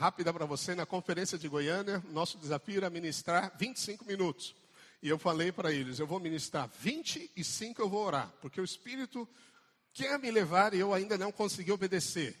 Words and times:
rápida 0.00 0.32
para 0.32 0.46
você. 0.46 0.74
Na 0.74 0.86
conferência 0.86 1.36
de 1.36 1.46
Goiânia, 1.46 2.02
nosso 2.08 2.38
desafio 2.38 2.78
era 2.78 2.88
ministrar 2.88 3.52
25 3.58 4.06
minutos. 4.06 4.54
E 5.02 5.08
eu 5.10 5.18
falei 5.18 5.52
para 5.52 5.70
eles: 5.70 5.98
eu 5.98 6.06
vou 6.06 6.18
ministrar 6.18 6.70
25 6.80 7.82
eu 7.82 7.88
vou 7.88 8.06
orar, 8.06 8.32
porque 8.40 8.60
o 8.60 8.64
Espírito 8.64 9.28
quer 9.92 10.18
me 10.18 10.30
levar 10.30 10.72
e 10.72 10.78
eu 10.78 10.94
ainda 10.94 11.18
não 11.18 11.30
consegui 11.30 11.70
obedecer. 11.70 12.34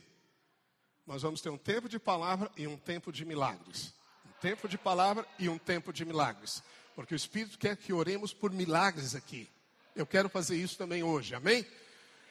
Nós 1.06 1.20
vamos 1.20 1.42
ter 1.42 1.50
um 1.50 1.58
tempo 1.58 1.86
de 1.86 1.98
palavra 1.98 2.50
e 2.56 2.66
um 2.66 2.78
tempo 2.78 3.12
de 3.12 3.26
milagres. 3.26 3.92
Um 4.26 4.40
tempo 4.40 4.66
de 4.66 4.78
palavra 4.78 5.26
e 5.38 5.48
um 5.48 5.58
tempo 5.58 5.92
de 5.92 6.04
milagres. 6.04 6.62
Porque 6.94 7.14
o 7.14 7.16
Espírito 7.16 7.58
quer 7.58 7.76
que 7.76 7.92
oremos 7.92 8.32
por 8.32 8.52
milagres 8.52 9.14
aqui. 9.14 9.46
Eu 9.94 10.06
quero 10.06 10.30
fazer 10.30 10.56
isso 10.56 10.78
também 10.78 11.02
hoje, 11.02 11.34
amém? 11.34 11.66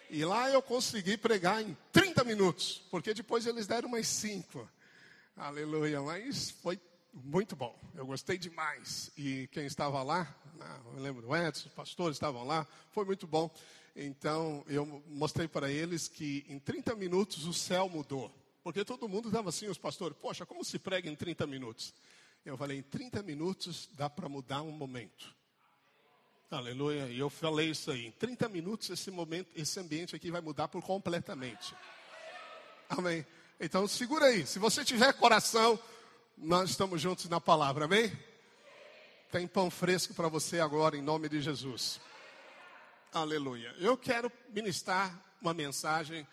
E 0.10 0.26
lá 0.26 0.50
eu 0.50 0.62
consegui 0.62 1.18
pregar 1.18 1.62
em 1.62 1.78
30 1.92 2.24
minutos, 2.24 2.82
porque 2.90 3.14
depois 3.14 3.46
eles 3.46 3.68
deram 3.68 3.90
mais 3.90 4.08
5. 4.08 4.68
Aleluia, 5.40 6.02
mas 6.02 6.52
foi 6.52 6.78
muito 7.14 7.56
bom. 7.56 7.74
Eu 7.96 8.06
gostei 8.06 8.38
demais. 8.38 9.10
E 9.18 9.48
quem 9.54 9.66
estava 9.66 10.04
lá, 10.04 10.36
né, 10.56 10.82
eu 10.94 11.02
lembro 11.02 11.22
do 11.22 11.34
Edson, 11.34 11.70
os 11.70 11.74
pastores 11.74 12.18
estavam 12.18 12.44
lá, 12.44 12.68
foi 12.92 13.06
muito 13.06 13.26
bom. 13.26 13.50
Então 13.96 14.66
eu 14.68 14.86
mostrei 15.08 15.48
para 15.48 15.72
eles 15.72 16.10
que 16.10 16.46
em 16.50 16.60
30 16.60 16.94
minutos 16.94 17.46
o 17.46 17.54
céu 17.54 17.88
mudou. 17.88 18.30
Porque 18.62 18.84
todo 18.84 19.08
mundo 19.08 19.30
estava 19.30 19.48
assim, 19.48 19.70
os 19.70 19.78
pastores, 19.78 20.18
poxa, 20.18 20.46
como 20.46 20.62
se 20.62 20.78
prega 20.78 21.10
em 21.10 21.16
30 21.16 21.48
minutos? 21.48 21.94
Eu 22.44 22.58
falei, 22.58 22.78
em 22.78 22.84
30 22.84 23.24
minutos 23.24 23.90
dá 23.94 24.10
para 24.10 24.28
mudar 24.28 24.62
um 24.62 24.72
momento. 24.72 25.34
Aleluia. 26.52 27.08
E 27.08 27.18
eu 27.18 27.30
falei 27.30 27.70
isso 27.70 27.92
aí. 27.92 28.08
Em 28.08 28.12
30 28.12 28.50
minutos, 28.50 28.90
esse 28.90 29.10
momento, 29.10 29.50
esse 29.56 29.80
ambiente 29.80 30.14
aqui 30.14 30.30
vai 30.32 30.42
mudar 30.42 30.68
por 30.68 30.82
completamente. 30.82 31.74
Amém. 32.90 33.26
Então 33.60 33.86
segura 33.90 34.28
aí. 34.28 34.48
Se 34.48 34.58
você 34.58 34.86
tiver 34.86 35.12
coração, 35.12 35.78
nós 36.38 36.70
estamos 36.70 37.02
juntos 37.02 37.28
na 37.28 37.42
palavra. 37.42 37.86
Amém? 37.86 38.10
Tem 39.30 39.46
pão 39.46 39.70
fresco 39.70 40.14
para 40.14 40.30
você 40.30 40.62
agora, 40.62 40.96
em 40.96 41.02
nome 41.02 41.28
de 41.28 41.42
Jesus. 41.42 42.00
Aleluia. 43.12 43.76
Eu 43.78 43.98
quero 43.98 44.32
ministrar 44.50 45.14
uma 45.42 45.54
mensagem 45.54 46.26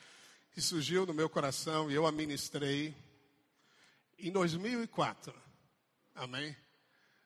que 0.53 0.61
surgiu 0.61 1.05
no 1.05 1.13
meu 1.13 1.29
coração 1.29 1.91
e 1.91 1.95
eu 1.95 2.07
a 2.07 2.13
ministrei 2.13 2.95
em 4.17 4.31
2004. 4.31 5.35
Amém? 6.15 6.57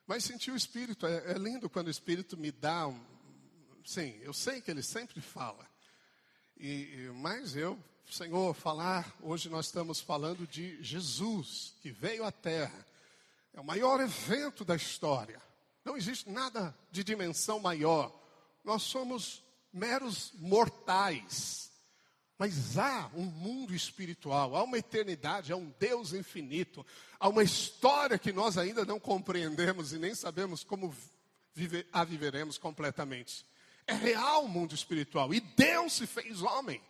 Mas 0.07 0.23
sentir 0.23 0.49
o 0.49 0.55
Espírito, 0.55 1.05
é, 1.05 1.31
é, 1.31 1.33
lindo 1.33 1.69
quando 1.69 1.87
o 1.87 1.91
Espírito 1.91 2.35
me 2.35 2.51
dá 2.51 2.87
um. 2.87 2.99
Sim, 3.85 4.17
eu 4.21 4.33
sei 4.33 4.61
que 4.61 4.71
ele 4.71 4.81
sempre 4.81 5.21
fala. 5.21 5.69
E, 6.57 7.11
mas 7.13 7.55
eu, 7.55 7.79
Senhor, 8.11 8.53
falar, 8.53 9.15
hoje 9.21 9.47
nós 9.47 9.67
estamos 9.67 10.01
falando 10.01 10.45
de 10.45 10.83
Jesus, 10.83 11.73
que 11.81 11.91
veio 11.91 12.25
à 12.25 12.31
Terra. 12.31 12.85
É 13.53 13.61
o 13.61 13.63
maior 13.63 14.01
evento 14.01 14.65
da 14.65 14.75
história. 14.75 15.41
Não 15.85 15.95
existe 15.95 16.29
nada 16.29 16.77
de 16.91 17.05
dimensão 17.05 17.57
maior. 17.61 18.13
Nós 18.65 18.83
somos 18.83 19.41
meros 19.71 20.33
mortais. 20.35 21.71
Mas 22.37 22.77
há 22.77 23.09
um 23.15 23.23
mundo 23.23 23.73
espiritual, 23.73 24.57
há 24.57 24.63
uma 24.63 24.77
eternidade, 24.77 25.53
há 25.53 25.55
um 25.55 25.73
Deus 25.79 26.11
infinito, 26.11 26.85
há 27.17 27.29
uma 27.29 27.43
história 27.43 28.19
que 28.19 28.33
nós 28.33 28.57
ainda 28.57 28.83
não 28.83 28.99
compreendemos 28.99 29.93
e 29.93 29.97
nem 29.97 30.13
sabemos 30.13 30.65
como 30.65 30.93
viver, 31.53 31.87
a 31.93 32.03
viveremos 32.03 32.57
completamente. 32.57 33.45
É 33.87 33.93
real 33.93 34.43
o 34.43 34.49
mundo 34.49 34.75
espiritual 34.75 35.33
e 35.33 35.39
Deus 35.39 35.93
se 35.93 36.05
fez 36.05 36.41
homem. 36.41 36.81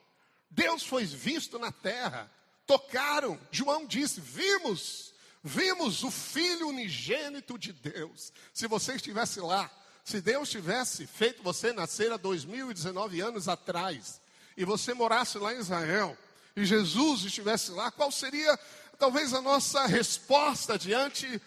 Deus 0.52 0.84
foi 0.84 1.06
visto 1.06 1.58
na 1.58 1.72
terra. 1.72 2.30
Tocaram, 2.68 3.40
João 3.50 3.86
disse: 3.88 4.20
vimos, 4.20 5.14
vimos 5.42 6.04
o 6.04 6.12
Filho 6.12 6.68
unigênito 6.68 7.58
de 7.58 7.72
Deus. 7.72 8.34
Se 8.54 8.68
você 8.68 8.96
estivesse 8.96 9.40
lá, 9.40 9.72
se 10.04 10.20
Deus 10.22 10.50
tivesse 10.50 11.08
feito 11.08 11.42
você 11.42 11.72
nascer 11.72 12.12
há 12.12 12.18
2019 12.18 13.22
anos 13.22 13.48
atrás, 13.48 14.20
e 14.58 14.66
você 14.66 14.94
morasse 14.94 15.38
lá 15.38 15.54
em 15.54 15.60
Israel, 15.60 16.18
e 16.56 16.66
Jesus 16.66 17.24
estivesse 17.24 17.72
lá, 17.72 17.90
qual 17.90 18.12
seria 18.12 18.60
talvez 19.00 19.34
a 19.34 19.42
nossa 19.42 19.86
resposta 19.86 20.78
diante 20.78 21.42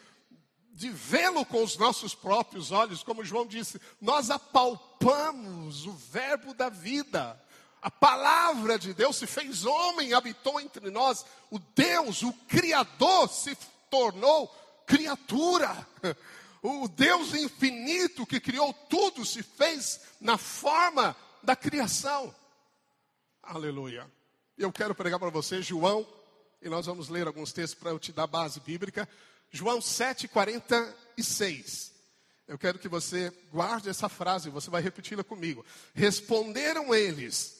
de 0.72 0.90
vê-lo 0.90 1.44
com 1.44 1.62
os 1.62 1.76
nossos 1.76 2.14
próprios 2.14 2.72
olhos? 2.72 3.02
Como 3.02 3.24
João 3.24 3.46
disse, 3.46 3.80
nós 4.00 4.30
apalpamos 4.30 5.86
o 5.86 5.92
Verbo 5.92 6.54
da 6.54 6.70
vida. 6.70 7.40
A 7.84 7.90
palavra 7.90 8.78
de 8.78 8.94
Deus 8.94 9.16
se 9.16 9.26
fez 9.26 9.66
homem, 9.66 10.14
habitou 10.14 10.58
entre 10.58 10.90
nós. 10.90 11.26
O 11.50 11.58
Deus, 11.58 12.22
o 12.22 12.32
Criador, 12.48 13.28
se 13.28 13.54
tornou 13.90 14.48
criatura. 14.86 15.86
O 16.62 16.88
Deus 16.88 17.34
infinito 17.34 18.24
que 18.24 18.40
criou 18.40 18.72
tudo 18.88 19.26
se 19.26 19.42
fez 19.42 20.00
na 20.18 20.38
forma 20.38 21.14
da 21.42 21.54
criação. 21.54 22.34
Aleluia. 23.42 24.10
Eu 24.56 24.72
quero 24.72 24.94
pregar 24.94 25.20
para 25.20 25.28
você 25.28 25.60
João, 25.60 26.08
e 26.62 26.70
nós 26.70 26.86
vamos 26.86 27.10
ler 27.10 27.26
alguns 27.26 27.52
textos 27.52 27.78
para 27.78 27.90
eu 27.90 27.98
te 27.98 28.12
dar 28.12 28.26
base 28.26 28.60
bíblica. 28.60 29.06
João 29.50 29.80
7,46. 29.80 31.92
Eu 32.48 32.56
quero 32.56 32.78
que 32.78 32.88
você 32.88 33.30
guarde 33.52 33.90
essa 33.90 34.08
frase, 34.08 34.48
você 34.48 34.70
vai 34.70 34.80
repeti-la 34.80 35.22
comigo. 35.22 35.62
Responderam 35.94 36.94
eles, 36.94 37.53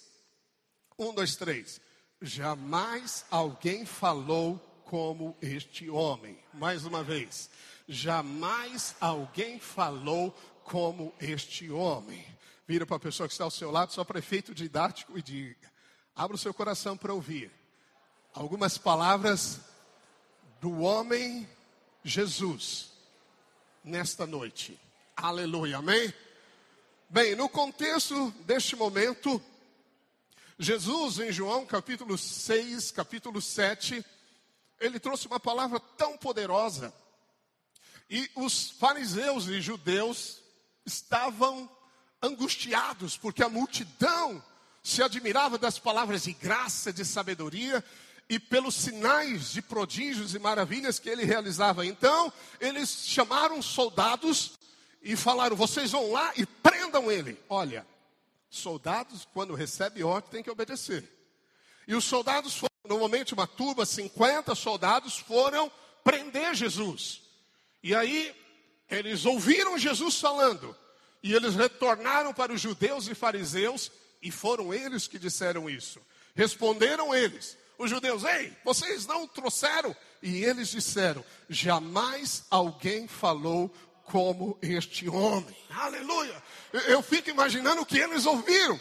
um, 0.99 1.13
dois, 1.13 1.37
três. 1.37 1.81
Jamais 2.21 3.25
alguém 3.31 3.85
falou 3.85 4.59
como 4.85 5.37
este 5.43 5.91
homem. 5.91 6.39
Mais 6.53 6.85
uma 6.87 7.03
vez. 7.03 7.51
Jamais 7.89 8.95
alguém 9.01 9.59
falou 9.59 10.31
como 10.63 11.15
este 11.21 11.71
homem. 11.71 12.25
Vira 12.67 12.87
para 12.87 12.97
a 12.97 13.01
pessoa 13.01 13.29
que 13.29 13.35
está 13.35 13.45
ao 13.45 13.51
seu 13.51 13.71
lado, 13.71 13.93
só 13.93 14.05
prefeito 14.05 14.55
didático 14.55 15.19
e 15.19 15.23
diga: 15.23 15.71
Abra 16.17 16.35
o 16.35 16.39
seu 16.39 16.55
coração 16.55 16.97
para 16.97 17.13
ouvir 17.13 17.51
algumas 18.33 18.79
palavras 18.79 19.61
do 20.61 20.81
homem 20.81 21.49
Jesus 22.03 22.91
nesta 23.83 24.27
noite. 24.27 24.81
Aleluia, 25.17 25.79
amém? 25.79 26.13
Bem, 27.09 27.37
no 27.37 27.49
contexto 27.49 28.31
deste 28.47 28.75
momento, 28.75 29.41
Jesus 30.59 31.19
em 31.19 31.33
João 31.33 31.67
capítulo 31.67 32.17
6, 32.17 32.93
capítulo 32.93 33.43
7, 33.43 34.05
ele 34.81 35.01
trouxe 35.01 35.27
uma 35.27 35.41
palavra 35.41 35.81
tão 35.81 36.17
poderosa. 36.17 36.95
E 38.09 38.31
os 38.37 38.71
fariseus 38.71 39.49
e 39.49 39.61
judeus 39.61 40.41
estavam 40.87 41.69
angustiados 42.23 43.17
porque 43.17 43.43
a 43.43 43.49
multidão 43.49 44.43
se 44.83 45.03
admirava 45.03 45.59
das 45.59 45.79
palavras 45.79 46.25
de 46.25 46.33
graça, 46.33 46.93
de 46.93 47.05
sabedoria 47.05 47.83
e 48.29 48.39
pelos 48.39 48.75
sinais 48.75 49.53
de 49.53 49.61
prodígios 49.61 50.35
e 50.35 50.39
maravilhas 50.39 50.99
que 50.99 51.09
ele 51.09 51.25
realizava. 51.25 51.85
Então, 51.85 52.33
eles 52.61 53.07
chamaram 53.07 53.61
soldados 53.61 54.53
e 55.03 55.17
falaram: 55.17 55.57
vocês 55.57 55.91
vão 55.91 56.13
lá 56.13 56.33
e 56.37 56.47
prendam 56.47 57.11
ele. 57.11 57.39
Olha, 57.49 57.87
soldados, 58.57 59.27
quando 59.33 59.55
recebem 59.55 60.03
ordem, 60.03 60.31
tem 60.31 60.43
que 60.43 60.51
obedecer. 60.51 61.11
E 61.87 61.95
os 61.95 62.05
soldados 62.05 62.57
foram, 62.57 62.71
normalmente 62.87 63.35
uma 63.35 63.47
turma, 63.47 63.85
50 63.85 64.55
soldados, 64.55 65.19
foram 65.19 65.71
prender 66.03 66.55
Jesus. 66.55 67.23
E 67.83 67.95
aí, 67.95 68.35
eles 68.91 69.25
ouviram 69.25 69.79
Jesus 69.79 70.21
falando. 70.21 70.77
E 71.23 71.33
eles 71.33 71.55
retornaram 71.55 72.35
para 72.35 72.53
os 72.53 72.61
judeus 72.61 73.09
e 73.09 73.15
fariseus 73.15 73.91
e 74.23 74.31
foram 74.31 74.73
eles 74.73 75.07
que 75.07 75.19
disseram 75.19 75.69
isso. 75.69 76.01
Responderam 76.35 77.15
eles, 77.15 77.57
os 77.79 77.89
judeus: 77.91 78.25
Ei, 78.25 78.57
vocês 78.65 79.07
não 79.07 79.27
trouxeram? 79.27 79.95
E 80.23 80.45
eles 80.45 80.69
disseram: 80.69 81.25
Jamais 81.49 82.45
alguém 82.51 83.07
falou 83.07 83.73
como 84.05 84.59
este 84.63 85.09
homem. 85.09 85.57
Aleluia! 85.71 86.43
Eu 86.87 87.03
fico 87.03 87.31
imaginando 87.31 87.83
o 87.83 87.87
que 87.87 87.99
eles 87.99 88.27
ouviram, 88.27 88.79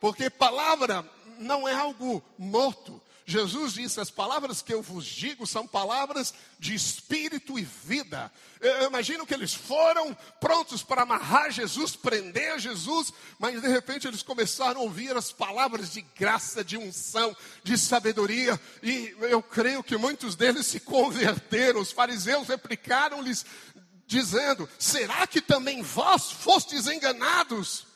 porque 0.00 0.30
palavra 0.30 1.08
não 1.38 1.68
é 1.68 1.74
algo 1.74 2.22
morto, 2.38 3.00
Jesus 3.28 3.74
disse: 3.74 4.00
As 4.00 4.10
palavras 4.10 4.62
que 4.62 4.72
eu 4.72 4.80
vos 4.80 5.04
digo 5.04 5.46
são 5.46 5.66
palavras 5.66 6.32
de 6.58 6.74
espírito 6.74 7.58
e 7.58 7.62
vida. 7.62 8.32
Eu 8.58 8.86
imagino 8.86 9.26
que 9.26 9.34
eles 9.34 9.52
foram 9.52 10.16
prontos 10.40 10.82
para 10.82 11.02
amarrar 11.02 11.50
Jesus, 11.50 11.94
prender 11.94 12.58
Jesus, 12.58 13.12
mas 13.38 13.60
de 13.60 13.68
repente 13.68 14.08
eles 14.08 14.22
começaram 14.22 14.80
a 14.80 14.84
ouvir 14.84 15.14
as 15.14 15.30
palavras 15.30 15.92
de 15.92 16.00
graça, 16.00 16.64
de 16.64 16.78
unção, 16.78 17.36
de 17.62 17.76
sabedoria, 17.76 18.58
e 18.82 19.14
eu 19.20 19.42
creio 19.42 19.82
que 19.84 19.98
muitos 19.98 20.34
deles 20.34 20.66
se 20.66 20.80
converteram. 20.80 21.82
Os 21.82 21.92
fariseus 21.92 22.48
replicaram-lhes, 22.48 23.44
dizendo: 24.08 24.68
Será 24.78 25.26
que 25.26 25.40
também 25.40 25.82
vós 25.82 26.32
fostes 26.32 26.88
enganados? 26.88 27.86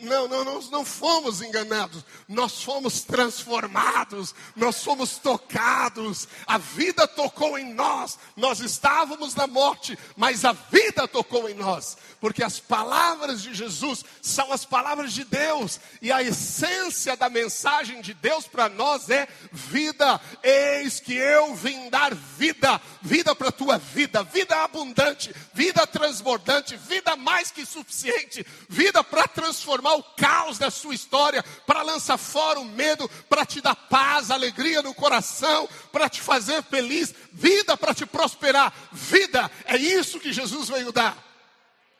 Não, 0.00 0.26
não, 0.26 0.42
nós 0.42 0.68
não 0.68 0.84
fomos 0.84 1.40
enganados, 1.40 2.04
nós 2.26 2.60
fomos 2.60 3.02
transformados, 3.02 4.34
nós 4.56 4.82
fomos 4.82 5.16
tocados, 5.16 6.26
a 6.44 6.58
vida 6.58 7.06
tocou 7.06 7.56
em 7.56 7.72
nós, 7.72 8.18
nós 8.36 8.58
estávamos 8.58 9.36
na 9.36 9.46
morte, 9.46 9.96
mas 10.16 10.44
a 10.44 10.52
vida 10.52 11.06
tocou 11.06 11.48
em 11.48 11.54
nós, 11.54 11.96
porque 12.20 12.42
as 12.42 12.58
palavras 12.58 13.40
de 13.40 13.54
Jesus 13.54 14.04
são 14.20 14.52
as 14.52 14.64
palavras 14.64 15.12
de 15.12 15.22
Deus, 15.22 15.78
e 16.02 16.10
a 16.10 16.20
essência 16.20 17.16
da 17.16 17.30
mensagem 17.30 18.00
de 18.00 18.12
Deus 18.12 18.44
para 18.44 18.68
nós 18.68 19.08
é 19.08 19.28
vida. 19.52 20.20
Eis 20.42 20.98
que 20.98 21.14
eu 21.14 21.54
vim 21.54 21.88
dar 21.90 22.12
vida, 22.12 22.80
vida 23.00 23.36
para 23.36 23.50
a 23.50 23.52
tua 23.52 23.78
vida, 23.78 24.24
vida 24.24 24.64
abundante, 24.64 25.32
vida 25.54 25.86
transbordante, 25.86 26.76
vida 26.76 27.14
mais 27.14 27.52
que 27.52 27.64
suficiente, 27.64 28.44
vida 28.68 29.04
para 29.04 29.28
transformar 29.28 29.75
o 29.84 30.02
caos 30.02 30.58
da 30.58 30.70
sua 30.70 30.94
história, 30.94 31.42
para 31.66 31.82
lançar 31.82 32.16
fora 32.16 32.60
o 32.60 32.64
medo, 32.64 33.08
para 33.28 33.44
te 33.44 33.60
dar 33.60 33.74
paz, 33.74 34.30
alegria 34.30 34.82
no 34.82 34.94
coração, 34.94 35.68
para 35.90 36.08
te 36.08 36.20
fazer 36.20 36.62
feliz, 36.62 37.14
vida 37.32 37.76
para 37.76 37.94
te 37.94 38.06
prosperar. 38.06 38.72
Vida, 38.92 39.50
é 39.64 39.76
isso 39.76 40.20
que 40.20 40.32
Jesus 40.32 40.68
veio 40.68 40.92
dar. 40.92 41.16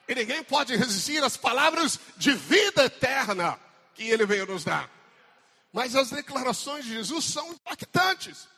E 0.08 0.14
ninguém 0.14 0.43
pode 0.43 0.76
resistir 0.76 1.23
às 1.25 1.37
palavras 1.37 1.99
de 2.17 2.32
vida 2.32 2.84
eterna 2.84 3.58
que 3.94 4.05
ele 4.05 4.25
veio 4.25 4.46
nos 4.46 4.62
dar. 4.62 4.88
Mas 5.72 5.96
as 5.96 6.11
declarações 6.11 6.84
de 6.84 6.94
Jesus 6.94 7.25
são 7.25 7.52
impactantes, 7.52 8.49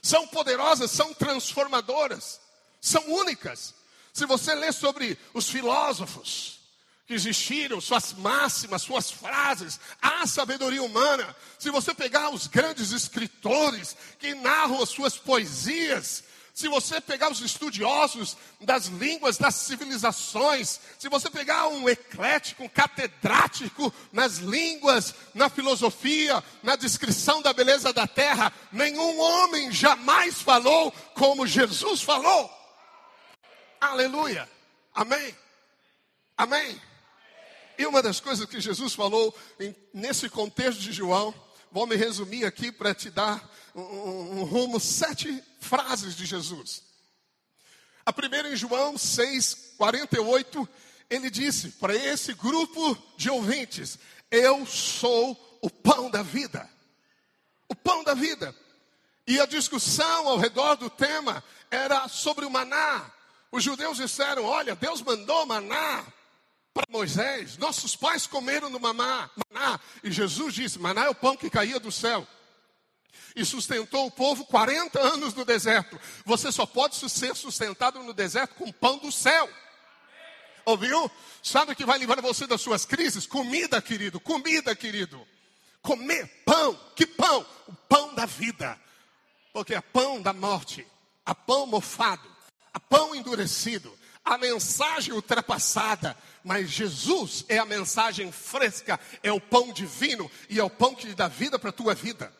são 0.00 0.26
poderosas, 0.26 0.90
são 0.90 1.12
transformadoras, 1.12 2.40
são 2.80 3.04
únicas. 3.12 3.74
Se 4.12 4.26
você 4.26 4.54
ler 4.54 4.72
sobre 4.72 5.18
os 5.34 5.48
filósofos 5.48 6.61
que 7.06 7.14
existiram, 7.14 7.80
suas 7.80 8.12
máximas, 8.12 8.82
suas 8.82 9.10
frases, 9.10 9.80
a 10.00 10.26
sabedoria 10.26 10.82
humana, 10.82 11.34
se 11.58 11.70
você 11.70 11.92
pegar 11.92 12.30
os 12.30 12.46
grandes 12.46 12.92
escritores 12.92 13.96
que 14.18 14.34
narram 14.34 14.82
as 14.82 14.88
suas 14.88 15.18
poesias, 15.18 16.24
se 16.54 16.68
você 16.68 17.00
pegar 17.00 17.30
os 17.30 17.40
estudiosos 17.40 18.36
das 18.60 18.86
línguas 18.86 19.38
das 19.38 19.54
civilizações, 19.54 20.80
se 20.98 21.08
você 21.08 21.30
pegar 21.30 21.68
um 21.68 21.88
eclético, 21.88 22.64
um 22.64 22.68
catedrático 22.68 23.92
nas 24.12 24.36
línguas, 24.36 25.14
na 25.34 25.48
filosofia, 25.48 26.44
na 26.62 26.76
descrição 26.76 27.40
da 27.40 27.54
beleza 27.54 27.92
da 27.92 28.06
terra, 28.06 28.52
nenhum 28.70 29.18
homem 29.18 29.72
jamais 29.72 30.42
falou 30.42 30.92
como 31.14 31.46
Jesus 31.46 32.02
falou. 32.02 32.50
Aleluia. 33.80 34.48
Amém. 34.94 35.34
Amém. 36.36 36.80
E 37.82 37.86
uma 37.86 38.00
das 38.00 38.20
coisas 38.20 38.46
que 38.46 38.60
Jesus 38.60 38.94
falou 38.94 39.36
em, 39.58 39.74
nesse 39.92 40.28
contexto 40.28 40.80
de 40.80 40.92
João, 40.92 41.34
vou 41.68 41.84
me 41.84 41.96
resumir 41.96 42.44
aqui 42.44 42.70
para 42.70 42.94
te 42.94 43.10
dar 43.10 43.42
um, 43.74 43.80
um, 43.80 44.38
um 44.38 44.44
rumo, 44.44 44.78
sete 44.78 45.42
frases 45.58 46.14
de 46.14 46.24
Jesus. 46.24 46.80
A 48.06 48.12
primeira 48.12 48.48
em 48.48 48.54
João 48.54 48.96
6, 48.96 49.74
48, 49.76 50.68
ele 51.10 51.28
disse 51.28 51.70
para 51.70 51.92
esse 51.92 52.32
grupo 52.34 52.96
de 53.16 53.28
ouvintes: 53.28 53.98
Eu 54.30 54.64
sou 54.64 55.58
o 55.60 55.68
pão 55.68 56.08
da 56.08 56.22
vida. 56.22 56.70
O 57.68 57.74
pão 57.74 58.04
da 58.04 58.14
vida. 58.14 58.54
E 59.26 59.40
a 59.40 59.46
discussão 59.46 60.28
ao 60.28 60.38
redor 60.38 60.76
do 60.76 60.88
tema 60.88 61.42
era 61.68 62.06
sobre 62.06 62.44
o 62.44 62.50
maná. 62.50 63.10
Os 63.50 63.64
judeus 63.64 63.96
disseram: 63.96 64.44
Olha, 64.44 64.76
Deus 64.76 65.02
mandou 65.02 65.44
maná 65.46 66.06
para 66.72 66.86
Moisés. 66.88 67.56
Nossos 67.58 67.94
pais 67.96 68.26
comeram 68.26 68.70
no 68.70 68.80
maná, 68.80 69.30
maná. 69.52 69.80
E 70.02 70.10
Jesus 70.10 70.54
disse: 70.54 70.78
Maná 70.78 71.04
é 71.04 71.10
o 71.10 71.14
pão 71.14 71.36
que 71.36 71.50
caía 71.50 71.78
do 71.78 71.92
céu 71.92 72.26
e 73.34 73.44
sustentou 73.44 74.06
o 74.06 74.10
povo 74.10 74.44
40 74.44 75.00
anos 75.00 75.34
no 75.34 75.44
deserto. 75.44 75.98
Você 76.24 76.52
só 76.52 76.66
pode 76.66 76.96
ser 76.96 77.34
sustentado 77.34 78.02
no 78.02 78.12
deserto 78.12 78.54
com 78.54 78.70
pão 78.72 78.98
do 78.98 79.10
céu. 79.10 79.48
Ouviu? 80.64 81.10
Sabe 81.42 81.72
o 81.72 81.76
que 81.76 81.84
vai 81.84 81.98
livrar 81.98 82.22
você 82.22 82.46
das 82.46 82.60
suas 82.60 82.84
crises? 82.84 83.26
Comida, 83.26 83.80
querido, 83.82 84.20
comida, 84.20 84.74
querido. 84.76 85.26
Comer 85.80 86.26
pão, 86.44 86.78
que 86.94 87.06
pão? 87.06 87.44
O 87.66 87.74
pão 87.74 88.14
da 88.14 88.26
vida. 88.26 88.78
Porque 89.52 89.74
é 89.74 89.80
pão 89.80 90.22
da 90.22 90.32
morte, 90.32 90.86
a 91.26 91.34
pão 91.34 91.66
mofado, 91.66 92.26
a 92.72 92.80
pão 92.80 93.14
endurecido, 93.14 93.92
a 94.24 94.38
mensagem 94.38 95.12
ultrapassada, 95.12 96.16
mas 96.44 96.70
Jesus 96.70 97.44
é 97.48 97.58
a 97.58 97.64
mensagem 97.64 98.30
fresca, 98.32 98.98
é 99.22 99.32
o 99.32 99.40
pão 99.40 99.72
divino 99.72 100.30
e 100.48 100.58
é 100.58 100.64
o 100.64 100.70
pão 100.70 100.94
que 100.94 101.14
dá 101.14 101.28
vida 101.28 101.58
para 101.58 101.70
a 101.70 101.72
tua 101.72 101.94
vida. 101.94 102.32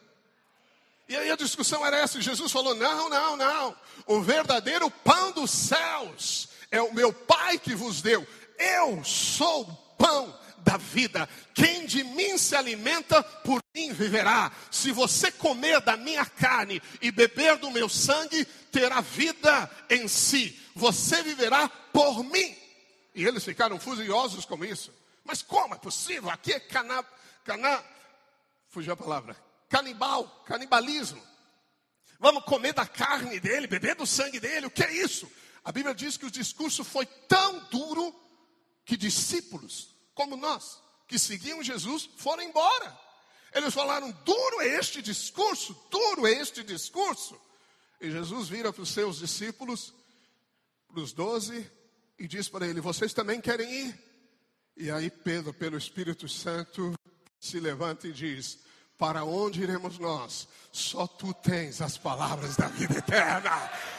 E 1.09 1.17
aí 1.17 1.31
a 1.31 1.37
discussão 1.37 1.85
era 1.85 1.99
essa, 1.99 2.21
Jesus 2.21 2.51
falou: 2.51 2.75
não, 2.75 3.09
não, 3.09 3.37
não, 3.37 3.77
o 4.07 4.21
verdadeiro 4.23 4.91
pão 4.91 5.33
dos 5.33 5.51
céus 5.51 6.49
é 6.71 6.81
o 6.81 6.95
meu 6.95 7.13
Pai 7.13 7.59
que 7.59 7.75
vos 7.75 8.01
deu, 8.01 8.27
eu 8.59 9.05
sou 9.05 9.63
o 9.63 9.77
pão 9.97 10.39
da 10.59 10.77
vida. 10.77 11.29
Quem 11.55 11.87
de 11.87 12.03
mim 12.03 12.39
se 12.39 12.57
alimenta, 12.57 13.23
por 13.23 13.61
mim 13.75 13.93
viverá. 13.93 14.51
Se 14.71 14.91
você 14.91 15.31
comer 15.31 15.81
da 15.81 15.97
minha 15.97 16.25
carne 16.25 16.81
e 17.01 17.11
beber 17.11 17.57
do 17.59 17.71
meu 17.71 17.89
sangue, 17.89 18.45
terá 18.71 19.01
vida 19.01 19.71
em 19.91 20.09
si. 20.09 20.59
Você 20.75 21.23
viverá 21.23 21.69
por 21.69 22.25
mim. 22.25 22.62
E 23.15 23.25
eles 23.25 23.45
ficaram 23.45 23.79
furiosos 23.79 24.45
com 24.45 24.65
isso. 24.65 24.93
Mas 25.25 25.43
como 25.43 25.75
é 25.75 25.79
possível? 25.79 26.31
Aqui 26.31 26.53
é 26.53 26.61
caná, 26.61 27.05
caná, 27.45 27.83
fugiu 28.69 28.93
a 28.93 28.97
palavra 28.97 29.37
canibal, 29.73 30.29
canibalismo. 30.45 31.23
Vamos 32.21 32.45
comer 32.45 32.75
da 32.75 32.87
carne 32.87 33.41
dele, 33.41 33.67
beber 33.67 33.97
do 33.97 34.07
sangue 34.07 34.39
dele, 34.39 34.67
o 34.67 34.71
que 34.71 34.85
é 34.85 34.93
isso? 34.93 35.27
A 35.65 35.73
Bíblia 35.73 35.95
diz 35.95 36.19
que 36.19 36.27
o 36.27 36.31
discurso 36.31 36.85
foi 36.85 37.07
tão 37.07 37.59
duro 37.71 38.15
que 38.85 38.99
discípulos, 38.99 39.97
como 40.15 40.37
nós, 40.37 40.79
que 41.09 41.19
seguiam 41.19 41.63
Jesus, 41.63 42.09
foram 42.19 42.43
embora. 42.43 42.99
Eles 43.55 43.73
falaram: 43.73 44.11
duro 44.25 44.61
é 44.61 44.69
este 44.69 45.01
discurso, 45.01 45.75
duro 45.91 46.27
é 46.27 46.33
este 46.33 46.63
discurso. 46.63 47.41
E 47.99 48.11
Jesus 48.11 48.49
vira 48.49 48.73
para 48.73 48.83
os 48.83 48.91
seus 48.91 49.19
discípulos, 49.19 49.95
para 50.89 51.01
os 51.01 51.13
doze, 51.13 51.71
e 52.23 52.29
diz 52.29 52.49
para 52.49 52.65
ele: 52.69 52.81
Vocês 52.81 53.13
também 53.13 53.41
querem 53.41 53.69
ir? 53.69 53.95
E 54.77 54.93
aí 54.93 55.11
Pedro, 55.11 55.53
pelo 55.53 55.77
Espírito 55.77 56.29
Santo, 56.29 56.95
se 57.41 57.59
levanta 57.59 58.07
e 58.07 58.13
diz: 58.13 58.61
para 58.97 59.25
onde 59.25 59.61
iremos 59.61 59.99
nós? 59.99 60.47
Só 60.71 61.09
tu 61.09 61.35
tens 61.35 61.83
as 61.83 61.99
palavras 61.99 62.55
da 62.55 62.69
vida 62.69 62.99
eterna. 62.99 63.51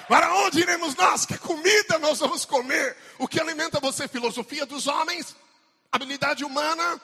Para 0.08 0.34
onde 0.36 0.62
iremos 0.62 0.96
nós? 0.96 1.26
Que 1.26 1.38
comida 1.38 2.00
nós 2.00 2.20
vamos 2.20 2.46
comer? 2.46 2.96
O 3.20 3.28
que 3.28 3.42
alimenta 3.42 3.82
você? 3.82 4.08
Filosofia 4.08 4.66
dos 4.66 4.88
homens? 4.88 5.36
Habilidade 5.92 6.46
humana? 6.46 7.02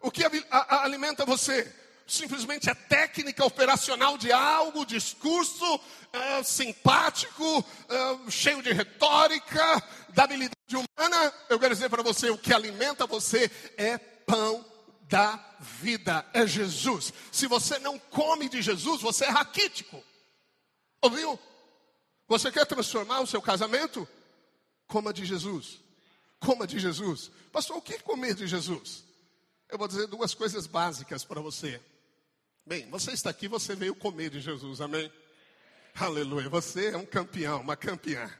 O 0.00 0.12
que 0.12 0.22
alimenta 0.68 1.26
você? 1.26 1.70
Simplesmente 2.06 2.68
a 2.68 2.74
técnica 2.74 3.44
operacional 3.44 4.18
de 4.18 4.32
algo, 4.32 4.84
discurso 4.84 5.74
uh, 5.74 6.44
simpático, 6.44 7.60
uh, 7.60 8.30
cheio 8.30 8.62
de 8.62 8.72
retórica, 8.72 9.82
da 10.10 10.24
habilidade 10.24 10.56
humana. 10.74 11.34
Eu 11.48 11.58
quero 11.58 11.74
dizer 11.74 11.88
para 11.88 12.02
você: 12.02 12.30
o 12.30 12.38
que 12.38 12.52
alimenta 12.52 13.06
você 13.06 13.50
é 13.76 13.98
pão 13.98 14.64
da 15.02 15.38
vida 15.60 16.26
é 16.32 16.46
Jesus. 16.46 17.12
Se 17.30 17.46
você 17.46 17.78
não 17.78 17.98
come 17.98 18.48
de 18.48 18.62
Jesus, 18.62 19.00
você 19.00 19.24
é 19.24 19.30
raquítico. 19.30 20.02
Ouviu? 21.00 21.38
Você 22.28 22.50
quer 22.50 22.64
transformar 22.64 23.20
o 23.20 23.26
seu 23.26 23.42
casamento? 23.42 24.08
Coma 24.86 25.12
de 25.12 25.24
Jesus. 25.24 25.80
Coma 26.40 26.66
de 26.66 26.78
Jesus. 26.78 27.30
Pastor, 27.52 27.76
o 27.76 27.82
que 27.82 27.98
comer 27.98 28.34
de 28.34 28.46
Jesus? 28.46 29.04
Eu 29.68 29.78
vou 29.78 29.86
dizer 29.86 30.06
duas 30.06 30.34
coisas 30.34 30.66
básicas 30.66 31.24
para 31.24 31.40
você. 31.40 31.80
Bem, 32.64 32.88
você 32.90 33.10
está 33.10 33.28
aqui, 33.28 33.48
você 33.48 33.74
veio 33.74 33.92
comer 33.92 34.30
de 34.30 34.40
Jesus, 34.40 34.80
amém? 34.80 35.12
Aleluia. 35.96 36.48
Você 36.48 36.90
é 36.90 36.96
um 36.96 37.04
campeão, 37.04 37.60
uma 37.60 37.76
campeã. 37.76 38.30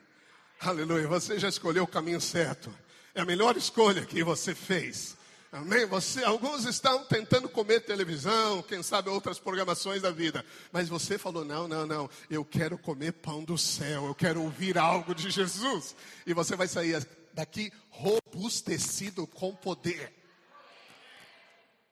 Aleluia. 0.61 1.09
Você 1.09 1.41
já 1.41 1.49
escolheu 1.49 1.83
o 1.83 1.89
caminho 1.89 2.21
certo. 2.21 2.73
É 3.17 3.21
a 3.21 3.25
melhor 3.25 3.57
escolha 3.57 4.07
que 4.07 4.23
você 4.23 4.55
fez. 4.55 5.17
Amém? 5.51 5.87
Você, 5.87 6.23
alguns 6.23 6.65
estão 6.65 7.05
tentando 7.05 7.49
comer 7.49 7.81
televisão, 7.81 8.63
quem 8.63 8.81
sabe 8.81 9.11
outras 9.11 9.41
programações 9.41 10.01
da 10.01 10.13
vida. 10.13 10.47
Mas 10.71 10.89
você 10.89 11.19
falou: 11.19 11.45
não, 11.45 11.67
não, 11.67 11.85
não. 11.85 12.09
Eu 12.31 12.45
quero 12.45 12.79
comer 12.79 13.15
pão 13.15 13.43
do 13.43 13.59
céu. 13.59 14.07
Eu 14.07 14.15
quero 14.15 14.41
ouvir 14.41 14.79
algo 14.79 15.17
de 15.17 15.31
Jesus. 15.31 15.97
E 16.25 16.33
você 16.33 16.55
vai 16.55 16.69
sair 16.69 17.05
daqui 17.35 17.73
robustecido 17.91 19.27
com 19.27 19.53
poder. 19.53 20.15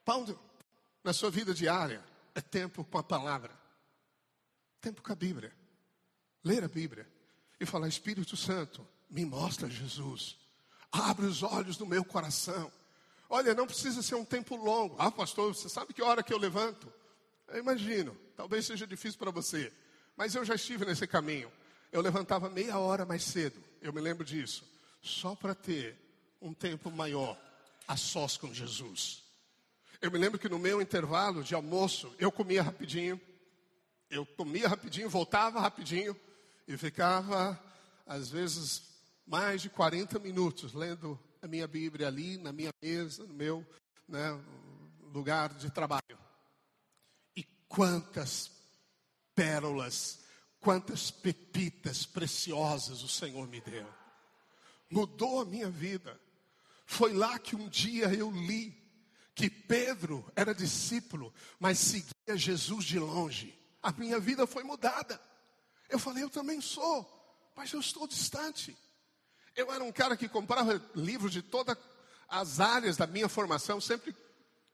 Pão 0.04 0.22
do, 0.22 0.38
na 1.02 1.12
sua 1.12 1.28
vida 1.28 1.52
diária 1.52 2.08
é 2.34 2.40
tempo 2.40 2.84
com 2.84 2.98
a 2.98 3.02
palavra, 3.02 3.52
tempo 4.80 5.02
com 5.02 5.12
a 5.12 5.16
Bíblia. 5.16 5.52
Ler 6.42 6.64
a 6.64 6.68
Bíblia 6.68 7.06
e 7.58 7.66
falar: 7.66 7.88
Espírito 7.88 8.36
Santo, 8.36 8.86
me 9.08 9.24
mostra 9.24 9.68
Jesus. 9.68 10.38
Abre 10.90 11.26
os 11.26 11.42
olhos 11.42 11.76
do 11.76 11.86
meu 11.86 12.04
coração 12.04 12.72
Olha, 13.32 13.54
não 13.54 13.64
precisa 13.64 14.02
ser 14.02 14.16
um 14.16 14.24
tempo 14.24 14.56
longo. 14.56 14.96
Ah, 14.98 15.10
pastor, 15.10 15.54
você 15.54 15.68
sabe 15.68 15.94
que 15.94 16.02
hora 16.02 16.20
que 16.20 16.34
eu 16.34 16.38
levanto? 16.38 16.92
Eu 17.46 17.60
imagino, 17.60 18.16
talvez 18.36 18.66
seja 18.66 18.84
difícil 18.88 19.20
para 19.20 19.30
você, 19.30 19.72
mas 20.16 20.34
eu 20.34 20.44
já 20.44 20.56
estive 20.56 20.84
nesse 20.84 21.06
caminho. 21.06 21.50
Eu 21.92 22.00
levantava 22.00 22.50
meia 22.50 22.76
hora 22.76 23.06
mais 23.06 23.22
cedo, 23.22 23.62
eu 23.80 23.92
me 23.92 24.00
lembro 24.00 24.24
disso, 24.24 24.64
só 25.00 25.36
para 25.36 25.54
ter 25.54 25.96
um 26.42 26.52
tempo 26.52 26.90
maior 26.90 27.38
a 27.86 27.96
sós 27.96 28.36
com 28.36 28.52
Jesus. 28.52 29.22
Eu 30.02 30.10
me 30.10 30.16
lembro 30.16 30.38
que 30.38 30.48
no 30.48 30.58
meu 30.58 30.80
intervalo 30.80 31.44
de 31.44 31.54
almoço, 31.54 32.14
eu 32.18 32.32
comia 32.32 32.62
rapidinho, 32.62 33.20
eu 34.08 34.24
comia 34.24 34.66
rapidinho, 34.66 35.10
voltava 35.10 35.60
rapidinho 35.60 36.16
e 36.66 36.74
ficava, 36.78 37.62
às 38.06 38.30
vezes, 38.30 38.82
mais 39.26 39.60
de 39.60 39.68
40 39.68 40.18
minutos 40.18 40.72
lendo 40.72 41.20
a 41.42 41.46
minha 41.46 41.68
Bíblia 41.68 42.08
ali, 42.08 42.38
na 42.38 42.50
minha 42.50 42.72
mesa, 42.80 43.24
no 43.26 43.34
meu 43.34 43.66
né, 44.08 44.40
lugar 45.12 45.52
de 45.52 45.70
trabalho. 45.70 46.18
E 47.36 47.44
quantas 47.68 48.50
pérolas, 49.34 50.20
quantas 50.60 51.10
pepitas 51.10 52.06
preciosas 52.06 53.02
o 53.02 53.08
Senhor 53.08 53.46
me 53.46 53.60
deu. 53.60 53.86
Mudou 54.90 55.42
a 55.42 55.44
minha 55.44 55.68
vida. 55.68 56.18
Foi 56.86 57.12
lá 57.12 57.38
que 57.38 57.54
um 57.54 57.68
dia 57.68 58.06
eu 58.14 58.30
li 58.30 58.79
que 59.40 59.48
Pedro 59.48 60.30
era 60.36 60.54
discípulo, 60.54 61.32
mas 61.58 61.78
seguia 61.78 62.36
Jesus 62.36 62.84
de 62.84 62.98
longe. 62.98 63.58
A 63.82 63.90
minha 63.92 64.20
vida 64.20 64.46
foi 64.46 64.62
mudada. 64.62 65.18
Eu 65.88 65.98
falei, 65.98 66.22
eu 66.22 66.28
também 66.28 66.60
sou, 66.60 67.08
mas 67.56 67.72
eu 67.72 67.80
estou 67.80 68.06
distante. 68.06 68.76
Eu 69.56 69.72
era 69.72 69.82
um 69.82 69.90
cara 69.90 70.16
que 70.16 70.28
comprava 70.28 70.80
livros 70.94 71.32
de 71.32 71.40
todas 71.40 71.76
as 72.28 72.60
áreas 72.60 72.96
da 72.98 73.06
minha 73.06 73.28
formação, 73.28 73.80
sempre 73.80 74.14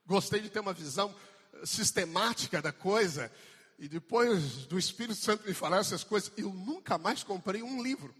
gostei 0.04 0.40
de 0.40 0.50
ter 0.50 0.60
uma 0.60 0.72
visão 0.72 1.14
sistemática 1.64 2.60
da 2.60 2.72
coisa. 2.72 3.32
E 3.78 3.88
depois 3.88 4.66
do 4.66 4.78
Espírito 4.78 5.20
Santo 5.20 5.46
me 5.46 5.54
falar 5.54 5.78
essas 5.78 6.02
coisas, 6.02 6.32
eu 6.36 6.52
nunca 6.52 6.98
mais 6.98 7.22
comprei 7.22 7.62
um 7.62 7.82
livro. 7.82 8.14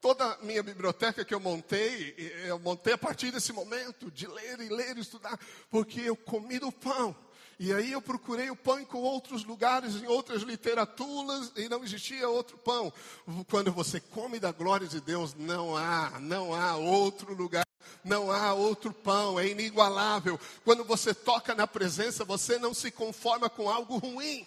Toda 0.00 0.24
a 0.24 0.38
minha 0.42 0.62
biblioteca 0.62 1.24
que 1.24 1.34
eu 1.34 1.40
montei, 1.40 2.14
eu 2.46 2.58
montei 2.58 2.92
a 2.92 2.98
partir 2.98 3.32
desse 3.32 3.52
momento 3.52 4.10
de 4.10 4.28
ler 4.28 4.60
e 4.60 4.68
ler 4.68 4.96
e 4.96 5.00
estudar, 5.00 5.38
porque 5.70 6.00
eu 6.02 6.16
comi 6.16 6.58
do 6.58 6.70
pão. 6.70 7.16
E 7.58 7.72
aí 7.72 7.90
eu 7.90 8.00
procurei 8.00 8.48
o 8.48 8.54
pão 8.54 8.84
com 8.84 8.98
outros 8.98 9.44
lugares, 9.44 9.96
em 9.96 10.06
outras 10.06 10.42
literaturas, 10.42 11.50
e 11.56 11.68
não 11.68 11.82
existia 11.82 12.28
outro 12.28 12.56
pão. 12.58 12.92
Quando 13.50 13.72
você 13.72 13.98
come 13.98 14.38
da 14.38 14.52
glória 14.52 14.86
de 14.86 15.00
Deus, 15.00 15.34
não 15.34 15.76
há, 15.76 16.20
não 16.20 16.54
há 16.54 16.76
outro 16.76 17.34
lugar, 17.34 17.66
não 18.04 18.30
há 18.30 18.54
outro 18.54 18.92
pão, 18.92 19.40
é 19.40 19.48
inigualável. 19.48 20.38
Quando 20.64 20.84
você 20.84 21.12
toca 21.12 21.52
na 21.56 21.66
presença, 21.66 22.24
você 22.24 22.56
não 22.60 22.72
se 22.72 22.92
conforma 22.92 23.50
com 23.50 23.68
algo 23.68 23.98
ruim. 23.98 24.46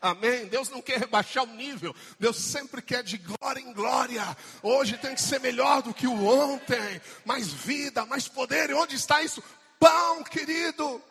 Amém? 0.00 0.46
Deus 0.46 0.70
não 0.70 0.80
quer 0.80 0.98
rebaixar 0.98 1.44
o 1.44 1.54
nível. 1.54 1.94
Deus 2.18 2.36
sempre 2.36 2.80
quer 2.80 3.02
de 3.02 3.18
glória 3.18 3.60
em 3.60 3.72
glória. 3.72 4.24
Hoje 4.62 4.96
tem 4.96 5.14
que 5.14 5.20
ser 5.20 5.40
melhor 5.40 5.82
do 5.82 5.92
que 5.92 6.06
o 6.06 6.26
ontem. 6.26 7.00
Mais 7.24 7.48
vida, 7.48 8.06
mais 8.06 8.26
poder. 8.26 8.70
E 8.70 8.74
onde 8.74 8.96
está 8.96 9.22
isso? 9.22 9.42
Pão, 9.78 10.24
querido. 10.24 11.02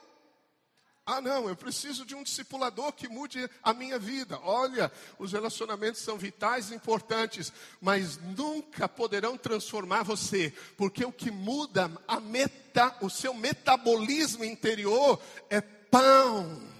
Ah, 1.05 1.22
não, 1.22 1.50
eu 1.50 1.55
preciso 1.55 2.05
de 2.05 2.15
um 2.15 2.24
discipulador 2.24 2.91
que 2.93 3.08
mude 3.08 3.50
a 3.63 3.74
minha 3.74 3.98
vida. 3.98 4.39
Olha, 4.43 4.91
os 5.17 5.31
relacionamentos 5.31 6.01
são 6.01 6.17
vitais 6.17 6.69
e 6.69 6.75
importantes, 6.75 7.51
mas 7.81 8.17
nunca 8.38 8.88
poderão 8.88 9.36
transformar 9.36 10.03
você, 10.03 10.53
porque 10.77 11.03
o 11.03 11.12
que 11.12 11.31
muda 11.31 11.91
a 12.08 12.19
meta, 12.19 12.96
o 13.01 13.10
seu 13.10 13.34
metabolismo 13.34 14.46
interior 14.46 15.19
é 15.50 15.62
pão 15.62 16.78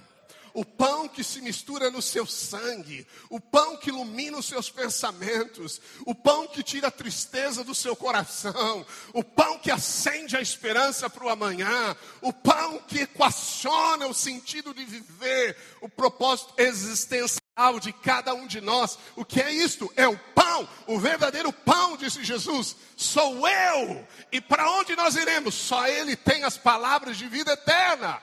o 0.54 0.66
pão 0.66 1.08
que 1.08 1.24
se 1.24 1.42
mistura 1.42 1.92
no 1.92 2.02
seu 2.02 2.26
sangue, 2.26 3.06
o 3.30 3.40
pão 3.40 3.78
que 3.78 3.90
ilumina 3.90 4.38
os 4.38 4.46
seus 4.46 4.70
pensamentos, 4.70 5.82
o 6.06 6.16
pão 6.16 6.48
que 6.48 6.64
tira 6.64 6.88
a 6.88 6.92
tristeza 6.92 7.64
do 7.64 7.76
seu 7.76 7.96
coração, 7.96 8.86
o 9.14 9.24
pão 9.24 9.60
que 9.60 9.72
acende 9.72 10.36
a 10.36 10.42
esperança 10.42 11.10
para 11.10 11.26
o 11.26 11.30
amanhã, 11.30 11.96
o 12.22 12.34
pão 12.34 12.80
que 12.88 13.02
equaciona 13.02 14.08
o 14.08 14.14
sentido 14.14 14.74
de 14.74 14.84
viver, 14.86 15.58
o 15.82 15.90
propósito 15.90 16.54
existencial 16.58 17.40
de 17.80 17.92
cada 17.92 18.34
um 18.34 18.48
de 18.48 18.62
nós. 18.62 18.98
O 19.16 19.26
que 19.26 19.42
é 19.42 19.52
isto? 19.52 19.92
É 19.96 20.08
o 20.08 20.18
pão, 20.34 20.68
o 20.88 21.00
verdadeiro 21.00 21.52
pão, 21.52 21.98
disse 21.98 22.24
Jesus. 22.24 22.76
Sou 22.96 23.48
eu. 23.48 24.08
E 24.32 24.40
para 24.40 24.72
onde 24.72 24.96
nós 24.96 25.16
iremos? 25.16 25.56
Só 25.56 25.86
Ele 25.88 26.16
tem 26.16 26.44
as 26.44 26.58
palavras 26.58 27.18
de 27.18 27.28
vida 27.28 27.52
eterna. 27.52 28.22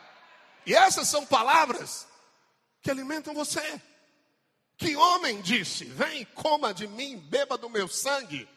E 0.65 0.75
essas 0.75 1.07
são 1.09 1.25
palavras 1.25 2.07
que 2.87 2.91
alimentam 2.93 3.35
você. 3.35 3.83
Que 4.77 4.95
homem 4.95 5.41
disse: 5.43 5.85
Vem, 5.87 6.25
coma 6.27 6.73
de 6.73 6.87
mim, 6.87 7.19
beba 7.19 7.59
do 7.59 7.69
meu 7.69 7.89
sangue? 7.89 8.49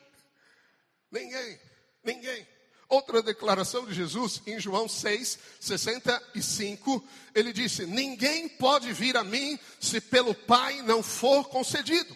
Ninguém, 1.11 1.59
ninguém. 2.03 2.47
Outra 2.87 3.23
declaração 3.23 3.87
de 3.87 3.93
Jesus 3.93 4.39
em 4.45 4.59
João 4.59 4.87
6, 4.87 5.39
65, 5.59 7.03
ele 7.33 7.51
disse: 7.51 7.87
Ninguém 7.87 8.47
pode 8.47 8.93
vir 8.93 9.17
a 9.17 9.23
mim 9.23 9.57
se 9.79 9.99
pelo 9.99 10.35
Pai 10.35 10.83
não 10.83 11.01
for 11.01 11.49
concedido. 11.49 12.15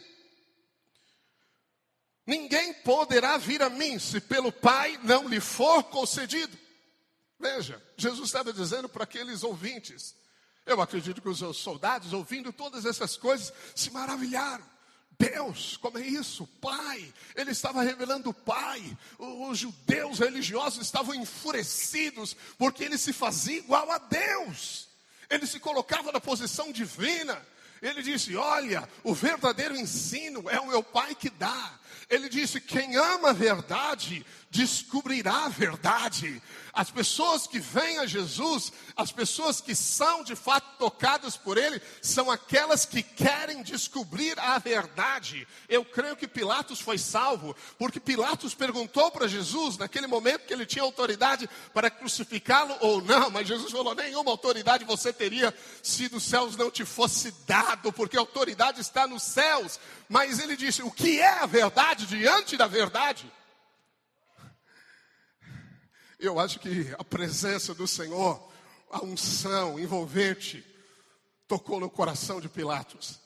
Ninguém 2.28 2.76
poderá 2.76 3.40
vir 3.40 3.64
a 3.64 3.72
mim 3.72 3.98
se 3.98 4.22
pelo 4.22 4.52
Pai 4.52 5.00
não 5.04 5.28
lhe 5.28 5.40
for 5.40 5.84
concedido. 5.86 6.56
Veja, 7.40 7.82
Jesus 7.98 8.30
estava 8.30 8.54
dizendo 8.54 8.88
para 8.88 9.04
aqueles 9.04 9.42
ouvintes: 9.44 10.16
eu 10.66 10.82
acredito 10.82 11.22
que 11.22 11.30
os 11.30 11.40
soldados, 11.58 12.14
ouvindo 12.14 12.54
todas 12.54 12.86
essas 12.86 13.18
coisas, 13.18 13.54
se 13.76 13.92
maravilharam. 13.92 14.64
Deus, 15.18 15.78
como 15.78 15.98
é 15.98 16.08
isso? 16.08 16.48
Pai, 16.60 17.14
ele 17.36 17.52
estava 17.52 17.84
revelando 17.84 18.30
o 18.30 18.34
Pai. 18.34 18.98
Os 19.18 19.60
judeus 19.60 20.20
religiosos 20.20 20.82
estavam 20.82 21.14
enfurecidos 21.14 22.36
porque 22.58 22.84
ele 22.84 22.98
se 22.98 23.14
fazia 23.14 23.58
igual 23.58 23.92
a 23.92 23.98
Deus. 23.98 24.88
Ele 25.30 25.46
se 25.46 25.60
colocava 25.60 26.12
na 26.12 26.20
posição 26.20 26.72
divina. 26.72 27.40
Ele 27.82 28.02
disse: 28.02 28.36
Olha, 28.36 28.88
o 29.04 29.14
verdadeiro 29.14 29.76
ensino 29.76 30.50
é 30.50 30.60
o 30.60 30.68
meu 30.68 30.82
Pai 30.82 31.14
que 31.14 31.30
dá. 31.30 31.80
Ele 32.10 32.30
disse: 32.30 32.62
Quem 32.62 32.96
ama 32.96 33.30
a 33.30 33.34
verdade 33.34 34.26
descobrirá 34.50 35.46
a 35.46 35.50
verdade. 35.50 36.42
As 36.74 36.90
pessoas 36.90 37.46
que 37.46 37.60
vêm 37.60 38.00
a 38.00 38.08
Jesus, 38.08 38.74
as 38.96 39.12
pessoas 39.12 39.62
que 39.62 39.76
são 39.76 40.24
de 40.24 40.36
fato 40.36 40.76
tocadas 40.80 41.38
por 41.38 41.56
Ele, 41.56 41.80
são 42.02 42.32
aquelas 42.32 42.84
que 42.84 43.04
querem 43.04 43.62
descobrir 43.62 44.40
a 44.40 44.58
verdade. 44.58 45.48
Eu 45.70 45.86
creio 45.86 46.16
que 46.16 46.28
Pilatos 46.28 46.82
foi 46.82 46.98
salvo, 46.98 47.56
porque 47.78 48.00
Pilatos 48.00 48.56
perguntou 48.56 49.12
para 49.12 49.28
Jesus, 49.28 49.78
naquele 49.78 50.08
momento 50.08 50.48
que 50.48 50.54
ele 50.54 50.66
tinha 50.66 50.84
autoridade 50.84 51.48
para 51.76 51.92
crucificá-lo 51.92 52.76
ou 52.80 53.02
não, 53.04 53.30
mas 53.30 53.48
Jesus 53.48 53.72
falou: 53.72 53.94
nenhuma 53.94 54.32
autoridade 54.32 54.84
você 54.84 55.14
teria 55.14 55.56
se 55.84 56.10
dos 56.10 56.24
céus 56.24 56.58
não 56.58 56.72
te 56.72 56.84
fosse 56.84 57.32
dado, 57.46 57.94
porque 57.94 58.18
a 58.18 58.22
autoridade 58.22 58.82
está 58.82 59.06
nos 59.06 59.22
céus. 59.22 59.80
Mas 60.10 60.40
ele 60.40 60.58
disse: 60.58 60.82
o 60.82 60.90
que 60.90 61.20
é 61.20 61.40
a 61.40 61.46
verdade 61.46 62.08
diante 62.08 62.58
da 62.58 62.66
verdade? 62.66 63.32
Eu 66.24 66.40
acho 66.40 66.58
que 66.58 66.96
a 66.98 67.04
presença 67.04 67.74
do 67.74 67.86
Senhor, 67.86 68.42
a 68.90 69.04
unção 69.04 69.78
envolvente, 69.78 70.66
tocou 71.50 71.82
no 71.82 71.90
coração 71.90 72.40
de 72.40 72.48
Pilatos. 72.48 73.20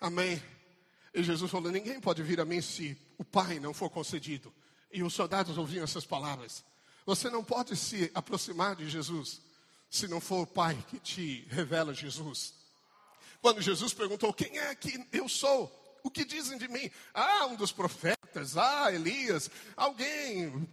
Amém. 0.00 0.42
E 1.12 1.22
Jesus 1.22 1.50
falou: 1.50 1.70
Ninguém 1.70 2.00
pode 2.00 2.22
vir 2.22 2.40
a 2.40 2.46
mim 2.46 2.62
se 2.62 2.96
o 3.18 3.24
Pai 3.24 3.60
não 3.60 3.74
for 3.74 3.90
concedido. 3.90 4.50
E 4.90 5.02
os 5.02 5.12
soldados 5.12 5.58
ouviam 5.58 5.84
essas 5.84 6.06
palavras. 6.06 6.64
Você 7.04 7.28
não 7.28 7.44
pode 7.44 7.76
se 7.76 8.10
aproximar 8.14 8.74
de 8.74 8.88
Jesus 8.88 9.42
se 9.90 10.08
não 10.08 10.18
for 10.18 10.44
o 10.44 10.46
Pai 10.46 10.82
que 10.88 10.98
te 10.98 11.46
revela 11.50 11.92
Jesus. 11.92 12.54
Quando 13.42 13.60
Jesus 13.60 13.92
perguntou: 13.92 14.32
Quem 14.32 14.58
é 14.58 14.74
que 14.74 15.06
eu 15.12 15.28
sou? 15.28 15.70
O 16.02 16.10
que 16.10 16.24
dizem 16.24 16.56
de 16.56 16.68
mim? 16.68 16.90
Ah, 17.12 17.44
um 17.48 17.54
dos 17.54 17.70
profetas, 17.70 18.56
ah, 18.56 18.90
Elias, 18.90 19.50
alguém. 19.76 20.66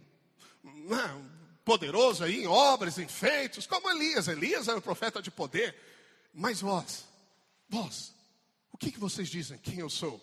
Não, 0.64 1.41
poderoso 1.64 2.24
aí 2.24 2.42
em 2.42 2.46
obras, 2.46 2.98
em 2.98 3.08
feitos, 3.08 3.66
como 3.66 3.90
Elias. 3.90 4.28
Elias 4.28 4.68
era 4.68 4.78
o 4.78 4.82
profeta 4.82 5.22
de 5.22 5.30
poder. 5.30 5.74
Mas 6.34 6.60
vós, 6.60 7.04
vós, 7.68 8.14
o 8.72 8.78
que, 8.78 8.90
que 8.90 8.98
vocês 8.98 9.28
dizem? 9.28 9.58
Quem 9.58 9.78
eu 9.78 9.90
sou? 9.90 10.20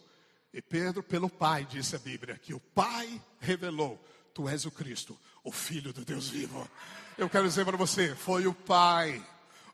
E 0.54 0.62
Pedro, 0.62 1.04
pelo 1.04 1.30
Pai, 1.30 1.66
disse 1.66 1.96
a 1.96 2.00
Bíblia, 2.00 2.38
que 2.38 2.54
o 2.54 2.60
Pai 2.60 3.22
revelou: 3.40 4.04
Tu 4.34 4.50
és 4.50 4.66
o 4.66 4.72
Cristo, 4.72 5.18
o 5.44 5.52
Filho 5.52 5.94
do 5.94 6.04
Deus 6.04 6.30
vivo. 6.30 6.70
Eu 7.18 7.30
quero 7.30 7.48
dizer 7.48 7.66
para 7.66 7.78
você: 7.78 8.16
foi 8.16 8.48
o 8.48 8.54
Pai 8.54 9.24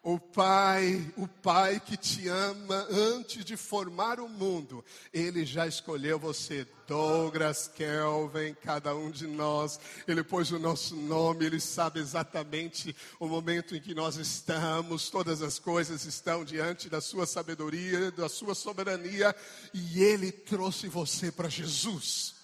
O 0.08 0.20
Pai, 0.20 1.12
o 1.18 1.28
Pai 1.28 1.80
que 1.80 1.98
te 1.98 2.28
ama 2.28 2.86
antes 2.92 3.44
de 3.44 3.58
formar 3.58 4.20
o 4.20 4.30
mundo, 4.30 4.86
Ele 5.12 5.44
já 5.44 5.66
escolheu 5.66 6.20
você, 6.20 6.68
Douglas, 6.88 7.68
Kelvin, 7.68 8.54
cada 8.62 8.96
um 8.96 9.10
de 9.10 9.26
nós. 9.26 9.80
Ele 10.08 10.24
pôs 10.24 10.52
o 10.52 10.60
nosso 10.60 10.96
nome, 10.96 11.48
Ele 11.48 11.60
sabe 11.60 12.00
exatamente 12.00 12.96
o 13.20 13.28
momento 13.28 13.76
em 13.76 13.82
que 13.82 13.96
nós 13.96 14.18
estamos. 14.18 15.10
Todas 15.10 15.42
as 15.42 15.58
coisas 15.58 16.06
estão 16.06 16.46
diante 16.46 16.88
da 16.88 17.02
Sua 17.02 17.26
sabedoria, 17.26 18.12
da 18.12 18.30
Sua 18.30 18.54
soberania, 18.54 19.36
e 19.74 20.04
Ele 20.04 20.32
trouxe 20.32 20.88
você 20.88 21.32
para 21.32 21.50
Jesus. 21.50 22.36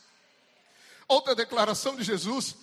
Outra 1.07 1.35
declaração 1.35 1.95
de 1.95 2.01
Jesus 2.01 2.55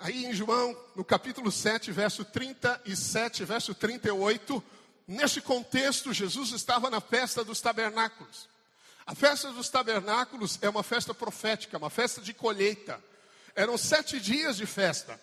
aí 0.00 0.26
em 0.26 0.32
João, 0.32 0.76
no 0.94 1.04
capítulo 1.04 1.50
7, 1.50 1.90
verso 1.92 2.24
37, 2.24 3.44
verso 3.44 3.74
38, 3.74 4.62
nesse 5.06 5.40
contexto, 5.40 6.12
Jesus 6.12 6.50
estava 6.52 6.90
na 6.90 7.00
festa 7.00 7.44
dos 7.44 7.60
tabernáculos. 7.60 8.48
A 9.06 9.14
festa 9.14 9.52
dos 9.52 9.68
tabernáculos 9.68 10.58
é 10.62 10.68
uma 10.68 10.82
festa 10.82 11.12
profética, 11.12 11.76
uma 11.76 11.90
festa 11.90 12.20
de 12.20 12.32
colheita. 12.32 13.02
Eram 13.54 13.76
sete 13.76 14.18
dias 14.18 14.56
de 14.56 14.66
festa. 14.66 15.20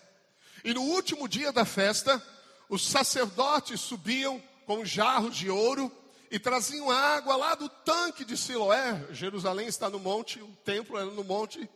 E 0.64 0.72
no 0.72 0.82
último 0.82 1.28
dia 1.28 1.52
da 1.52 1.64
festa, 1.64 2.22
os 2.68 2.86
sacerdotes 2.88 3.80
subiam 3.80 4.42
com 4.64 4.84
jarros 4.84 5.36
de 5.36 5.50
ouro 5.50 5.90
e 6.30 6.38
traziam 6.38 6.90
água 6.90 7.36
lá 7.36 7.54
do 7.54 7.68
tanque 7.68 8.24
de 8.24 8.36
Siloé. 8.36 9.04
Jerusalém 9.10 9.66
está 9.66 9.90
no 9.90 9.98
monte, 9.98 10.40
o 10.40 10.56
templo 10.64 10.96
era 10.96 11.06
no 11.06 11.24
monte. 11.24 11.68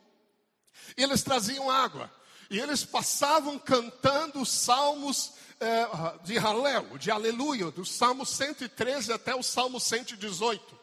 E 0.97 1.03
eles 1.03 1.23
traziam 1.23 1.71
água. 1.71 2.11
E 2.51 2.59
eles 2.59 2.85
passavam 2.85 3.59
cantando 3.59 4.41
os 4.41 4.49
salmos 4.49 5.33
é, 5.59 5.87
de 6.25 6.39
Halel, 6.39 6.99
de 6.99 7.11
Aleluia, 7.11 7.71
do 7.71 7.85
Salmo 7.85 8.25
113 8.25 9.13
até 9.13 9.35
o 9.35 9.43
Salmo 9.43 9.81
118. 9.81 10.77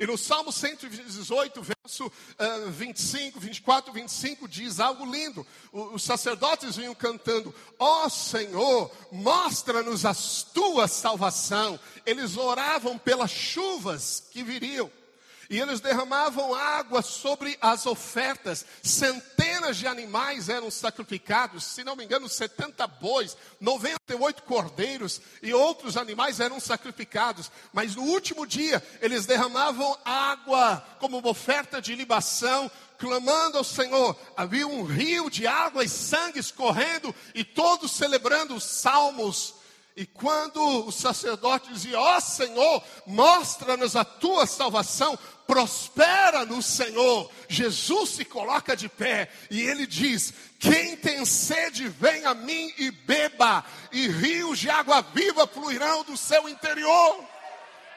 E 0.00 0.06
no 0.06 0.16
Salmo 0.16 0.50
118, 0.50 1.60
verso 1.60 2.06
uh, 2.06 2.70
25, 2.70 3.38
24, 3.38 3.92
25, 3.92 4.48
diz 4.48 4.80
algo 4.80 5.04
lindo. 5.04 5.46
O, 5.70 5.94
os 5.94 6.02
sacerdotes 6.02 6.76
vinham 6.76 6.94
cantando: 6.94 7.54
Ó 7.78 8.06
oh, 8.06 8.08
Senhor, 8.08 8.90
mostra-nos 9.12 10.06
a 10.06 10.14
tua 10.54 10.88
salvação. 10.88 11.78
Eles 12.06 12.38
oravam 12.38 12.96
pelas 12.96 13.30
chuvas 13.30 14.24
que 14.30 14.42
viriam. 14.42 14.90
E 15.50 15.58
eles 15.58 15.80
derramavam 15.80 16.54
água 16.54 17.02
sobre 17.02 17.58
as 17.60 17.84
ofertas. 17.84 18.64
Centenas 18.84 19.76
de 19.76 19.86
animais 19.88 20.48
eram 20.48 20.70
sacrificados, 20.70 21.64
se 21.64 21.82
não 21.82 21.96
me 21.96 22.04
engano, 22.04 22.28
70 22.28 22.86
bois, 22.86 23.36
98 23.60 24.44
cordeiros 24.44 25.20
e 25.42 25.52
outros 25.52 25.96
animais 25.96 26.38
eram 26.38 26.60
sacrificados. 26.60 27.50
Mas 27.72 27.96
no 27.96 28.04
último 28.04 28.46
dia, 28.46 28.80
eles 29.02 29.26
derramavam 29.26 29.98
água 30.04 30.86
como 31.00 31.18
uma 31.18 31.30
oferta 31.30 31.82
de 31.82 31.96
libação, 31.96 32.70
clamando 32.96 33.58
ao 33.58 33.64
Senhor. 33.64 34.16
Havia 34.36 34.68
um 34.68 34.84
rio 34.84 35.28
de 35.28 35.48
água 35.48 35.82
e 35.82 35.88
sangue 35.88 36.38
escorrendo 36.38 37.12
e 37.34 37.42
todos 37.42 37.90
celebrando 37.90 38.54
os 38.54 38.62
salmos 38.62 39.54
e 39.96 40.06
quando 40.06 40.86
o 40.86 40.90
sacerdote 40.90 41.72
dizia: 41.72 42.00
Ó 42.00 42.16
oh, 42.16 42.20
Senhor, 42.20 42.82
mostra-nos 43.06 43.96
a 43.96 44.02
tua 44.02 44.46
salvação, 44.46 45.18
prospera 45.50 46.46
no 46.46 46.62
Senhor. 46.62 47.28
Jesus 47.48 48.10
se 48.10 48.24
coloca 48.24 48.76
de 48.76 48.88
pé 48.88 49.28
e 49.50 49.60
ele 49.60 49.84
diz: 49.84 50.32
Quem 50.60 50.96
tem 50.96 51.24
sede, 51.24 51.88
vem 51.88 52.24
a 52.24 52.34
mim 52.34 52.72
e 52.78 52.92
beba, 52.92 53.64
e 53.90 54.06
rios 54.06 54.60
de 54.60 54.70
água 54.70 55.02
viva 55.12 55.48
fluirão 55.48 56.04
do 56.04 56.16
seu 56.16 56.48
interior. 56.48 57.24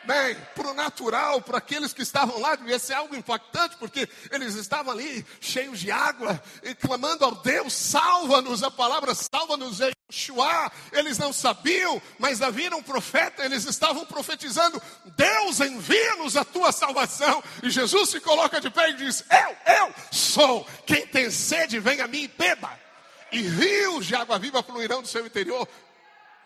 Bem, 0.06 0.36
para 0.54 0.68
o 0.68 0.74
natural, 0.74 1.42
para 1.42 1.60
aqueles 1.60 1.94
que 1.94 2.02
estavam 2.02 2.38
lá, 2.40 2.56
devia 2.56 2.78
ser 2.78 2.94
algo 2.94 3.16
impactante, 3.16 3.78
porque 3.78 4.10
eles 4.32 4.56
estavam 4.56 4.92
ali 4.92 5.26
cheios 5.40 5.80
de 5.80 5.92
água 5.92 6.42
e 6.62 6.76
clamando 6.76 7.24
ao 7.24 7.36
Deus: 7.36 7.72
salva-nos, 7.72 8.64
a 8.64 8.72
palavra 8.72 9.16
salva-nos 9.16 9.80
é 9.80 9.92
Yeshua. 10.12 10.72
Eles 10.92 11.18
não 11.18 11.32
sabiam, 11.32 12.02
mas 12.20 12.42
havia 12.42 12.76
um 12.76 12.84
profeta, 12.84 13.46
eles 13.46 13.66
estavam 13.66 14.06
profetizando: 14.06 14.82
Deus 15.16 15.62
envia-nos 15.62 16.36
a 16.36 16.44
tua 16.44 16.74
salvação. 16.74 17.42
E 17.62 17.70
Jesus 17.70 18.10
se 18.10 18.20
coloca 18.20 18.60
de 18.60 18.70
pé 18.70 18.90
e 18.90 18.94
diz: 18.96 19.24
Eu, 19.30 19.74
eu 19.74 19.96
sou. 20.12 20.68
Quem 20.86 21.08
tem 21.08 21.32
sede, 21.32 21.80
vem 21.80 22.02
a 22.02 22.08
mim 22.08 22.24
e 22.24 22.28
beba. 22.28 22.78
E 23.32 23.42
rios 23.42 24.06
de 24.06 24.16
água 24.16 24.38
viva 24.38 24.62
fluirão 24.62 25.02
do 25.02 25.08
seu 25.08 25.26
interior. 25.26 25.68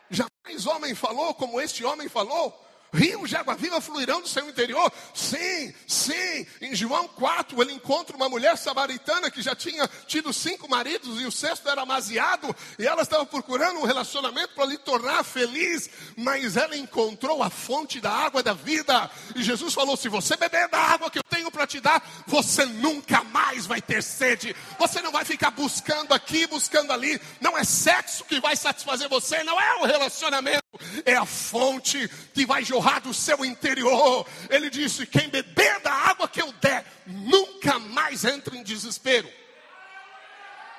Jamais 0.09 0.65
homem 0.65 0.95
falou 0.95 1.33
como 1.33 1.59
este 1.59 1.83
homem 1.83 2.07
falou. 2.07 2.66
Rios 2.93 3.29
de 3.29 3.35
água 3.35 3.55
viva 3.55 3.81
fluirão 3.81 4.21
do 4.21 4.27
seu 4.27 4.47
interior. 4.47 4.91
Sim, 5.13 5.73
sim. 5.85 6.47
Em 6.61 6.73
João 6.73 7.07
4, 7.07 7.61
ele 7.61 7.73
encontra 7.73 8.15
uma 8.15 8.29
mulher 8.29 8.57
samaritana 8.57 9.29
que 9.29 9.41
já 9.41 9.55
tinha 9.55 9.87
tido 10.07 10.31
cinco 10.31 10.69
maridos 10.69 11.21
e 11.21 11.25
o 11.25 11.31
sexto 11.31 11.67
era 11.69 11.81
amaziado. 11.81 12.55
E 12.79 12.87
ela 12.87 13.01
estava 13.01 13.25
procurando 13.25 13.79
um 13.79 13.85
relacionamento 13.85 14.53
para 14.55 14.65
lhe 14.65 14.77
tornar 14.77 15.23
feliz. 15.23 15.89
Mas 16.15 16.55
ela 16.55 16.77
encontrou 16.77 17.43
a 17.43 17.49
fonte 17.49 17.99
da 17.99 18.11
água 18.11 18.41
da 18.41 18.53
vida. 18.53 19.09
E 19.35 19.43
Jesus 19.43 19.73
falou: 19.73 19.97
Se 19.97 20.07
você 20.07 20.37
beber 20.37 20.69
da 20.69 20.79
água 20.79 21.11
que 21.11 21.19
eu 21.19 21.23
tenho 21.29 21.51
para 21.51 21.67
te 21.67 21.79
dar, 21.79 22.01
você 22.25 22.65
nunca 22.65 23.23
mais 23.25 23.65
vai 23.65 23.81
ter 23.81 24.01
sede. 24.01 24.55
Você 24.79 25.01
não 25.01 25.11
vai 25.11 25.25
ficar 25.25 25.51
buscando 25.51 26.13
aqui, 26.13 26.47
buscando 26.47 26.93
ali. 26.93 27.19
Não 27.41 27.57
é 27.57 27.63
sexo 27.63 28.23
que 28.25 28.39
vai 28.39 28.55
satisfazer 28.55 29.09
você, 29.09 29.43
não 29.43 29.59
é 29.59 29.75
o 29.81 29.85
relacionamento. 29.85 30.66
É 31.05 31.15
a 31.15 31.25
fonte 31.25 32.07
que 32.33 32.45
vai 32.45 32.63
jorrar 32.63 33.01
do 33.01 33.13
seu 33.13 33.43
interior. 33.43 34.27
Ele 34.49 34.69
disse: 34.69 35.05
Quem 35.05 35.29
beber 35.29 35.79
da 35.81 35.93
água 35.93 36.27
que 36.27 36.41
eu 36.41 36.51
der, 36.53 36.85
nunca 37.05 37.79
mais 37.79 38.25
entra 38.25 38.55
em 38.55 38.63
desespero. 38.63 39.29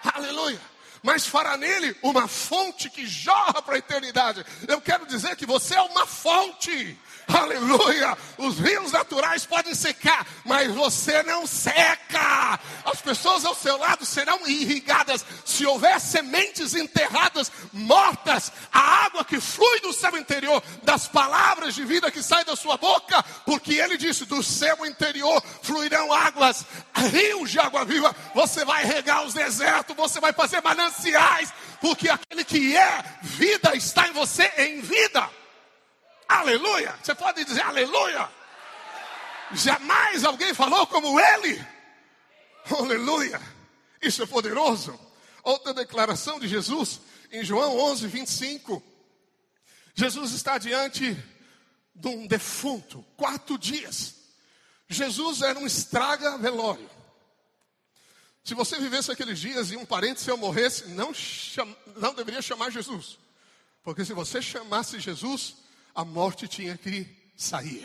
Aleluia. 0.03 0.61
Mas 1.03 1.27
fará 1.27 1.57
nele 1.57 1.97
uma 2.03 2.27
fonte 2.27 2.91
que 2.91 3.07
jorra 3.07 3.63
para 3.63 3.77
a 3.77 3.79
eternidade. 3.79 4.45
Eu 4.67 4.81
quero 4.81 5.07
dizer 5.07 5.37
que 5.37 5.47
você 5.47 5.75
é 5.75 5.83
uma 5.83 6.07
fonte. 6.07 6.99
Aleluia! 7.29 8.17
Os 8.39 8.59
rios 8.59 8.91
naturais 8.91 9.45
podem 9.45 9.75
secar, 9.75 10.27
mas 10.47 10.73
você 10.73 11.23
não 11.25 11.47
seca. 11.47 12.59
As 12.87 13.03
pessoas 13.03 13.45
ao 13.45 13.55
seu 13.55 13.77
lado 13.77 14.07
serão 14.07 14.47
irrigadas. 14.47 15.27
Se 15.45 15.67
houver 15.67 16.01
sementes 16.01 16.75
enterradas, 16.75 17.53
mortas, 17.71 18.51
a 18.73 19.05
água 19.05 19.27
que 19.27 19.39
flui 19.41 19.81
do 19.81 19.93
seu 19.93 20.17
interior, 20.17 20.63
das 20.83 21.07
palavras 21.07 21.75
de 21.75 21.85
vida 21.85 22.11
que 22.11 22.23
saem 22.23 22.47
da 22.47 22.57
sua 22.57 22.79
boca, 22.79 23.23
porque 23.45 23.75
ele 23.75 23.99
disse: 23.99 24.25
do 24.25 24.43
seu 24.43 24.87
interior 24.87 25.43
fluirão 25.63 26.11
águas, 26.11 26.65
rios 26.95 27.51
de 27.51 27.61
água 27.61 27.85
viva. 27.85 28.17
Você 28.35 28.65
vai 28.65 28.85
regar 28.85 29.27
os 29.27 29.35
desertos, 29.35 29.95
você 29.95 30.19
vai 30.19 30.33
fazer 30.33 30.63
mananciais, 30.63 31.53
porque 31.79 32.09
aquele 32.09 32.43
que 32.43 32.75
é 32.75 33.05
vida 33.21 33.77
está 33.77 34.09
em 34.09 34.13
você 34.13 34.51
em 34.57 34.81
vida. 34.81 35.29
Aleluia! 36.29 36.95
Você 37.03 37.15
pode 37.15 37.45
dizer 37.45 37.63
aleluia? 37.63 38.31
Jamais 39.53 40.25
alguém 40.25 40.53
falou 40.53 40.87
como 40.87 41.19
ele. 41.19 41.67
Aleluia! 42.71 43.41
Isso 44.03 44.23
é 44.23 44.27
poderoso. 44.27 44.99
Outra 45.43 45.73
declaração 45.73 46.39
de 46.39 46.47
Jesus 46.47 47.01
em 47.33 47.43
João 47.43 47.79
11, 47.79 48.07
25. 48.07 48.83
Jesus 49.95 50.33
está 50.33 50.59
diante 50.59 51.17
de 51.95 52.09
um 52.09 52.27
defunto, 52.27 53.05
quatro 53.17 53.59
dias. 53.59 54.15
Jesus 54.89 55.43
era 55.43 55.59
um 55.59 55.67
estraga 55.67 56.39
velório. 56.39 56.89
Se 58.45 58.55
você 58.55 58.79
vivesse 58.79 59.11
aqueles 59.11 59.39
dias 59.39 59.71
e 59.71 59.77
um 59.77 59.85
parente 59.85 60.21
seu 60.21 60.37
morresse, 60.37 60.89
não, 60.89 61.13
cham, 61.13 61.77
não 61.97 62.15
deveria 62.15 62.41
chamar 62.41 62.71
Jesus. 62.71 63.19
Porque 63.83 64.05
se 64.05 64.13
você 64.13 64.41
chamasse 64.41 65.01
Jesus, 65.01 65.57
a 65.99 66.05
morte 66.05 66.47
tinha 66.47 66.79
que 66.79 67.09
sair. 67.37 67.85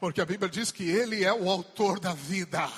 Porque 0.00 0.20
a 0.20 0.26
Bíblia 0.26 0.50
diz 0.50 0.72
que 0.72 0.90
Ele 0.90 1.22
é 1.22 1.32
o 1.32 1.48
autor 1.48 2.00
da 2.00 2.12
vida. 2.12 2.68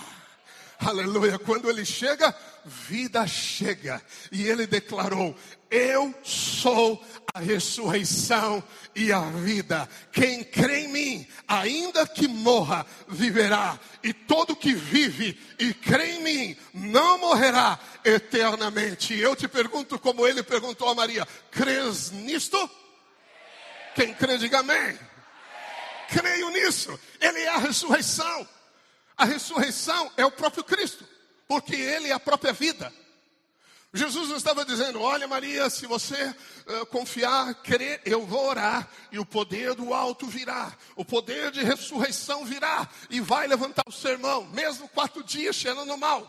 Aleluia. 0.78 1.38
Quando 1.38 1.70
ele 1.70 1.82
chega, 1.82 2.36
vida 2.66 3.26
chega. 3.26 4.02
E 4.30 4.46
ele 4.46 4.66
declarou: 4.66 5.34
Eu 5.70 6.14
sou 6.22 7.02
a 7.32 7.40
ressurreição 7.40 8.62
e 8.94 9.10
a 9.10 9.20
vida. 9.20 9.88
Quem 10.12 10.44
crê 10.44 10.80
em 10.80 10.88
mim, 10.88 11.26
ainda 11.48 12.06
que 12.06 12.28
morra, 12.28 12.84
viverá. 13.08 13.80
E 14.02 14.12
todo 14.12 14.54
que 14.54 14.74
vive 14.74 15.40
e 15.58 15.72
crê 15.72 16.16
em 16.16 16.22
mim, 16.22 16.56
não 16.74 17.16
morrerá 17.18 17.78
eternamente. 18.04 19.14
Eu 19.14 19.34
te 19.34 19.48
pergunto, 19.48 19.98
como 19.98 20.26
ele 20.26 20.42
perguntou 20.42 20.90
a 20.90 20.94
Maria: 20.94 21.26
Crês 21.50 22.10
nisto? 22.10 22.58
Quem 23.94 24.14
crê, 24.14 24.38
diga 24.38 24.60
amém. 24.60 24.98
Creio 26.08 26.50
nisso. 26.50 26.98
Ele 27.20 27.40
é 27.40 27.48
a 27.48 27.58
ressurreição. 27.58 28.48
A 29.16 29.24
ressurreição 29.24 30.10
é 30.16 30.26
o 30.26 30.30
próprio 30.30 30.64
Cristo, 30.64 31.06
porque 31.46 31.74
Ele 31.74 32.08
é 32.08 32.12
a 32.12 32.20
própria 32.20 32.52
vida. 32.52 32.92
Jesus 33.92 34.30
estava 34.30 34.64
dizendo: 34.64 35.00
Olha, 35.00 35.28
Maria, 35.28 35.70
se 35.70 35.86
você 35.86 36.20
uh, 36.24 36.86
confiar, 36.86 37.54
crer, 37.62 38.02
eu 38.04 38.26
vou 38.26 38.48
orar, 38.48 38.88
e 39.12 39.20
o 39.20 39.24
poder 39.24 39.74
do 39.74 39.94
alto 39.94 40.26
virá, 40.26 40.76
o 40.96 41.04
poder 41.04 41.52
de 41.52 41.62
ressurreição 41.62 42.44
virá, 42.44 42.88
e 43.08 43.20
vai 43.20 43.46
levantar 43.46 43.84
o 43.86 43.92
sermão, 43.92 44.46
mesmo 44.48 44.88
quatro 44.88 45.22
dias 45.22 45.54
cheirando 45.54 45.96
mal. 45.96 46.28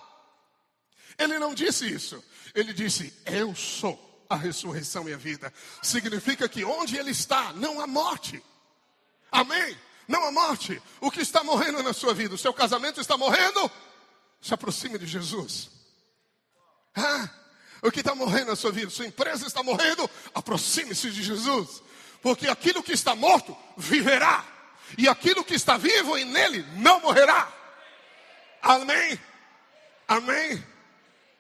Ele 1.17 1.39
não 1.39 1.55
disse 1.55 1.91
isso. 1.91 2.23
Ele 2.53 2.71
disse: 2.71 3.11
Eu 3.25 3.55
sou 3.55 4.04
a 4.29 4.35
ressurreição 4.35 5.07
e 5.07 5.13
a 5.13 5.17
vida. 5.17 5.53
Significa 5.81 6.47
que 6.47 6.63
onde 6.63 6.97
ele 6.97 7.11
está, 7.11 7.53
não 7.53 7.79
há 7.79 7.87
morte. 7.87 8.43
Amém? 9.31 9.77
Não 10.07 10.23
há 10.23 10.31
morte. 10.31 10.81
O 11.01 11.11
que 11.11 11.21
está 11.21 11.43
morrendo 11.43 11.81
na 11.83 11.93
sua 11.93 12.13
vida? 12.13 12.35
O 12.35 12.37
seu 12.37 12.53
casamento 12.53 13.01
está 13.01 13.17
morrendo? 13.17 13.69
Se 14.41 14.53
aproxime 14.53 14.97
de 14.97 15.05
Jesus. 15.05 15.69
Ah, 16.95 17.29
o 17.81 17.91
que 17.91 17.99
está 17.99 18.15
morrendo 18.15 18.47
na 18.47 18.55
sua 18.55 18.71
vida? 18.71 18.89
Sua 18.89 19.05
empresa 19.05 19.45
está 19.45 19.61
morrendo? 19.61 20.09
Aproxime-se 20.33 21.11
de 21.11 21.23
Jesus. 21.23 21.83
Porque 22.21 22.47
aquilo 22.47 22.81
que 22.81 22.93
está 22.93 23.15
morto 23.15 23.55
viverá. 23.77 24.45
E 24.97 25.07
aquilo 25.09 25.43
que 25.43 25.55
está 25.55 25.77
vivo 25.77 26.17
e 26.17 26.25
nele 26.25 26.65
não 26.77 26.99
morrerá. 27.01 27.51
Amém? 28.61 29.19
Amém? 30.07 30.65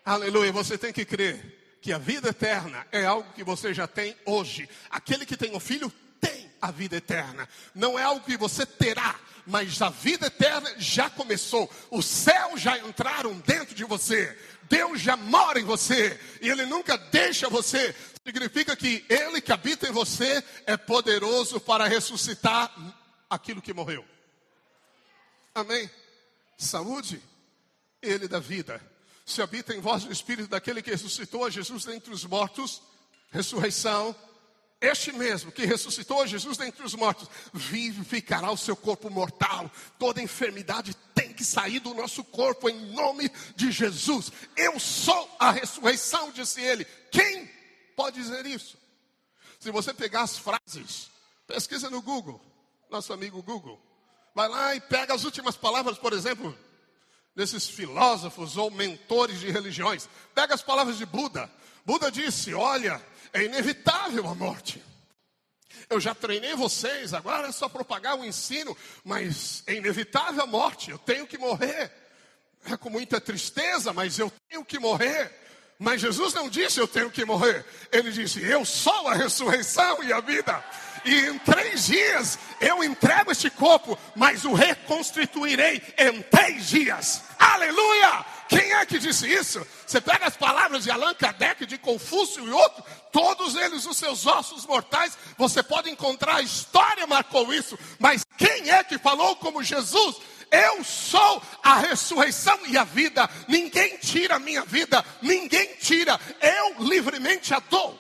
Aleluia. 0.03 0.51
Você 0.51 0.77
tem 0.77 0.91
que 0.91 1.05
crer 1.05 1.54
que 1.85 1.93
a 1.93 1.99
vida 1.99 2.29
eterna 2.29 2.83
é 2.91 3.05
algo 3.05 3.31
que 3.33 3.43
você 3.43 3.71
já 3.71 3.85
tem 3.85 4.17
hoje. 4.25 4.67
Aquele 4.89 5.23
que 5.23 5.37
tem 5.37 5.51
o 5.51 5.57
um 5.57 5.59
filho 5.59 5.93
tem 6.19 6.51
a 6.59 6.71
vida 6.71 6.95
eterna. 6.95 7.47
Não 7.75 7.99
é 7.99 8.01
algo 8.01 8.25
que 8.25 8.35
você 8.35 8.65
terá, 8.65 9.19
mas 9.45 9.79
a 9.83 9.89
vida 9.89 10.25
eterna 10.25 10.73
já 10.79 11.11
começou. 11.11 11.71
Os 11.91 12.07
céus 12.07 12.59
já 12.59 12.79
entraram 12.79 13.37
dentro 13.37 13.75
de 13.75 13.83
você. 13.83 14.35
Deus 14.63 14.99
já 14.99 15.15
mora 15.15 15.59
em 15.59 15.63
você 15.63 16.19
e 16.41 16.49
Ele 16.49 16.65
nunca 16.65 16.97
deixa 16.97 17.49
você. 17.49 17.95
Significa 18.25 18.75
que 18.75 19.05
Ele 19.07 19.39
que 19.39 19.51
habita 19.51 19.87
em 19.87 19.91
você 19.91 20.43
é 20.65 20.75
poderoso 20.75 21.59
para 21.59 21.87
ressuscitar 21.87 22.73
aquilo 23.29 23.61
que 23.61 23.75
morreu. 23.75 24.03
Amém? 25.53 25.87
Saúde, 26.57 27.21
Ele 28.01 28.27
dá 28.27 28.39
vida. 28.39 28.81
Se 29.25 29.41
habita 29.41 29.73
em 29.73 29.81
vós 29.81 30.05
o 30.05 30.11
Espírito 30.11 30.49
daquele 30.49 30.81
que 30.81 30.91
ressuscitou 30.91 31.43
a 31.43 31.49
Jesus 31.49 31.85
dentre 31.85 32.13
os 32.13 32.23
mortos, 32.25 32.81
ressurreição, 33.31 34.15
este 34.79 35.11
mesmo 35.11 35.51
que 35.51 35.65
ressuscitou 35.65 36.27
Jesus 36.27 36.57
dentre 36.57 36.85
os 36.85 36.93
mortos, 36.93 37.27
vivificará 37.53 38.51
o 38.51 38.57
seu 38.57 38.75
corpo 38.75 39.09
mortal. 39.09 39.71
Toda 39.97 40.21
enfermidade 40.21 40.93
tem 41.15 41.33
que 41.33 41.43
sair 41.43 41.79
do 41.79 41.93
nosso 41.93 42.23
corpo 42.23 42.69
em 42.69 42.93
nome 42.93 43.31
de 43.55 43.71
Jesus. 43.71 44.31
Eu 44.55 44.79
sou 44.79 45.35
a 45.39 45.49
ressurreição, 45.51 46.31
disse 46.31 46.61
ele. 46.61 46.85
Quem 47.09 47.49
pode 47.95 48.21
dizer 48.21 48.45
isso? 48.45 48.77
Se 49.59 49.71
você 49.71 49.93
pegar 49.93 50.21
as 50.21 50.37
frases, 50.37 51.09
pesquisa 51.47 51.89
no 51.89 52.01
Google, 52.01 52.39
nosso 52.89 53.11
amigo 53.11 53.41
Google. 53.41 53.81
Vai 54.35 54.49
lá 54.49 54.75
e 54.75 54.81
pega 54.81 55.13
as 55.13 55.23
últimas 55.23 55.55
palavras, 55.55 55.97
por 55.97 56.13
exemplo, 56.13 56.55
desses 57.35 57.67
filósofos 57.67 58.57
ou 58.57 58.71
mentores 58.71 59.39
de 59.39 59.51
religiões. 59.51 60.07
Pega 60.33 60.53
as 60.53 60.61
palavras 60.61 60.97
de 60.97 61.05
Buda. 61.05 61.49
Buda 61.85 62.09
disse: 62.09 62.53
Olha, 62.53 63.01
é 63.33 63.43
inevitável 63.43 64.27
a 64.27 64.33
morte. 64.33 64.81
Eu 65.89 65.99
já 65.99 66.15
treinei 66.15 66.55
vocês, 66.55 67.13
agora 67.13 67.47
é 67.47 67.51
só 67.51 67.69
propagar 67.69 68.17
o 68.17 68.25
ensino, 68.25 68.75
mas 69.03 69.61
é 69.67 69.73
inevitável 69.75 70.41
a 70.41 70.47
morte, 70.47 70.89
eu 70.89 70.97
tenho 70.97 71.27
que 71.27 71.37
morrer. 71.37 71.91
É 72.65 72.75
com 72.75 72.89
muita 72.89 73.21
tristeza, 73.21 73.93
mas 73.93 74.17
eu 74.17 74.31
tenho 74.49 74.65
que 74.65 74.79
morrer. 74.79 75.31
Mas 75.77 76.01
Jesus 76.01 76.33
não 76.33 76.49
disse 76.49 76.79
eu 76.79 76.87
tenho 76.87 77.11
que 77.11 77.25
morrer, 77.25 77.65
ele 77.91 78.11
disse 78.11 78.41
eu 78.41 78.63
sou 78.65 79.09
a 79.09 79.13
ressurreição 79.13 80.03
e 80.03 80.11
a 80.11 80.21
vida. 80.21 80.63
E 81.05 81.27
em 81.27 81.37
três 81.39 81.85
dias 81.85 82.39
eu 82.59 82.83
entrego 82.83 83.31
este 83.31 83.49
corpo, 83.49 83.97
mas 84.15 84.43
o 84.43 84.53
reconstituirei 84.53 85.81
em 85.97 86.21
três 86.23 86.67
dias. 86.67 87.23
Aleluia! 87.37 88.25
Quem 88.47 88.73
é 88.73 88.85
que 88.85 88.99
disse 88.99 89.27
isso? 89.31 89.65
Você 89.85 89.99
pega 89.99 90.27
as 90.27 90.37
palavras 90.37 90.83
de 90.83 90.91
Allan 90.91 91.13
Kardec, 91.13 91.65
de 91.65 91.77
Confúcio 91.77 92.45
e 92.47 92.51
outro, 92.51 92.83
todos 93.11 93.55
eles 93.55 93.85
os 93.85 93.97
seus 93.97 94.25
ossos 94.25 94.65
mortais, 94.65 95.17
você 95.37 95.63
pode 95.63 95.89
encontrar, 95.89 96.37
a 96.37 96.41
história 96.41 97.07
marcou 97.07 97.53
isso, 97.53 97.77
mas 97.99 98.23
quem 98.37 98.69
é 98.69 98.83
que 98.83 98.97
falou 98.97 99.35
como 99.37 99.63
Jesus? 99.63 100.17
Eu 100.51 100.83
sou 100.83 101.41
a 101.63 101.75
ressurreição 101.79 102.57
e 102.67 102.77
a 102.77 102.83
vida. 102.83 103.29
Ninguém 103.47 103.97
tira 103.97 104.35
a 104.35 104.39
minha 104.39 104.63
vida, 104.63 105.03
ninguém 105.21 105.75
tira. 105.81 106.19
Eu 106.39 106.83
livremente 106.83 107.53
a 107.53 107.59
dou. 107.59 107.94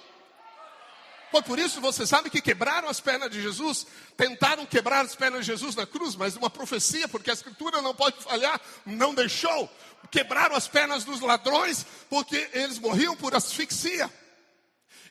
Foi 1.35 1.41
por 1.41 1.59
isso, 1.59 1.81
você 1.81 2.07
sabe 2.07 2.29
que 2.29 2.41
quebraram 2.41 2.87
as 2.87 3.01
pernas 3.01 3.29
de 3.29 3.41
Jesus, 3.41 3.85
tentaram 4.15 4.65
quebrar 4.65 5.03
as 5.03 5.17
pernas 5.17 5.41
de 5.41 5.47
Jesus 5.47 5.75
na 5.75 5.85
cruz, 5.85 6.15
mas 6.15 6.37
uma 6.37 6.49
profecia, 6.49 7.09
porque 7.09 7.29
a 7.29 7.33
escritura 7.33 7.81
não 7.81 7.93
pode 7.93 8.23
falhar, 8.23 8.57
não 8.85 9.13
deixou. 9.13 9.69
Quebraram 10.09 10.55
as 10.55 10.69
pernas 10.69 11.03
dos 11.03 11.19
ladrões, 11.19 11.85
porque 12.09 12.49
eles 12.53 12.79
morriam 12.79 13.17
por 13.17 13.35
asfixia. 13.35 14.09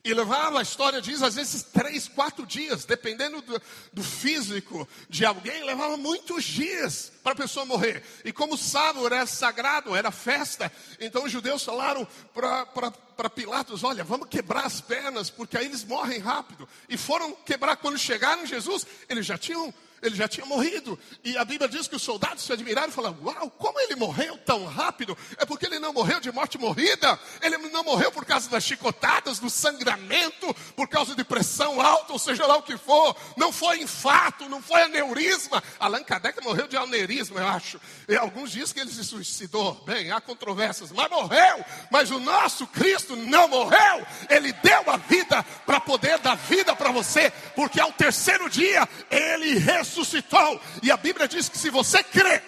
E 0.05 0.13
levava, 0.13 0.59
a 0.59 0.63
história 0.63 1.01
diz, 1.01 1.23
às 1.23 1.35
vezes 1.35 1.63
três, 1.63 2.07
quatro 2.07 2.45
dias, 2.45 2.85
dependendo 2.85 3.41
do, 3.41 3.63
do 3.91 4.03
físico 4.05 4.87
de 5.09 5.25
alguém, 5.25 5.65
levava 5.65 5.97
muitos 5.97 6.45
dias 6.45 7.11
para 7.23 7.33
a 7.33 7.37
pessoa 7.37 7.65
morrer. 7.65 8.03
E 8.23 8.31
como 8.31 8.59
sábado 8.59 9.07
era 9.07 9.25
sagrado, 9.25 9.97
era 9.97 10.11
festa, 10.11 10.71
então 11.01 11.25
os 11.25 11.33
judeus 11.33 11.65
falaram 11.65 12.07
para 12.35 13.31
Pilatos: 13.31 13.83
olha, 13.83 14.05
vamos 14.05 14.29
quebrar 14.29 14.67
as 14.67 14.79
pernas, 14.79 15.31
porque 15.31 15.57
aí 15.57 15.65
eles 15.65 15.85
morrem 15.85 16.19
rápido. 16.19 16.69
E 16.87 16.99
foram 16.99 17.33
quebrar 17.33 17.77
quando 17.77 17.97
chegaram 17.97 18.45
Jesus, 18.45 18.87
eles 19.09 19.25
já 19.25 19.39
tinham 19.39 19.73
ele 20.05 20.15
já 20.15 20.29
tinha 20.29 20.45
morrido. 20.45 20.99
E 21.25 21.37
a 21.39 21.45
Bíblia 21.45 21.69
diz 21.69 21.89
que 21.89 21.97
os 21.97 22.03
soldados 22.03 22.45
se 22.45 22.53
admiraram 22.53 22.89
e 22.89 22.93
falaram: 22.93 23.17
Uau, 23.25 23.51
como 23.51 23.81
ele 23.81 23.97
morreu 23.97 24.37
tão 24.39 24.67
rápido? 24.67 25.17
É 25.39 25.47
porque 25.47 25.65
ele 25.65 25.79
não 25.79 25.93
morreu 25.93 26.21
de 26.21 26.31
morte 26.31 26.59
morrida, 26.59 27.19
ele 27.41 27.57
não 27.57 27.83
morreu 27.83 28.13
por 28.13 28.25
causa 28.25 28.49
das 28.51 28.65
chicotadas, 28.65 29.39
do 29.39 29.49
sangramento, 29.49 30.53
por 30.77 30.89
causa 30.89 31.15
de 31.15 31.25
pressão 31.25 31.81
alta, 31.81 32.13
ou 32.13 32.19
seja 32.19 32.47
lá 32.47 32.57
o 32.57 32.63
que 32.63 32.77
for. 32.77 33.17
Não 33.37 33.51
foi 33.51 33.81
infarto, 33.81 34.49
não 34.49 34.63
foi 34.63 34.83
aneurisma. 34.83 35.63
Allan 35.81 36.05
Kardec 36.05 36.43
morreu 36.45 36.69
de 36.69 36.77
aneurisma, 36.77 37.41
eu 37.41 37.49
acho. 37.49 37.81
E 38.07 38.15
alguns 38.15 38.51
dizem 38.51 38.75
que 38.75 38.81
ele 38.81 38.91
se 38.91 39.05
suicidou. 39.05 39.75
Bem, 39.87 40.11
há 40.11 40.21
controvérsias, 40.21 40.93
mas 40.93 41.09
morreu. 41.09 41.65
Mas 41.91 42.11
o 42.11 42.21
nosso 42.21 42.67
Cristo 42.67 43.17
não 43.17 43.49
morreu. 43.49 44.07
Ele 44.29 44.53
deu 44.53 44.91
a 44.91 44.99
vida 44.99 45.43
para 45.65 45.81
poder 45.81 46.19
dar 46.19 46.37
vida 46.37 46.77
para 46.77 46.91
você, 46.91 47.31
porque 47.57 47.81
ao 47.81 47.93
terceiro 47.93 48.51
dia 48.51 48.87
ele 49.11 49.59
ressuscitou 49.59 49.94
ressuscitou. 49.95 50.61
E 50.83 50.91
a 50.91 50.97
Bíblia 50.97 51.29
diz 51.29 51.49
que 51.49 51.57
se 51.57 51.71
você 51.71 52.03
crê, 52.03 52.43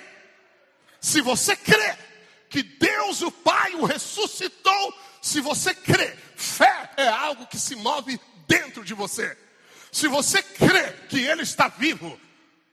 se 1.00 1.20
você 1.20 1.54
crê 1.54 1.96
que 2.50 2.62
Deus 2.62 3.22
o 3.22 3.30
Pai 3.30 3.74
o 3.74 3.84
ressuscitou, 3.84 4.94
se 5.22 5.40
você 5.40 5.74
crê, 5.74 6.16
fé 6.36 6.90
é 6.96 7.08
algo 7.08 7.46
que 7.46 7.58
se 7.58 7.76
move 7.76 8.20
dentro 8.46 8.84
de 8.84 8.94
você. 8.94 9.36
Se 9.92 10.08
você 10.08 10.42
crê 10.42 10.92
que 11.08 11.20
Ele 11.20 11.42
está 11.42 11.68
vivo 11.68 12.18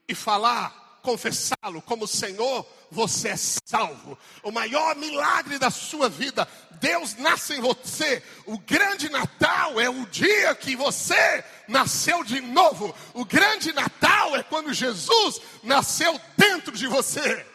e 0.08 0.14
falar, 0.14 0.98
confessá-lo 1.02 1.80
como 1.82 2.06
Senhor, 2.06 2.66
você 2.90 3.30
é 3.30 3.36
salvo. 3.36 4.18
O 4.42 4.50
maior 4.50 4.94
milagre 4.96 5.58
da 5.58 5.70
sua 5.70 6.08
vida, 6.08 6.46
Deus 6.80 7.16
nasce 7.16 7.54
em 7.54 7.60
você. 7.60 8.22
O 8.46 8.58
grande 8.58 9.08
Natal 9.08 9.80
é 9.80 9.88
o 9.88 10.06
dia 10.06 10.54
que 10.54 10.76
você 10.76 11.44
nasceu 11.68 12.22
de 12.24 12.40
novo. 12.40 12.94
O 13.12 13.24
grande 13.24 13.72
Natal 13.72 14.36
é 14.36 14.42
quando 14.42 14.72
Jesus 14.72 15.40
nasceu 15.62 16.20
dentro 16.36 16.72
de 16.72 16.86
você. 16.86 17.46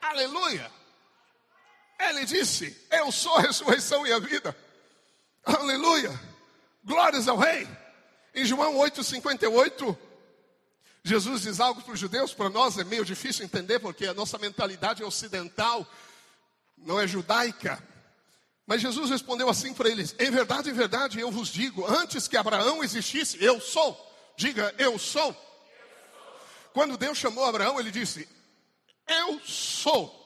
Aleluia. 0.00 0.70
Ele 1.98 2.24
disse: 2.24 2.76
Eu 2.90 3.10
sou 3.10 3.36
a 3.36 3.42
ressurreição 3.42 4.06
e 4.06 4.12
a 4.12 4.18
vida. 4.18 4.56
Aleluia. 5.44 6.18
Glórias 6.84 7.28
ao 7.28 7.36
Rei. 7.38 7.66
Em 8.34 8.44
João 8.44 8.74
8,58, 8.74 9.96
Jesus 11.02 11.42
diz 11.42 11.60
algo 11.60 11.80
para 11.82 11.92
os 11.92 12.00
judeus, 12.00 12.34
para 12.34 12.50
nós 12.50 12.78
é 12.78 12.84
meio 12.84 13.04
difícil 13.04 13.44
entender, 13.44 13.78
porque 13.78 14.06
a 14.06 14.14
nossa 14.14 14.38
mentalidade 14.38 15.02
é 15.02 15.06
ocidental, 15.06 15.86
não 16.84 17.00
é 17.00 17.06
judaica. 17.06 17.82
Mas 18.66 18.80
Jesus 18.80 19.10
respondeu 19.10 19.48
assim 19.48 19.74
para 19.74 19.88
eles: 19.88 20.14
Em 20.18 20.30
verdade, 20.30 20.70
em 20.70 20.72
verdade, 20.72 21.20
eu 21.20 21.30
vos 21.30 21.48
digo, 21.48 21.84
antes 21.86 22.28
que 22.28 22.36
Abraão 22.36 22.82
existisse, 22.82 23.42
eu 23.42 23.60
sou. 23.60 23.98
Diga, 24.36 24.74
eu 24.78 24.98
sou. 24.98 25.34
Quando 26.72 26.96
Deus 26.96 27.18
chamou 27.18 27.44
Abraão, 27.44 27.78
ele 27.78 27.90
disse: 27.90 28.28
Eu 29.06 29.40
sou. 29.44 30.22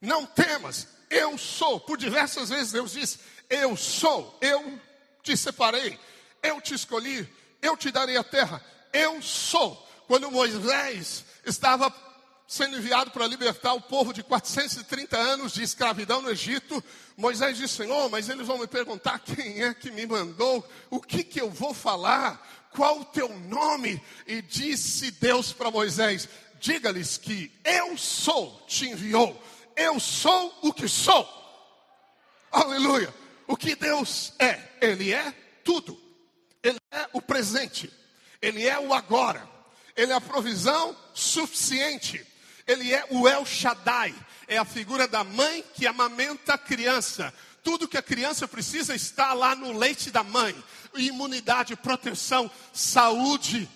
Não 0.00 0.24
temas, 0.24 0.86
eu 1.10 1.36
sou. 1.36 1.80
Por 1.80 1.98
diversas 1.98 2.48
vezes 2.48 2.72
Deus 2.72 2.92
disse: 2.92 3.20
Eu 3.48 3.76
sou, 3.76 4.36
eu 4.40 4.80
te 5.22 5.36
separei, 5.36 5.98
eu 6.42 6.60
te 6.60 6.74
escolhi, 6.74 7.28
eu 7.60 7.76
te 7.76 7.90
darei 7.90 8.16
a 8.16 8.24
terra 8.24 8.62
eu 8.92 9.20
sou. 9.22 9.86
Quando 10.06 10.30
Moisés 10.30 11.24
estava 11.44 11.90
sendo 12.48 12.78
enviado 12.78 13.10
para 13.10 13.26
libertar 13.26 13.74
o 13.74 13.80
povo 13.80 14.10
de 14.10 14.22
430 14.22 15.18
anos 15.18 15.52
de 15.52 15.62
escravidão 15.62 16.22
no 16.22 16.30
Egito, 16.30 16.82
Moisés 17.14 17.58
disse: 17.58 17.74
Senhor, 17.74 18.08
mas 18.08 18.30
eles 18.30 18.46
vão 18.46 18.56
me 18.56 18.66
perguntar 18.66 19.18
quem 19.18 19.62
é 19.62 19.74
que 19.74 19.90
me 19.90 20.06
mandou, 20.06 20.66
o 20.88 20.98
que, 20.98 21.22
que 21.22 21.42
eu 21.42 21.50
vou 21.50 21.74
falar, 21.74 22.68
qual 22.72 23.00
o 23.00 23.04
teu 23.04 23.28
nome? 23.40 24.02
E 24.26 24.40
disse 24.40 25.10
Deus 25.10 25.52
para 25.52 25.70
Moisés: 25.70 26.26
Diga-lhes 26.58 27.18
que 27.18 27.52
eu 27.62 27.98
sou, 27.98 28.64
te 28.66 28.88
enviou, 28.88 29.40
eu 29.76 30.00
sou 30.00 30.58
o 30.62 30.72
que 30.72 30.88
sou. 30.88 31.28
Aleluia. 32.50 33.14
O 33.46 33.58
que 33.58 33.74
Deus 33.74 34.32
é? 34.38 34.58
Ele 34.80 35.12
é 35.12 35.34
tudo. 35.62 36.00
Ele 36.62 36.78
é 36.90 37.08
o 37.12 37.20
presente. 37.20 37.92
Ele 38.40 38.66
é 38.66 38.78
o 38.78 38.94
agora. 38.94 39.46
Ele 39.94 40.12
é 40.12 40.14
a 40.14 40.20
provisão 40.20 40.96
suficiente. 41.12 42.24
Ele 42.68 42.92
é 42.92 43.06
o 43.10 43.26
El 43.26 43.46
Shaddai. 43.46 44.14
É 44.46 44.58
a 44.58 44.64
figura 44.64 45.08
da 45.08 45.24
mãe 45.24 45.64
que 45.74 45.86
amamenta 45.86 46.54
a 46.54 46.58
criança. 46.58 47.32
Tudo 47.64 47.88
que 47.88 47.96
a 47.96 48.02
criança 48.02 48.46
precisa 48.46 48.94
está 48.94 49.32
lá 49.32 49.56
no 49.56 49.76
leite 49.76 50.10
da 50.10 50.22
mãe. 50.22 50.54
Imunidade, 50.94 51.74
proteção, 51.76 52.50
saúde, 52.72 53.68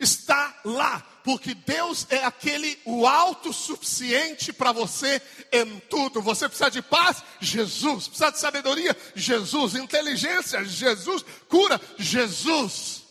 está 0.00 0.54
lá, 0.64 1.04
porque 1.24 1.54
Deus 1.54 2.06
é 2.08 2.24
aquele 2.24 2.78
o 2.84 3.06
autossuficiente 3.06 4.52
para 4.52 4.72
você 4.72 5.20
em 5.52 5.78
tudo. 5.80 6.22
Você 6.22 6.48
precisa 6.48 6.70
de 6.70 6.80
paz? 6.80 7.22
Jesus. 7.40 8.08
Precisa 8.08 8.30
de 8.30 8.38
sabedoria? 8.38 8.96
Jesus. 9.14 9.74
Inteligência? 9.74 10.64
Jesus. 10.64 11.24
Cura? 11.48 11.80
Jesus. 11.98 13.02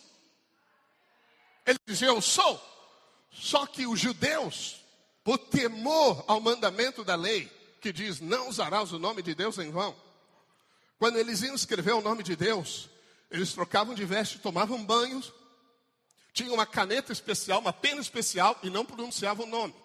Ele 1.66 1.80
dizia: 1.86 2.08
Eu 2.08 2.22
sou. 2.22 2.64
Só 3.32 3.68
que 3.68 3.86
os 3.86 4.00
judeus, 4.00 4.78
por 5.28 5.38
temor 5.38 6.24
ao 6.26 6.40
mandamento 6.40 7.04
da 7.04 7.14
lei, 7.14 7.52
que 7.82 7.92
diz: 7.92 8.22
Não 8.22 8.48
usarás 8.48 8.94
o 8.94 8.98
nome 8.98 9.22
de 9.22 9.36
Deus 9.36 9.58
em 9.58 9.70
vão. 9.70 9.94
Quando 10.98 11.18
eles 11.18 11.42
iam 11.42 11.54
escrever 11.54 11.92
o 11.92 12.00
nome 12.00 12.24
de 12.24 12.34
Deus, 12.34 12.90
eles 13.30 13.52
trocavam 13.52 13.94
de 13.94 14.06
veste, 14.06 14.40
tomavam 14.40 14.82
banhos, 14.86 15.34
tinha 16.32 16.54
uma 16.54 16.66
caneta 16.66 17.12
especial, 17.12 17.60
uma 17.60 17.74
pena 17.74 18.00
especial 18.00 18.58
e 18.64 18.70
não 18.70 18.86
pronunciava 18.86 19.44
o 19.44 19.46
nome. 19.46 19.76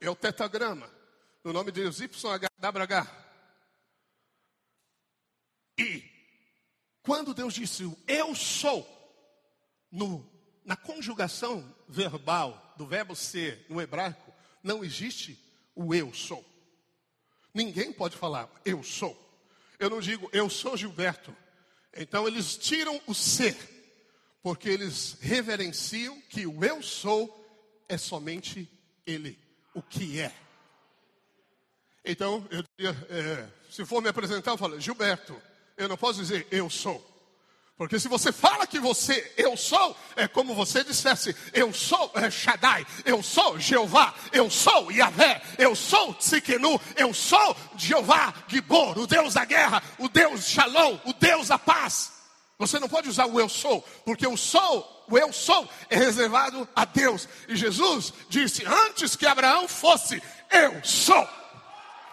É 0.00 0.08
o 0.08 0.14
tetagrama. 0.14 0.88
No 1.42 1.52
nome 1.52 1.72
de 1.72 1.82
Deus, 1.82 1.98
YHWH. 1.98 3.10
E 5.78 6.04
quando 7.02 7.34
Deus 7.34 7.54
disse 7.54 7.92
eu 8.06 8.36
sou, 8.36 8.86
no, 9.90 10.24
na 10.64 10.76
conjugação 10.76 11.74
verbal 11.88 12.72
do 12.76 12.86
verbo 12.86 13.16
ser 13.16 13.66
no 13.68 13.82
hebraico, 13.82 14.21
não 14.62 14.84
existe 14.84 15.38
o 15.74 15.94
eu 15.94 16.12
sou. 16.12 16.44
Ninguém 17.54 17.92
pode 17.92 18.16
falar 18.16 18.48
eu 18.64 18.82
sou. 18.82 19.18
Eu 19.78 19.90
não 19.90 20.00
digo 20.00 20.28
eu 20.32 20.48
sou 20.48 20.76
Gilberto. 20.76 21.34
Então 21.94 22.26
eles 22.26 22.56
tiram 22.56 23.00
o 23.06 23.14
ser 23.14 23.56
porque 24.42 24.68
eles 24.68 25.16
reverenciam 25.20 26.20
que 26.28 26.46
o 26.46 26.64
eu 26.64 26.82
sou 26.82 27.38
é 27.88 27.96
somente 27.96 28.68
Ele, 29.06 29.38
o 29.72 29.80
que 29.80 30.20
é. 30.20 30.34
Então, 32.04 32.46
eu 32.50 32.64
diria, 32.76 33.06
é, 33.08 33.48
se 33.70 33.84
for 33.84 34.02
me 34.02 34.08
apresentar, 34.08 34.50
eu 34.50 34.58
falo, 34.58 34.80
Gilberto, 34.80 35.40
eu 35.76 35.88
não 35.88 35.96
posso 35.96 36.18
dizer 36.18 36.48
eu 36.50 36.68
sou. 36.68 37.11
Porque 37.76 37.98
se 37.98 38.06
você 38.06 38.30
fala 38.30 38.66
que 38.66 38.78
você, 38.78 39.32
eu 39.36 39.56
sou, 39.56 39.96
é 40.14 40.28
como 40.28 40.54
você 40.54 40.84
dissesse, 40.84 41.34
eu 41.52 41.72
sou 41.72 42.12
é, 42.14 42.30
Shaddai, 42.30 42.86
eu 43.04 43.22
sou 43.22 43.58
Jeová, 43.58 44.14
eu 44.30 44.50
sou 44.50 44.92
Yahvé, 44.92 45.42
eu 45.58 45.74
sou 45.74 46.14
Tzikenu, 46.14 46.80
eu 46.96 47.14
sou 47.14 47.56
Jeová 47.76 48.34
Gibor, 48.46 48.98
o 48.98 49.06
Deus 49.06 49.34
da 49.34 49.44
guerra, 49.44 49.82
o 49.98 50.08
Deus 50.08 50.46
Shalom, 50.46 50.98
o 51.04 51.12
Deus 51.14 51.48
da 51.48 51.58
paz. 51.58 52.12
Você 52.58 52.78
não 52.78 52.88
pode 52.88 53.08
usar 53.08 53.26
o 53.26 53.40
eu 53.40 53.48
sou, 53.48 53.82
porque 54.04 54.26
o 54.26 54.36
sou, 54.36 55.04
o 55.08 55.18
eu 55.18 55.32
sou 55.32 55.68
é 55.90 55.96
reservado 55.96 56.68
a 56.76 56.84
Deus. 56.84 57.28
E 57.48 57.56
Jesus 57.56 58.12
disse: 58.28 58.64
antes 58.64 59.16
que 59.16 59.26
Abraão 59.26 59.66
fosse, 59.66 60.22
eu 60.50 60.84
sou. 60.84 61.28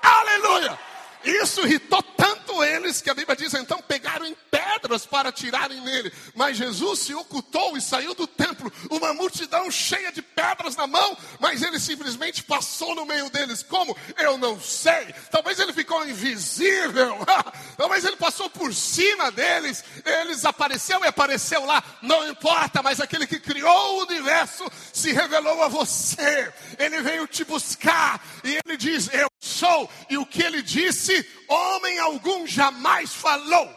Aleluia! 0.01 0.88
Isso 1.23 1.61
irritou 1.61 2.01
tanto 2.01 2.63
eles 2.63 3.01
que 3.01 3.09
a 3.09 3.13
Bíblia 3.13 3.35
diz: 3.35 3.53
então 3.53 3.81
pegaram 3.81 4.25
em 4.25 4.35
pedras 4.49 5.05
para 5.05 5.31
tirarem 5.31 5.81
nele. 5.81 6.11
Mas 6.35 6.57
Jesus 6.57 6.99
se 6.99 7.13
ocultou 7.13 7.75
e 7.77 7.81
saiu 7.81 8.13
do 8.13 8.25
templo, 8.25 8.71
uma 8.89 9.13
multidão 9.13 9.69
cheia 9.69 10.11
de 10.11 10.21
pedras 10.21 10.75
na 10.75 10.87
mão, 10.87 11.17
mas 11.39 11.61
ele 11.61 11.79
simplesmente 11.79 12.43
passou 12.43 12.95
no 12.95 13.05
meio 13.05 13.29
deles. 13.29 13.63
Como? 13.63 13.95
Eu 14.17 14.37
não 14.37 14.59
sei. 14.59 15.13
Talvez 15.31 15.59
ele 15.59 15.73
ficou 15.73 16.05
invisível, 16.07 17.17
talvez 17.77 18.05
ele 18.05 18.15
passou 18.15 18.49
por 18.49 18.73
cima 18.73 19.31
deles, 19.31 19.83
eles 20.05 20.45
apareceu 20.45 21.03
e 21.03 21.07
apareceu 21.07 21.65
lá, 21.65 21.83
não 22.01 22.27
importa, 22.27 22.81
mas 22.81 22.99
aquele 22.99 23.27
que 23.27 23.39
criou 23.39 23.99
o 23.99 24.03
universo 24.03 24.65
se 24.93 25.11
revelou 25.11 25.63
a 25.63 25.67
você. 25.67 26.51
Ele 26.77 27.01
veio 27.01 27.27
te 27.27 27.43
buscar 27.43 28.21
e 28.43 28.59
ele 28.65 28.77
diz: 28.77 29.09
Eu 29.13 29.28
sou, 29.39 29.89
e 30.09 30.17
o 30.17 30.25
que 30.25 30.43
ele 30.43 30.61
disse, 30.61 31.27
homem 31.47 31.97
algum 31.99 32.45
jamais 32.45 33.13
falou. 33.13 33.73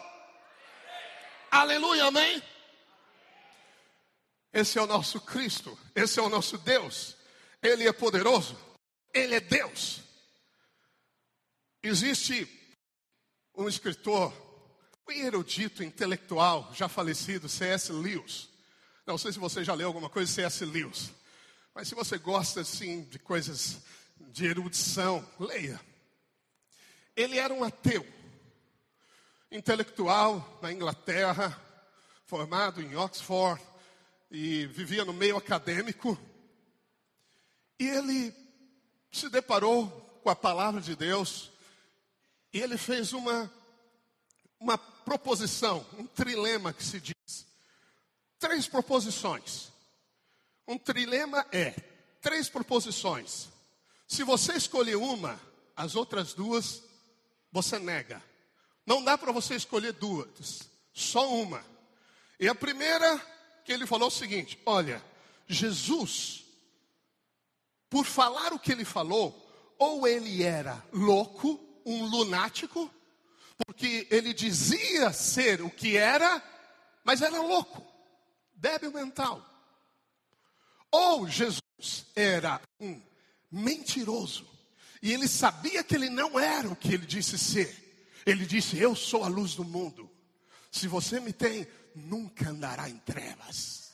Aleluia, 1.50 2.06
amém? 2.06 2.42
Esse 4.52 4.78
é 4.78 4.82
o 4.82 4.86
nosso 4.86 5.20
Cristo, 5.20 5.78
esse 5.94 6.18
é 6.18 6.22
o 6.22 6.28
nosso 6.28 6.58
Deus. 6.58 7.16
Ele 7.62 7.86
é 7.86 7.92
poderoso, 7.92 8.58
ele 9.14 9.36
é 9.36 9.40
Deus. 9.40 10.00
Existe 11.82 12.48
um 13.54 13.68
escritor, 13.68 14.32
um 15.08 15.12
erudito 15.12 15.82
intelectual, 15.82 16.70
já 16.74 16.88
falecido, 16.88 17.48
C.S. 17.48 17.92
Lewis. 17.92 18.48
Não 19.06 19.16
sei 19.16 19.32
se 19.32 19.38
você 19.38 19.64
já 19.64 19.74
leu 19.74 19.88
alguma 19.88 20.08
coisa 20.08 20.28
de 20.28 20.34
C.S. 20.34 20.64
Lewis, 20.64 21.12
mas 21.74 21.88
se 21.88 21.94
você 21.94 22.18
gosta 22.18 22.60
assim 22.60 23.04
de 23.04 23.18
coisas 23.18 23.80
de 24.32 24.46
erudição, 24.46 25.26
leia. 25.38 25.80
Ele 27.14 27.38
era 27.38 27.52
um 27.52 27.62
ateu 27.62 28.06
intelectual 29.50 30.58
na 30.62 30.72
Inglaterra, 30.72 31.60
formado 32.26 32.80
em 32.80 32.96
Oxford 32.96 33.62
e 34.30 34.66
vivia 34.66 35.04
no 35.04 35.12
meio 35.12 35.36
acadêmico. 35.36 36.18
E 37.78 37.86
ele 37.86 38.34
se 39.10 39.28
deparou 39.28 39.88
com 40.22 40.30
a 40.30 40.36
palavra 40.36 40.80
de 40.80 40.96
Deus 40.96 41.50
e 42.52 42.60
ele 42.60 42.78
fez 42.78 43.12
uma 43.12 43.52
uma 44.62 44.78
proposição, 44.78 45.84
um 45.98 46.06
trilema 46.06 46.72
que 46.72 46.84
se 46.84 47.00
diz. 47.00 47.46
Três 48.38 48.68
proposições. 48.68 49.72
Um 50.66 50.78
trilema 50.78 51.44
é 51.50 51.72
três 52.20 52.48
proposições. 52.48 53.48
Se 54.12 54.24
você 54.24 54.52
escolher 54.52 54.96
uma, 54.96 55.40
as 55.74 55.96
outras 55.96 56.34
duas 56.34 56.82
você 57.50 57.78
nega. 57.78 58.22
Não 58.84 59.02
dá 59.02 59.16
para 59.16 59.32
você 59.32 59.54
escolher 59.54 59.94
duas, 59.94 60.68
só 60.92 61.32
uma. 61.32 61.64
E 62.38 62.46
a 62.46 62.54
primeira 62.54 63.18
que 63.64 63.72
ele 63.72 63.86
falou 63.86 64.08
é 64.08 64.12
o 64.12 64.14
seguinte: 64.14 64.60
olha, 64.66 65.02
Jesus, 65.48 66.44
por 67.88 68.04
falar 68.04 68.52
o 68.52 68.58
que 68.58 68.70
ele 68.70 68.84
falou, 68.84 69.34
ou 69.78 70.06
ele 70.06 70.42
era 70.42 70.84
louco, 70.92 71.58
um 71.86 72.04
lunático, 72.04 72.92
porque 73.64 74.06
ele 74.10 74.34
dizia 74.34 75.10
ser 75.10 75.62
o 75.62 75.70
que 75.70 75.96
era, 75.96 76.42
mas 77.02 77.22
era 77.22 77.40
louco, 77.40 77.82
débil 78.52 78.92
mental. 78.92 79.42
Ou 80.90 81.26
Jesus 81.26 82.04
era 82.14 82.60
um 82.78 83.00
mentiroso, 83.52 84.48
e 85.02 85.12
ele 85.12 85.28
sabia 85.28 85.84
que 85.84 85.94
ele 85.94 86.08
não 86.08 86.38
era 86.38 86.68
o 86.68 86.76
que 86.76 86.94
ele 86.94 87.04
disse 87.04 87.36
ser. 87.36 87.82
Ele 88.24 88.46
disse: 88.46 88.78
Eu 88.78 88.94
sou 88.94 89.24
a 89.24 89.28
luz 89.28 89.54
do 89.54 89.64
mundo. 89.64 90.08
Se 90.70 90.86
você 90.88 91.20
me 91.20 91.32
tem, 91.32 91.66
nunca 91.94 92.50
andará 92.50 92.88
em 92.88 92.96
trevas. 92.98 93.92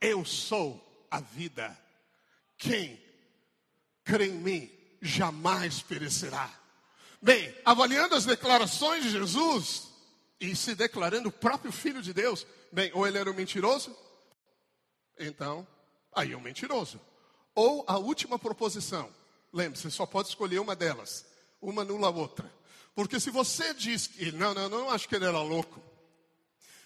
Eu 0.00 0.24
sou 0.24 1.06
a 1.10 1.20
vida. 1.20 1.76
Quem 2.56 3.00
crê 4.04 4.26
em 4.26 4.38
mim 4.38 4.70
jamais 5.00 5.80
perecerá. 5.80 6.52
Bem, 7.22 7.54
avaliando 7.64 8.14
as 8.14 8.24
declarações 8.24 9.04
de 9.04 9.10
Jesus 9.10 9.88
e 10.40 10.54
se 10.54 10.74
declarando 10.74 11.28
o 11.28 11.32
próprio 11.32 11.72
Filho 11.72 12.02
de 12.02 12.12
Deus, 12.12 12.46
bem, 12.72 12.90
ou 12.94 13.06
ele 13.06 13.18
era 13.18 13.30
um 13.30 13.34
mentiroso, 13.34 13.96
então, 15.18 15.66
aí 16.12 16.32
é 16.32 16.36
um 16.36 16.40
mentiroso. 16.40 17.00
Ou 17.58 17.82
a 17.88 17.98
última 17.98 18.38
proposição, 18.38 19.10
lembre-se, 19.52 19.90
só 19.90 20.06
pode 20.06 20.28
escolher 20.28 20.60
uma 20.60 20.76
delas, 20.76 21.26
uma 21.60 21.82
anula 21.82 22.06
a 22.06 22.10
outra. 22.10 22.48
Porque 22.94 23.18
se 23.18 23.30
você 23.30 23.74
diz 23.74 24.06
que, 24.06 24.30
não, 24.30 24.54
não, 24.54 24.68
não 24.68 24.90
acho 24.90 25.08
que 25.08 25.16
ele 25.16 25.24
era 25.24 25.42
louco. 25.42 25.82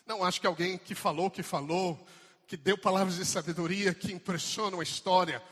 Não 0.06 0.24
acho 0.24 0.40
que 0.40 0.46
alguém 0.46 0.78
que 0.78 0.94
falou, 0.94 1.30
que 1.30 1.42
falou, 1.42 2.02
que 2.46 2.56
deu 2.56 2.78
palavras 2.78 3.16
de 3.16 3.26
sabedoria 3.26 3.92
que 3.92 4.14
impressionam 4.14 4.80
a 4.80 4.82
história. 4.82 5.42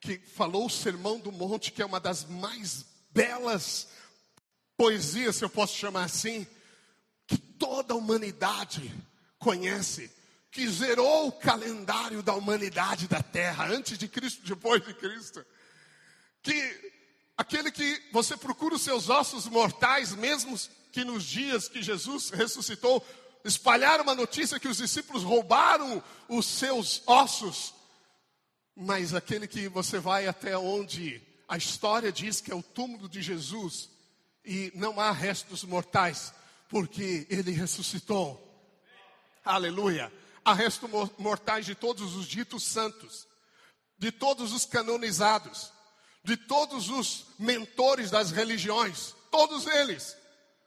que 0.00 0.18
falou 0.18 0.66
o 0.66 0.70
Sermão 0.70 1.20
do 1.20 1.30
Monte, 1.30 1.70
que 1.70 1.80
é 1.80 1.86
uma 1.86 2.00
das 2.00 2.24
mais 2.24 2.84
belas 3.12 3.86
poesias, 4.76 5.36
se 5.36 5.44
eu 5.44 5.50
posso 5.50 5.76
chamar 5.76 6.02
assim, 6.02 6.44
que 7.28 7.38
toda 7.38 7.94
a 7.94 7.96
humanidade 7.96 8.92
conhece, 9.38 10.10
que 10.58 10.68
zerou 10.68 11.28
o 11.28 11.32
calendário 11.32 12.20
da 12.20 12.34
humanidade 12.34 13.06
da 13.06 13.22
terra, 13.22 13.68
antes 13.68 13.96
de 13.96 14.08
Cristo, 14.08 14.44
depois 14.44 14.84
de 14.84 14.92
Cristo. 14.92 15.46
Que 16.42 16.92
aquele 17.36 17.70
que 17.70 18.02
você 18.10 18.36
procura 18.36 18.74
os 18.74 18.82
seus 18.82 19.08
ossos 19.08 19.46
mortais, 19.46 20.16
mesmo 20.16 20.58
que 20.90 21.04
nos 21.04 21.22
dias 21.22 21.68
que 21.68 21.80
Jesus 21.80 22.30
ressuscitou, 22.30 23.06
espalharam 23.44 24.02
uma 24.02 24.16
notícia 24.16 24.58
que 24.58 24.66
os 24.66 24.78
discípulos 24.78 25.22
roubaram 25.22 26.02
os 26.28 26.44
seus 26.44 27.04
ossos. 27.06 27.72
Mas 28.74 29.14
aquele 29.14 29.46
que 29.46 29.68
você 29.68 30.00
vai 30.00 30.26
até 30.26 30.58
onde 30.58 31.22
a 31.46 31.56
história 31.56 32.10
diz 32.10 32.40
que 32.40 32.50
é 32.50 32.54
o 32.56 32.64
túmulo 32.64 33.08
de 33.08 33.22
Jesus 33.22 33.88
e 34.44 34.72
não 34.74 34.98
há 34.98 35.12
restos 35.12 35.62
mortais, 35.62 36.34
porque 36.68 37.28
ele 37.30 37.52
ressuscitou. 37.52 38.44
Aleluia. 39.44 40.12
Há 40.48 40.54
restos 40.54 40.88
mortais 41.18 41.66
de 41.66 41.74
todos 41.74 42.16
os 42.16 42.26
ditos 42.26 42.62
santos, 42.64 43.28
de 43.98 44.10
todos 44.10 44.50
os 44.54 44.64
canonizados, 44.64 45.70
de 46.24 46.38
todos 46.38 46.88
os 46.88 47.26
mentores 47.38 48.10
das 48.10 48.30
religiões, 48.30 49.14
todos 49.30 49.66
eles, 49.66 50.16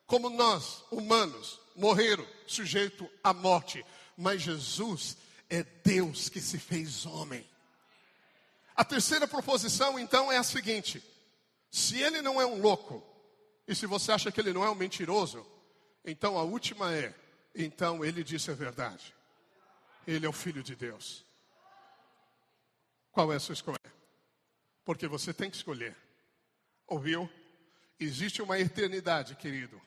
como 0.06 0.30
nós, 0.30 0.84
humanos, 0.92 1.60
morreram 1.76 2.24
sujeito 2.46 3.10
à 3.24 3.34
morte, 3.34 3.84
mas 4.16 4.44
Jesus 4.44 5.18
é 5.50 5.64
Deus 5.64 6.30
que 6.30 6.40
se 6.40 6.60
fez 6.60 7.08
homem. 7.08 7.44
A 8.76 8.86
terceira 8.86 9.28
proposição, 9.28 9.98
então, 9.98 10.32
é 10.32 10.38
a 10.38 10.44
seguinte: 10.44 11.04
se 11.72 12.00
ele 12.00 12.22
não 12.22 12.40
é 12.40 12.46
um 12.46 12.62
louco, 12.62 13.04
e 13.68 13.74
se 13.74 13.88
você 13.88 14.12
acha 14.12 14.32
que 14.32 14.40
ele 14.40 14.54
não 14.54 14.64
é 14.64 14.70
um 14.70 14.76
mentiroso, 14.76 15.44
então 16.06 16.38
a 16.38 16.44
última 16.44 16.94
é: 16.94 17.16
então 17.56 18.06
ele 18.06 18.24
disse 18.24 18.52
a 18.52 18.54
verdade. 18.54 19.20
Ele 20.08 20.26
é 20.26 20.30
o 20.30 20.34
Filho 20.34 20.64
de 20.64 20.76
Deus. 20.76 21.26
Qual 23.12 23.32
é 23.32 23.36
a 23.36 23.40
sua 23.40 23.54
escolha? 23.54 23.78
Porque 24.84 25.08
você 25.08 25.34
tem 25.34 25.50
que 25.50 25.58
escolher. 25.58 25.96
Ouviu? 26.88 27.30
Existe 28.00 28.42
uma 28.42 28.60
eternidade, 28.60 29.36
querido. 29.36 29.80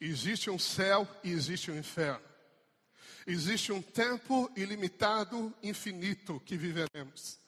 Existe 0.00 0.50
um 0.50 0.58
céu 0.58 1.08
e 1.22 1.30
existe 1.30 1.70
um 1.70 1.78
inferno. 1.78 2.24
Existe 3.26 3.72
um 3.72 3.80
tempo 3.80 4.50
ilimitado, 4.54 5.52
infinito 5.62 6.40
que 6.40 6.56
viveremos. 6.56 7.38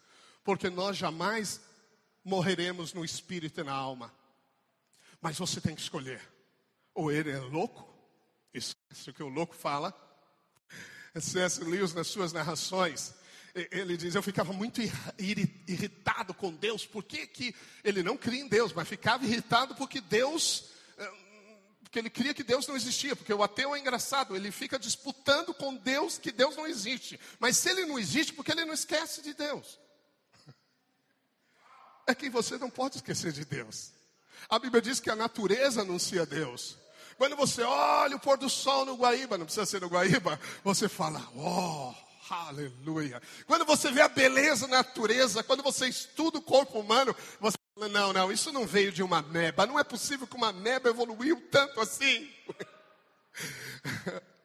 Porque 0.42 0.70
nós 0.70 0.96
jamais 0.96 1.60
morreremos 2.24 2.92
no 2.92 3.04
espírito 3.04 3.60
e 3.60 3.64
na 3.64 3.72
alma. 3.72 4.12
Mas 5.20 5.38
você 5.38 5.60
tem 5.60 5.74
que 5.74 5.82
escolher. 5.82 6.20
Ou 6.94 7.12
ele 7.12 7.30
é 7.30 7.38
louco, 7.38 7.86
esquece 8.54 9.10
o 9.10 9.14
que 9.14 9.22
o 9.22 9.28
louco 9.28 9.54
fala. 9.54 9.94
C.S. 11.20 11.62
Lewis, 11.64 11.94
nas 11.94 12.06
suas 12.06 12.32
narrações, 12.32 13.14
ele 13.70 13.96
diz: 13.96 14.14
Eu 14.14 14.22
ficava 14.22 14.52
muito 14.52 14.80
irritado 15.18 16.34
com 16.34 16.52
Deus. 16.52 16.84
Por 16.84 17.02
que, 17.02 17.26
que 17.26 17.54
ele 17.82 18.02
não 18.02 18.16
cria 18.16 18.42
em 18.42 18.48
Deus, 18.48 18.72
mas 18.72 18.88
ficava 18.88 19.24
irritado 19.24 19.74
porque 19.74 20.00
Deus. 20.00 20.66
Eh, 20.98 21.12
porque 21.82 21.98
ele 21.98 22.10
cria 22.10 22.34
que 22.34 22.44
Deus 22.44 22.66
não 22.66 22.76
existia, 22.76 23.16
porque 23.16 23.32
o 23.32 23.42
ateu 23.42 23.74
é 23.74 23.78
engraçado, 23.78 24.36
ele 24.36 24.50
fica 24.50 24.78
disputando 24.78 25.54
com 25.54 25.74
Deus 25.74 26.18
que 26.18 26.30
Deus 26.30 26.56
não 26.56 26.66
existe. 26.66 27.18
Mas 27.38 27.56
se 27.56 27.70
ele 27.70 27.86
não 27.86 27.98
existe, 27.98 28.32
porque 28.32 28.52
ele 28.52 28.64
não 28.64 28.74
esquece 28.74 29.22
de 29.22 29.32
Deus. 29.32 29.78
É 32.06 32.14
que 32.14 32.28
você 32.28 32.58
não 32.58 32.70
pode 32.70 32.96
esquecer 32.96 33.32
de 33.32 33.44
Deus. 33.44 33.92
A 34.48 34.58
Bíblia 34.58 34.82
diz 34.82 35.00
que 35.00 35.10
a 35.10 35.16
natureza 35.16 35.80
anuncia 35.80 36.26
Deus. 36.26 36.78
Quando 37.16 37.34
você 37.34 37.62
olha 37.62 38.16
o 38.16 38.20
pôr 38.20 38.36
do 38.36 38.48
sol 38.50 38.84
no 38.84 38.96
Guaíba, 38.96 39.38
não 39.38 39.46
precisa 39.46 39.64
ser 39.64 39.80
no 39.80 39.88
Guaíba, 39.88 40.38
você 40.62 40.88
fala, 40.88 41.26
oh, 41.34 41.94
aleluia. 42.28 43.22
Quando 43.46 43.64
você 43.64 43.90
vê 43.90 44.02
a 44.02 44.08
beleza 44.08 44.68
da 44.68 44.78
natureza, 44.78 45.42
quando 45.42 45.62
você 45.62 45.86
estuda 45.88 46.38
o 46.38 46.42
corpo 46.42 46.78
humano, 46.78 47.16
você 47.40 47.56
fala, 47.74 47.88
não, 47.88 48.12
não, 48.12 48.30
isso 48.30 48.52
não 48.52 48.66
veio 48.66 48.92
de 48.92 49.02
uma 49.02 49.22
meba. 49.22 49.66
Não 49.66 49.78
é 49.78 49.84
possível 49.84 50.26
que 50.26 50.36
uma 50.36 50.52
meba 50.52 50.90
evoluiu 50.90 51.40
tanto 51.50 51.80
assim. 51.80 52.30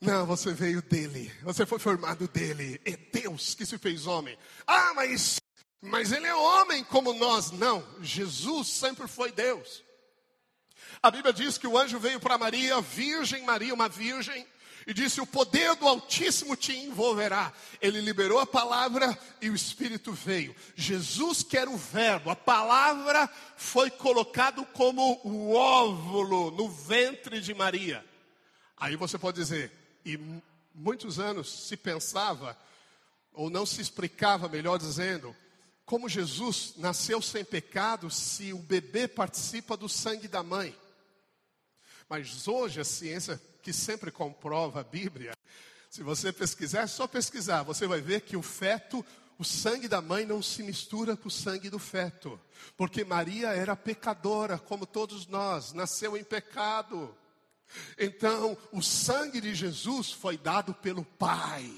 Não, 0.00 0.24
você 0.26 0.52
veio 0.52 0.80
dele. 0.80 1.32
Você 1.42 1.66
foi 1.66 1.80
formado 1.80 2.28
dele. 2.28 2.80
É 2.84 2.96
Deus 2.96 3.56
que 3.56 3.66
se 3.66 3.76
fez 3.78 4.06
homem. 4.06 4.38
Ah, 4.64 4.92
mas, 4.94 5.40
mas 5.80 6.12
ele 6.12 6.26
é 6.26 6.34
homem 6.34 6.84
como 6.84 7.12
nós. 7.14 7.50
Não, 7.50 7.84
Jesus 8.00 8.68
sempre 8.68 9.08
foi 9.08 9.32
Deus. 9.32 9.82
A 11.02 11.10
Bíblia 11.10 11.32
diz 11.32 11.56
que 11.56 11.66
o 11.66 11.78
anjo 11.78 11.98
veio 11.98 12.18
para 12.18 12.38
Maria, 12.38 12.80
Virgem 12.80 13.44
Maria, 13.44 13.72
uma 13.72 13.88
virgem, 13.88 14.46
e 14.86 14.94
disse: 14.94 15.20
O 15.20 15.26
poder 15.26 15.76
do 15.76 15.86
Altíssimo 15.86 16.56
te 16.56 16.72
envolverá. 16.72 17.52
Ele 17.80 18.00
liberou 18.00 18.40
a 18.40 18.46
palavra 18.46 19.16
e 19.40 19.48
o 19.48 19.54
Espírito 19.54 20.12
veio. 20.12 20.56
Jesus, 20.74 21.42
que 21.42 21.56
era 21.56 21.70
o 21.70 21.76
Verbo, 21.76 22.30
a 22.30 22.36
palavra 22.36 23.28
foi 23.56 23.90
colocado 23.90 24.64
como 24.66 25.20
o 25.22 25.52
óvulo 25.54 26.50
no 26.50 26.68
ventre 26.68 27.40
de 27.40 27.54
Maria. 27.54 28.04
Aí 28.76 28.96
você 28.96 29.18
pode 29.18 29.36
dizer, 29.36 29.70
e 30.04 30.18
muitos 30.74 31.18
anos 31.18 31.66
se 31.68 31.76
pensava, 31.76 32.56
ou 33.32 33.50
não 33.50 33.66
se 33.66 33.80
explicava, 33.80 34.48
melhor 34.48 34.78
dizendo, 34.78 35.36
como 35.84 36.08
Jesus 36.08 36.74
nasceu 36.76 37.20
sem 37.22 37.44
pecado 37.44 38.10
se 38.10 38.52
o 38.52 38.58
bebê 38.58 39.06
participa 39.06 39.76
do 39.76 39.88
sangue 39.88 40.28
da 40.28 40.42
mãe. 40.42 40.74
Mas 42.08 42.48
hoje 42.48 42.80
a 42.80 42.84
ciência 42.84 43.40
que 43.62 43.72
sempre 43.72 44.10
comprova 44.10 44.80
a 44.80 44.84
Bíblia, 44.84 45.32
se 45.90 46.02
você 46.02 46.32
pesquisar, 46.32 46.82
é 46.82 46.86
só 46.86 47.06
pesquisar, 47.06 47.62
você 47.62 47.86
vai 47.86 48.00
ver 48.00 48.22
que 48.22 48.36
o 48.36 48.42
feto, 48.42 49.04
o 49.38 49.44
sangue 49.44 49.88
da 49.88 50.00
mãe 50.00 50.24
não 50.24 50.42
se 50.42 50.62
mistura 50.62 51.16
com 51.16 51.28
o 51.28 51.30
sangue 51.30 51.68
do 51.68 51.78
feto, 51.78 52.40
porque 52.76 53.04
Maria 53.04 53.48
era 53.48 53.76
pecadora, 53.76 54.58
como 54.58 54.86
todos 54.86 55.26
nós, 55.26 55.72
nasceu 55.72 56.16
em 56.16 56.24
pecado. 56.24 57.14
Então, 57.98 58.56
o 58.72 58.82
sangue 58.82 59.40
de 59.40 59.54
Jesus 59.54 60.10
foi 60.10 60.38
dado 60.38 60.72
pelo 60.72 61.04
Pai. 61.04 61.70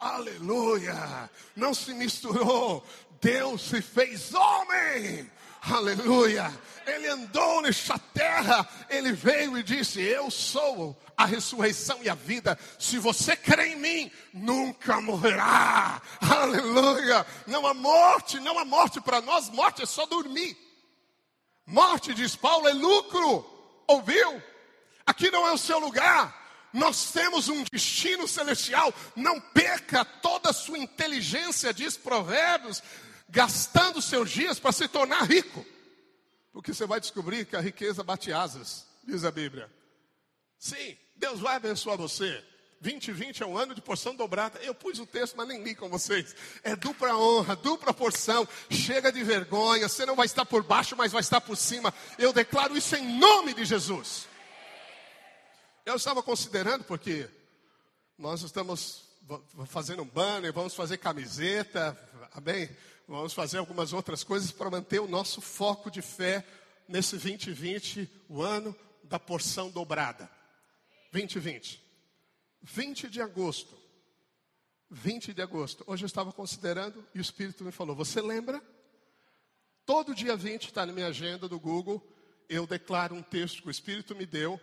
Aleluia! 0.00 1.30
Não 1.54 1.74
se 1.74 1.92
misturou. 1.94 2.84
Deus 3.20 3.62
se 3.62 3.80
fez 3.80 4.34
homem. 4.34 5.30
Aleluia! 5.62 6.52
Ele 6.84 7.06
andou 7.06 7.62
nesta 7.62 7.96
terra, 7.96 8.68
ele 8.90 9.12
veio 9.12 9.56
e 9.56 9.62
disse: 9.62 10.00
Eu 10.00 10.28
sou 10.28 11.00
a 11.16 11.24
ressurreição 11.24 12.00
e 12.02 12.08
a 12.08 12.14
vida. 12.14 12.58
Se 12.78 12.98
você 12.98 13.36
crê 13.36 13.68
em 13.68 13.76
mim, 13.76 14.10
nunca 14.34 15.00
morrerá. 15.00 16.02
Aleluia! 16.20 17.24
Não 17.46 17.64
há 17.64 17.74
morte, 17.74 18.40
não 18.40 18.58
há 18.58 18.64
morte 18.64 19.00
para 19.00 19.20
nós, 19.20 19.48
morte 19.50 19.82
é 19.82 19.86
só 19.86 20.04
dormir. 20.04 20.56
Morte, 21.64 22.12
diz 22.12 22.34
Paulo, 22.34 22.66
é 22.66 22.72
lucro. 22.72 23.46
Ouviu? 23.86 24.42
Aqui 25.06 25.30
não 25.30 25.46
é 25.46 25.52
o 25.52 25.58
seu 25.58 25.78
lugar. 25.78 26.40
Nós 26.72 27.12
temos 27.12 27.48
um 27.48 27.62
destino 27.70 28.26
celestial. 28.26 28.92
Não 29.14 29.38
perca 29.38 30.04
toda 30.04 30.50
a 30.50 30.54
sua 30.54 30.78
inteligência, 30.78 31.72
diz 31.72 31.96
Provérbios 31.96 32.82
gastando 33.32 34.02
seus 34.02 34.30
dias 34.30 34.60
para 34.60 34.72
se 34.72 34.86
tornar 34.86 35.22
rico. 35.22 35.64
Porque 36.52 36.74
você 36.74 36.86
vai 36.86 37.00
descobrir 37.00 37.46
que 37.46 37.56
a 37.56 37.60
riqueza 37.60 38.04
bate 38.04 38.30
asas, 38.30 38.86
diz 39.02 39.24
a 39.24 39.30
Bíblia. 39.30 39.72
Sim, 40.58 40.96
Deus 41.16 41.40
vai 41.40 41.56
abençoar 41.56 41.96
você. 41.96 42.44
2020 42.82 43.42
é 43.42 43.46
um 43.46 43.56
ano 43.56 43.74
de 43.74 43.80
porção 43.80 44.14
dobrada. 44.14 44.58
Eu 44.58 44.74
pus 44.74 44.98
o 44.98 45.06
texto, 45.06 45.34
mas 45.34 45.48
nem 45.48 45.62
li 45.62 45.74
com 45.74 45.88
vocês. 45.88 46.36
É 46.62 46.76
dupla 46.76 47.16
honra, 47.16 47.56
dupla 47.56 47.94
porção. 47.94 48.46
Chega 48.70 49.10
de 49.10 49.24
vergonha. 49.24 49.88
Você 49.88 50.04
não 50.04 50.14
vai 50.14 50.26
estar 50.26 50.44
por 50.44 50.62
baixo, 50.62 50.94
mas 50.94 51.10
vai 51.10 51.20
estar 51.20 51.40
por 51.40 51.56
cima. 51.56 51.94
Eu 52.18 52.32
declaro 52.34 52.76
isso 52.76 52.94
em 52.96 53.18
nome 53.18 53.54
de 53.54 53.64
Jesus. 53.64 54.28
Eu 55.86 55.96
estava 55.96 56.22
considerando, 56.22 56.84
porque 56.84 57.30
nós 58.18 58.42
estamos 58.42 59.04
fazendo 59.66 60.02
um 60.02 60.08
banner, 60.08 60.52
vamos 60.52 60.74
fazer 60.74 60.98
camiseta, 60.98 61.96
amém? 62.34 62.68
Vamos 63.12 63.34
fazer 63.34 63.58
algumas 63.58 63.92
outras 63.92 64.24
coisas 64.24 64.50
para 64.50 64.70
manter 64.70 64.98
o 64.98 65.06
nosso 65.06 65.42
foco 65.42 65.90
de 65.90 66.00
fé 66.00 66.46
nesse 66.88 67.10
2020, 67.18 68.10
o 68.26 68.40
ano 68.40 68.74
da 69.04 69.20
porção 69.20 69.70
dobrada. 69.70 70.30
2020. 71.12 71.78
20 72.62 73.10
de 73.10 73.20
agosto. 73.20 73.76
20 74.88 75.34
de 75.34 75.42
agosto. 75.42 75.84
Hoje 75.86 76.04
eu 76.04 76.06
estava 76.06 76.32
considerando 76.32 77.06
e 77.14 77.18
o 77.18 77.20
Espírito 77.20 77.62
me 77.62 77.70
falou: 77.70 77.94
Você 77.94 78.18
lembra? 78.22 78.62
Todo 79.84 80.14
dia 80.14 80.34
20 80.34 80.68
está 80.68 80.86
na 80.86 80.92
minha 80.94 81.08
agenda 81.08 81.46
do 81.46 81.60
Google. 81.60 82.02
Eu 82.48 82.66
declaro 82.66 83.14
um 83.14 83.22
texto 83.22 83.60
que 83.60 83.68
o 83.68 83.70
Espírito 83.70 84.14
me 84.14 84.24
deu. 84.24 84.58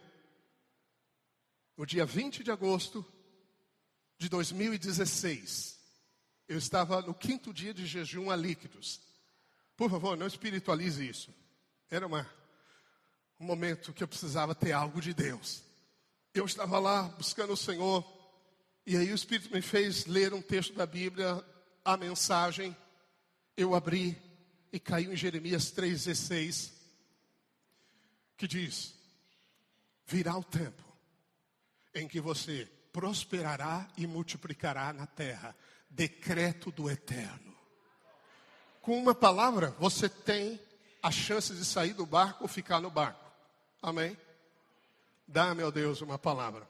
No 1.77 1.85
dia 1.85 2.03
20 2.03 2.43
de 2.43 2.49
agosto 2.49 3.05
de 4.17 4.27
2016. 4.27 5.78
Eu 6.49 6.57
estava 6.57 6.99
no 7.03 7.13
quinto 7.13 7.53
dia 7.53 7.71
de 7.71 7.85
jejum 7.85 8.31
a 8.31 8.35
líquidos. 8.35 8.99
Por 9.77 9.87
favor, 9.87 10.17
não 10.17 10.25
espiritualize 10.25 11.07
isso. 11.07 11.31
Era 11.91 12.07
uma, 12.07 12.27
um 13.39 13.45
momento 13.45 13.93
que 13.93 14.03
eu 14.03 14.07
precisava 14.07 14.55
ter 14.55 14.71
algo 14.71 14.99
de 14.99 15.13
Deus. 15.13 15.61
Eu 16.33 16.45
estava 16.45 16.79
lá 16.79 17.03
buscando 17.03 17.53
o 17.53 17.57
Senhor, 17.57 18.03
e 18.83 18.97
aí 18.97 19.11
o 19.11 19.15
Espírito 19.15 19.53
me 19.53 19.61
fez 19.61 20.07
ler 20.07 20.33
um 20.33 20.41
texto 20.41 20.73
da 20.73 20.87
Bíblia, 20.87 21.45
a 21.85 21.95
mensagem. 21.95 22.75
Eu 23.55 23.75
abri 23.75 24.19
e 24.73 24.79
caiu 24.79 25.13
em 25.13 25.15
Jeremias 25.15 25.71
3,16, 25.71 26.71
que 28.35 28.47
diz: 28.47 28.95
Virá 30.07 30.35
o 30.35 30.43
tempo 30.43 30.83
em 31.93 32.07
que 32.07 32.19
você 32.19 32.67
prosperará 32.91 33.87
e 33.95 34.07
multiplicará 34.07 34.91
na 34.91 35.05
terra 35.05 35.55
decreto 35.89 36.71
do 36.71 36.89
eterno. 36.89 37.55
Com 38.81 38.97
uma 38.97 39.15
palavra, 39.15 39.75
você 39.79 40.07
tem 40.07 40.59
a 41.01 41.11
chance 41.11 41.53
de 41.53 41.65
sair 41.65 41.93
do 41.93 42.05
barco 42.05 42.43
ou 42.43 42.47
ficar 42.47 42.79
no 42.79 42.89
barco. 42.89 43.29
Amém? 43.81 44.17
Dá, 45.27 45.53
meu 45.53 45.71
Deus, 45.71 46.01
uma 46.01 46.17
palavra. 46.17 46.67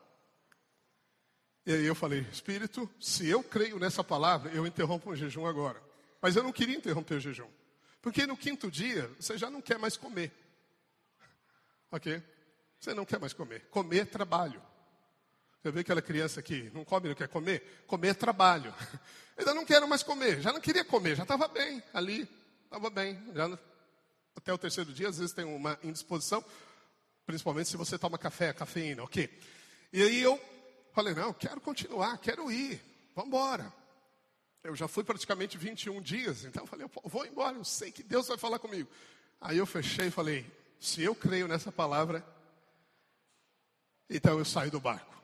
E 1.65 1.74
aí 1.74 1.86
eu 1.86 1.95
falei, 1.95 2.22
Espírito, 2.32 2.89
se 2.99 3.28
eu 3.28 3.43
creio 3.43 3.78
nessa 3.80 4.03
palavra, 4.03 4.51
eu 4.51 4.65
interrompo 4.65 5.11
o 5.11 5.15
jejum 5.15 5.45
agora. 5.45 5.82
Mas 6.22 6.36
eu 6.36 6.43
não 6.43 6.51
queria 6.51 6.76
interromper 6.76 7.15
o 7.15 7.20
jejum. 7.20 7.47
Porque 8.01 8.26
no 8.26 8.38
quinto 8.38 8.72
dia, 8.72 9.09
você 9.20 9.38
já 9.38 9.49
não 9.49 9.61
quer 9.61 9.78
mais 9.78 9.95
comer. 9.97 10.32
Ok? 11.91 12.22
Você 12.80 12.93
não 12.93 13.05
quer 13.05 13.20
mais 13.20 13.34
comer. 13.34 13.67
Comer 13.70 13.99
é 13.99 14.05
trabalho. 14.05 14.61
Você 15.62 15.72
vê 15.72 15.82
aquela 15.82 16.01
criança 16.01 16.41
que 16.41 16.70
não 16.74 16.86
come, 16.86 17.10
não 17.10 17.16
quer 17.16 17.28
comer? 17.28 17.84
Comer 17.86 18.10
é 18.10 18.14
trabalho. 18.14 18.74
Ainda 19.38 19.53
não 19.53 19.66
quero 19.66 19.88
mais 19.88 20.03
comer. 20.03 20.41
Já 20.41 20.53
não 20.53 20.62
queria 20.62 20.86
comer, 20.86 21.16
já 21.16 21.24
estava 21.24 21.47
bem 21.47 21.84
ali. 21.93 22.28
Estava 22.64 22.89
bem. 22.89 23.22
Já, 23.34 23.60
até 24.36 24.53
o 24.53 24.57
terceiro 24.57 24.93
dia, 24.93 25.10
às 25.10 25.18
vezes 25.18 25.34
tem 25.34 25.43
uma 25.43 25.78
indisposição. 25.84 26.43
Principalmente 27.26 27.70
se 27.70 27.78
você 27.78 27.97
toma 27.97 28.18
café, 28.18 28.53
cafeína, 28.53 29.03
ok? 29.03 29.30
E 29.91 30.01
aí 30.01 30.22
eu 30.22 30.39
falei, 30.93 31.14
não, 31.14 31.34
quero 31.34 31.60
continuar, 31.60 32.18
quero 32.20 32.49
ir. 32.51 32.82
Vamos 33.14 33.28
embora. 33.28 33.74
Eu 34.64 34.76
já 34.76 34.88
fui 34.88 35.03
praticamente 35.03 35.57
21 35.57 36.01
dias, 36.01 36.45
então 36.45 36.64
eu 36.64 36.68
falei, 36.68 36.86
eu 36.86 37.10
vou 37.10 37.26
embora, 37.26 37.57
eu 37.57 37.64
sei 37.64 37.91
que 37.91 38.03
Deus 38.03 38.28
vai 38.28 38.38
falar 38.38 38.60
comigo. 38.60 38.89
Aí 39.41 39.57
eu 39.57 39.66
fechei 39.66 40.07
e 40.07 40.12
falei, 40.12 40.45
se 40.80 41.01
eu 41.01 41.16
creio 41.16 41.47
nessa 41.47 41.72
palavra, 41.72 42.26
então 44.10 44.38
eu 44.38 44.45
saio 44.45 44.72
do 44.72 44.80
barco. 44.80 45.16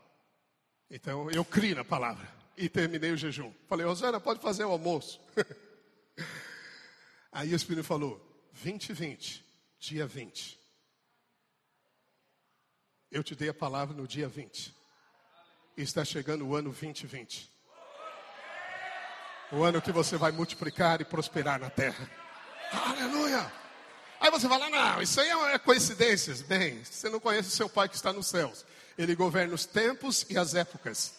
Então 0.96 1.30
eu 1.30 1.44
criei 1.44 1.76
na 1.76 1.84
palavra 1.84 2.26
e 2.56 2.70
terminei 2.70 3.12
o 3.12 3.18
jejum. 3.18 3.52
Falei, 3.68 3.86
Rosana, 3.86 4.18
pode 4.18 4.40
fazer 4.40 4.64
o 4.64 4.72
almoço. 4.72 5.20
Aí 7.34 7.52
o 7.52 7.56
Espírito 7.56 7.86
falou, 7.86 8.16
2020, 8.54 9.46
dia 9.78 10.08
20. 10.08 10.58
Eu 13.12 13.22
te 13.26 13.36
dei 13.36 13.50
a 13.50 13.54
palavra 13.54 13.94
no 13.94 14.08
dia 14.08 14.30
20. 14.30 14.74
E 15.76 15.82
está 15.82 16.06
chegando 16.06 16.48
o 16.48 16.56
ano 16.56 16.70
2020. 16.72 17.52
O 19.52 19.64
ano 19.64 19.82
que 19.82 19.92
você 19.92 20.16
vai 20.16 20.32
multiplicar 20.32 21.02
e 21.02 21.06
prosperar 21.06 21.60
na 21.60 21.70
terra. 21.70 22.10
Aleluia! 22.72 23.52
Aí 24.18 24.32
você 24.32 24.48
fala, 24.48 24.70
não, 24.70 25.02
isso 25.02 25.20
aí 25.20 25.28
é 25.28 25.60
coincidências. 25.60 26.42
Bem, 26.42 26.82
você 26.86 27.10
não 27.10 27.20
conhece 27.20 27.50
o 27.50 27.52
seu 27.52 27.68
pai 27.68 27.90
que 27.90 27.96
está 27.96 28.14
nos 28.14 28.28
céus. 28.28 28.66
Ele 28.98 29.16
governa 29.16 29.54
os 29.54 29.66
tempos 29.66 30.26
e 30.30 30.38
as 30.38 30.54
épocas. 30.56 31.16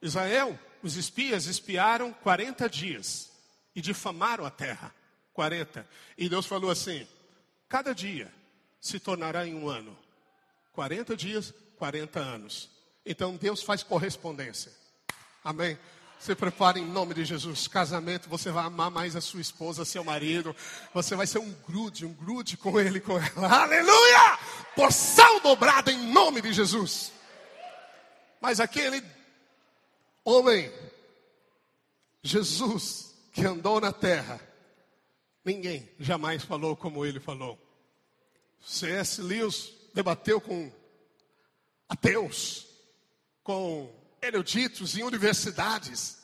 Israel, 0.00 0.58
os 0.82 0.96
espias 0.96 1.46
espiaram 1.46 2.12
40 2.12 2.68
dias 2.68 3.30
e 3.74 3.80
difamaram 3.80 4.44
a 4.44 4.50
terra. 4.50 4.94
40. 5.32 5.86
E 6.16 6.28
Deus 6.28 6.46
falou 6.46 6.70
assim: 6.70 7.06
cada 7.68 7.94
dia 7.94 8.32
se 8.80 8.98
tornará 8.98 9.46
em 9.46 9.54
um 9.54 9.68
ano. 9.68 9.96
40 10.72 11.16
dias, 11.16 11.52
40 11.76 12.18
anos. 12.18 12.70
Então 13.04 13.36
Deus 13.36 13.62
faz 13.62 13.82
correspondência. 13.82 14.72
Amém? 15.44 15.78
Se 16.18 16.34
prepare 16.34 16.80
em 16.80 16.86
nome 16.86 17.14
de 17.14 17.24
Jesus. 17.24 17.68
Casamento, 17.68 18.28
você 18.28 18.50
vai 18.50 18.64
amar 18.64 18.90
mais 18.90 19.14
a 19.14 19.20
sua 19.20 19.40
esposa, 19.40 19.84
seu 19.84 20.02
marido. 20.02 20.56
Você 20.94 21.14
vai 21.14 21.26
ser 21.26 21.38
um 21.38 21.52
grude, 21.68 22.06
um 22.06 22.12
grude 22.12 22.56
com 22.56 22.80
ele, 22.80 23.00
com 23.00 23.18
ela. 23.18 23.62
Aleluia! 23.62 24.25
Porção 24.76 25.40
dobrada 25.40 25.90
em 25.90 26.12
nome 26.12 26.42
de 26.42 26.52
Jesus. 26.52 27.10
Mas 28.40 28.60
aquele 28.60 29.02
homem, 30.22 30.70
Jesus, 32.22 33.14
que 33.32 33.44
andou 33.44 33.80
na 33.80 33.90
terra, 33.90 34.38
ninguém 35.42 35.90
jamais 35.98 36.44
falou 36.44 36.76
como 36.76 37.06
ele 37.06 37.18
falou. 37.18 37.58
C.S. 38.60 39.22
Lewis 39.22 39.72
debateu 39.94 40.40
com 40.40 40.70
ateus, 41.88 42.66
com 43.42 43.90
eruditos 44.20 44.96
em 44.96 45.02
universidades, 45.02 46.18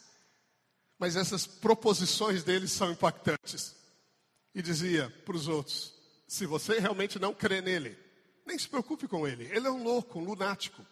mas 0.99 1.17
essas 1.17 1.47
proposições 1.47 2.43
deles 2.43 2.71
são 2.71 2.93
impactantes. 2.93 3.75
E 4.55 4.61
dizia 4.61 5.09
para 5.25 5.37
os 5.37 5.49
outros: 5.49 5.95
se 6.29 6.45
você 6.45 6.79
realmente 6.79 7.19
não 7.19 7.33
crê 7.33 7.63
nele, 7.63 7.97
nem 8.53 8.59
se 8.59 8.69
preocupe 8.69 9.09
com 9.09 9.27
ele, 9.27 9.45
ele 9.51 9.67
é 9.67 9.71
um 9.71 9.83
louco, 9.83 10.19
um 10.19 10.25
lunático, 10.25 10.85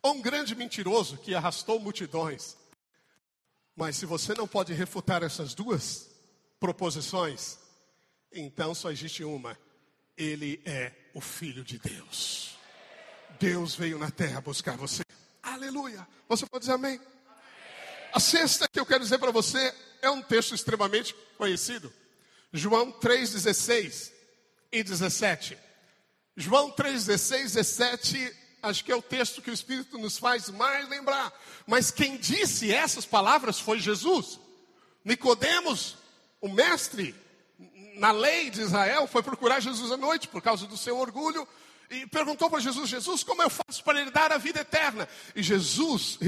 ou 0.00 0.14
um 0.14 0.22
grande 0.22 0.54
mentiroso 0.54 1.16
que 1.18 1.34
arrastou 1.34 1.80
multidões. 1.80 2.56
Mas 3.74 3.96
se 3.96 4.06
você 4.06 4.32
não 4.34 4.46
pode 4.46 4.72
refutar 4.72 5.24
essas 5.24 5.54
duas 5.54 6.08
proposições, 6.60 7.58
então 8.32 8.74
só 8.74 8.92
existe 8.92 9.24
uma: 9.24 9.58
ele 10.16 10.62
é 10.64 10.92
o 11.12 11.20
Filho 11.20 11.64
de 11.64 11.78
Deus. 11.78 12.56
Deus 13.40 13.74
veio 13.74 13.98
na 13.98 14.10
terra 14.10 14.40
buscar 14.40 14.76
você. 14.76 15.02
Aleluia. 15.42 16.06
Você 16.28 16.46
pode 16.46 16.62
dizer 16.62 16.74
amém? 16.74 16.94
amém? 16.94 17.06
A 18.12 18.20
sexta 18.20 18.68
que 18.68 18.78
eu 18.78 18.86
quero 18.86 19.02
dizer 19.02 19.18
para 19.18 19.32
você 19.32 19.74
é 20.00 20.08
um 20.08 20.22
texto 20.22 20.54
extremamente 20.54 21.12
conhecido. 21.36 21.92
João 22.52 22.92
3,16 22.92 24.12
e 24.70 24.84
17. 24.84 25.58
João 26.36 26.70
3,16 26.70 27.38
e 27.38 27.42
17, 27.44 28.36
acho 28.62 28.84
que 28.84 28.92
é 28.92 28.96
o 28.96 29.02
texto 29.02 29.42
que 29.42 29.50
o 29.50 29.54
Espírito 29.54 29.98
nos 29.98 30.16
faz 30.16 30.48
mais 30.48 30.88
lembrar. 30.88 31.32
Mas 31.66 31.90
quem 31.90 32.16
disse 32.16 32.72
essas 32.72 33.04
palavras 33.04 33.60
foi 33.60 33.78
Jesus. 33.78 34.40
Nicodemos, 35.04 35.96
o 36.40 36.48
mestre 36.48 37.14
na 37.96 38.12
lei 38.12 38.48
de 38.48 38.62
Israel, 38.62 39.06
foi 39.06 39.22
procurar 39.22 39.60
Jesus 39.60 39.92
à 39.92 39.96
noite 39.96 40.28
por 40.28 40.40
causa 40.40 40.66
do 40.66 40.76
seu 40.76 40.98
orgulho 40.98 41.46
e 41.90 42.06
perguntou 42.06 42.48
para 42.48 42.60
Jesus: 42.60 42.88
Jesus, 42.88 43.22
como 43.22 43.42
eu 43.42 43.50
faço 43.50 43.84
para 43.84 44.02
lhe 44.02 44.10
dar 44.10 44.32
a 44.32 44.38
vida 44.38 44.60
eterna? 44.60 45.06
E 45.36 45.42
Jesus 45.42 46.18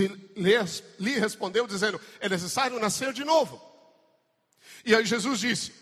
lhe 1.00 1.18
respondeu, 1.18 1.66
dizendo: 1.66 1.98
É 2.20 2.28
necessário 2.28 2.78
nascer 2.78 3.14
de 3.14 3.24
novo. 3.24 3.62
E 4.84 4.94
aí 4.94 5.06
Jesus 5.06 5.40
disse: 5.40 5.72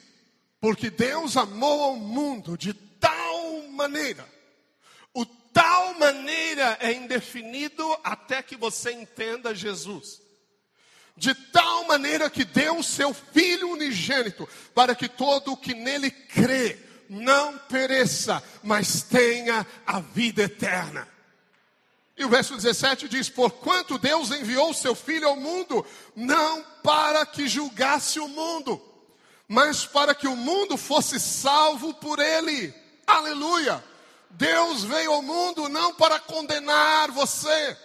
Porque 0.60 0.88
Deus 0.88 1.36
amou 1.36 1.82
ao 1.82 1.96
mundo 1.96 2.56
de 2.56 2.72
maneira, 3.82 4.28
o 5.12 5.26
tal 5.26 5.94
maneira 5.94 6.78
é 6.80 6.92
indefinido 6.92 7.84
até 8.04 8.42
que 8.42 8.56
você 8.56 8.92
entenda 8.92 9.54
Jesus. 9.54 10.20
De 11.16 11.34
tal 11.34 11.84
maneira 11.84 12.30
que 12.30 12.44
deu 12.44 12.82
seu 12.82 13.12
Filho 13.12 13.70
unigênito, 13.70 14.48
para 14.74 14.94
que 14.94 15.08
todo 15.08 15.52
o 15.52 15.56
que 15.56 15.74
nele 15.74 16.10
crê, 16.10 16.78
não 17.08 17.58
pereça, 17.58 18.42
mas 18.62 19.02
tenha 19.02 19.66
a 19.84 20.00
vida 20.00 20.44
eterna. 20.44 21.06
E 22.16 22.24
o 22.24 22.28
verso 22.28 22.54
17 22.54 23.08
diz: 23.08 23.28
Porquanto 23.28 23.98
Deus 23.98 24.30
enviou 24.30 24.72
seu 24.72 24.94
Filho 24.94 25.28
ao 25.28 25.36
mundo, 25.36 25.84
não 26.14 26.62
para 26.82 27.26
que 27.26 27.48
julgasse 27.48 28.18
o 28.20 28.28
mundo, 28.28 28.80
mas 29.46 29.84
para 29.84 30.14
que 30.14 30.26
o 30.26 30.36
mundo 30.36 30.78
fosse 30.78 31.20
salvo 31.20 31.92
por 31.94 32.18
ele. 32.18 32.81
Aleluia! 33.06 33.82
Deus 34.30 34.84
veio 34.84 35.12
ao 35.12 35.22
mundo 35.22 35.68
não 35.68 35.94
para 35.94 36.18
condenar 36.18 37.10
você, 37.10 37.76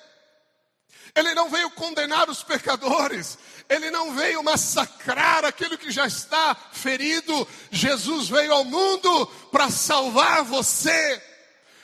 Ele 1.14 1.34
não 1.34 1.50
veio 1.50 1.70
condenar 1.72 2.30
os 2.30 2.42
pecadores, 2.44 3.38
ele 3.70 3.92
não 3.92 4.16
veio 4.16 4.44
massacrar 4.44 5.44
aquilo 5.44 5.78
que 5.78 5.92
já 5.92 6.08
está 6.08 6.56
ferido. 6.72 7.48
Jesus 7.70 8.30
veio 8.30 8.54
ao 8.54 8.64
mundo 8.64 9.26
para 9.52 9.70
salvar 9.70 10.44
você. 10.44 11.22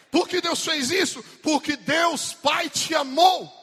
Por 0.10 0.28
que 0.28 0.40
Deus 0.40 0.64
fez 0.64 0.92
isso? 0.92 1.22
Porque 1.42 1.76
Deus 1.76 2.34
Pai 2.34 2.70
te 2.70 2.96
amou. 2.96 3.63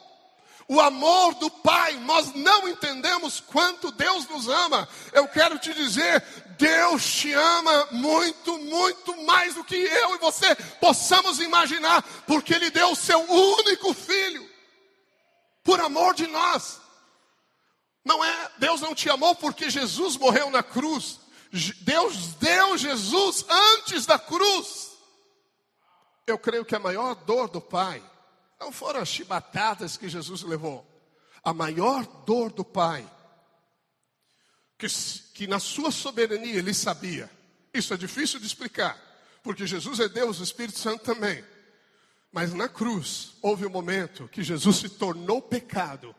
O 0.71 0.79
amor 0.79 1.35
do 1.35 1.51
Pai, 1.51 1.95
nós 1.95 2.33
não 2.33 2.65
entendemos 2.65 3.41
quanto 3.41 3.91
Deus 3.91 4.25
nos 4.29 4.47
ama. 4.47 4.87
Eu 5.11 5.27
quero 5.27 5.59
te 5.59 5.73
dizer, 5.73 6.23
Deus 6.57 7.05
te 7.05 7.33
ama 7.33 7.89
muito, 7.91 8.57
muito 8.57 9.21
mais 9.23 9.53
do 9.55 9.65
que 9.65 9.75
eu 9.75 10.15
e 10.15 10.19
você 10.19 10.55
possamos 10.79 11.41
imaginar, 11.41 12.01
porque 12.25 12.53
Ele 12.53 12.69
deu 12.69 12.89
o 12.91 12.95
seu 12.95 13.19
único 13.19 13.93
filho, 13.93 14.49
por 15.61 15.81
amor 15.81 16.13
de 16.13 16.25
nós. 16.27 16.79
Não 18.05 18.23
é, 18.23 18.51
Deus 18.57 18.79
não 18.79 18.95
te 18.95 19.09
amou 19.09 19.35
porque 19.35 19.69
Jesus 19.69 20.15
morreu 20.15 20.49
na 20.49 20.63
cruz. 20.63 21.19
Deus 21.81 22.15
deu 22.35 22.77
Jesus 22.77 23.43
antes 23.49 24.05
da 24.05 24.17
cruz. 24.17 24.91
Eu 26.25 26.39
creio 26.39 26.63
que 26.63 26.77
a 26.77 26.79
maior 26.79 27.13
dor 27.13 27.49
do 27.49 27.59
Pai 27.59 28.01
não 28.61 28.71
foram 28.71 29.01
as 29.01 29.09
chibatadas 29.09 29.97
que 29.97 30.07
Jesus 30.07 30.43
levou. 30.43 30.87
A 31.43 31.51
maior 31.51 32.05
dor 32.25 32.51
do 32.51 32.63
Pai, 32.63 33.09
que, 34.77 34.85
que 35.33 35.47
na 35.47 35.59
sua 35.59 35.89
soberania 35.89 36.59
ele 36.59 36.71
sabia. 36.71 37.29
Isso 37.73 37.91
é 37.91 37.97
difícil 37.97 38.39
de 38.39 38.45
explicar, 38.45 38.95
porque 39.41 39.65
Jesus 39.65 39.99
é 39.99 40.07
Deus, 40.07 40.39
o 40.39 40.43
Espírito 40.43 40.77
Santo 40.77 41.03
também. 41.03 41.43
Mas 42.31 42.53
na 42.53 42.69
cruz 42.69 43.33
houve 43.41 43.65
um 43.65 43.69
momento 43.69 44.27
que 44.27 44.43
Jesus 44.43 44.77
se 44.77 44.89
tornou 44.89 45.41
pecado 45.41 46.15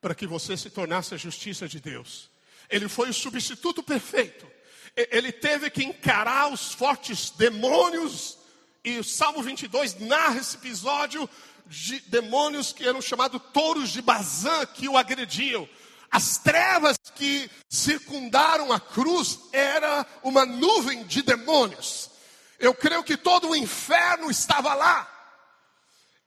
para 0.00 0.16
que 0.16 0.26
você 0.26 0.56
se 0.56 0.68
tornasse 0.68 1.14
a 1.14 1.16
justiça 1.16 1.68
de 1.68 1.78
Deus. 1.78 2.28
Ele 2.68 2.88
foi 2.88 3.10
o 3.10 3.14
substituto 3.14 3.84
perfeito. 3.84 4.50
Ele 4.96 5.30
teve 5.30 5.70
que 5.70 5.84
encarar 5.84 6.52
os 6.52 6.72
fortes 6.72 7.30
demônios. 7.30 8.36
E 8.84 8.98
o 8.98 9.04
Salmo 9.04 9.40
22 9.42 10.00
narra 10.00 10.38
esse 10.38 10.56
episódio 10.56 11.28
de 11.66 12.00
demônios 12.00 12.72
que 12.72 12.86
eram 12.86 13.00
chamados 13.00 13.40
touros 13.52 13.90
de 13.90 14.02
Bazã 14.02 14.66
que 14.66 14.88
o 14.88 14.96
agrediam. 14.96 15.68
As 16.10 16.36
trevas 16.36 16.96
que 17.14 17.50
circundaram 17.68 18.72
a 18.72 18.78
cruz 18.78 19.38
era 19.52 20.06
uma 20.22 20.44
nuvem 20.44 21.04
de 21.04 21.22
demônios. 21.22 22.10
Eu 22.58 22.74
creio 22.74 23.02
que 23.02 23.16
todo 23.16 23.48
o 23.48 23.56
inferno 23.56 24.30
estava 24.30 24.74
lá. 24.74 25.08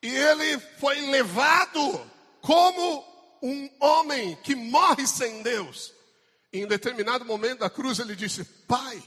E 0.02 0.08
ele 0.08 0.60
foi 0.80 1.00
levado 1.10 2.12
como 2.42 3.06
um 3.42 3.70
homem 3.80 4.36
que 4.44 4.56
morre 4.56 5.06
sem 5.06 5.42
Deus. 5.44 5.94
E 6.52 6.60
em 6.60 6.68
determinado 6.68 7.24
momento 7.24 7.60
da 7.60 7.70
cruz 7.70 8.00
ele 8.00 8.16
disse: 8.16 8.44
Pai, 8.68 9.02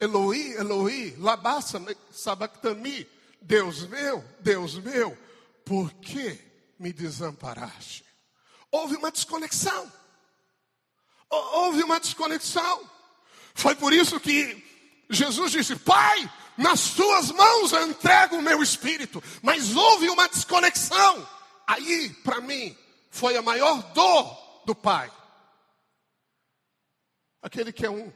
Eloi, 0.00 0.54
Eloi, 0.58 1.14
labassa 1.18 1.80
sabactami, 2.10 3.06
Deus 3.40 3.86
meu, 3.86 4.24
Deus 4.40 4.74
meu, 4.74 5.16
por 5.64 5.92
que 5.94 6.38
me 6.78 6.92
desamparaste? 6.92 8.04
Houve 8.70 8.96
uma 8.96 9.10
desconexão. 9.10 9.92
Houve 11.30 11.82
uma 11.82 11.98
desconexão. 11.98 12.90
Foi 13.54 13.74
por 13.74 13.92
isso 13.92 14.20
que 14.20 14.62
Jesus 15.08 15.52
disse: 15.52 15.76
Pai, 15.76 16.30
nas 16.56 16.90
tuas 16.90 17.30
mãos 17.30 17.72
eu 17.72 17.88
entrego 17.88 18.36
o 18.36 18.42
meu 18.42 18.62
espírito. 18.62 19.22
Mas 19.42 19.74
houve 19.74 20.08
uma 20.08 20.28
desconexão. 20.28 21.28
Aí, 21.66 22.10
para 22.22 22.40
mim, 22.40 22.76
foi 23.10 23.36
a 23.36 23.42
maior 23.42 23.80
dor 23.92 24.62
do 24.66 24.74
Pai. 24.74 25.10
Aquele 27.40 27.72
que 27.72 27.86
é 27.86 27.90
um, 27.90 28.12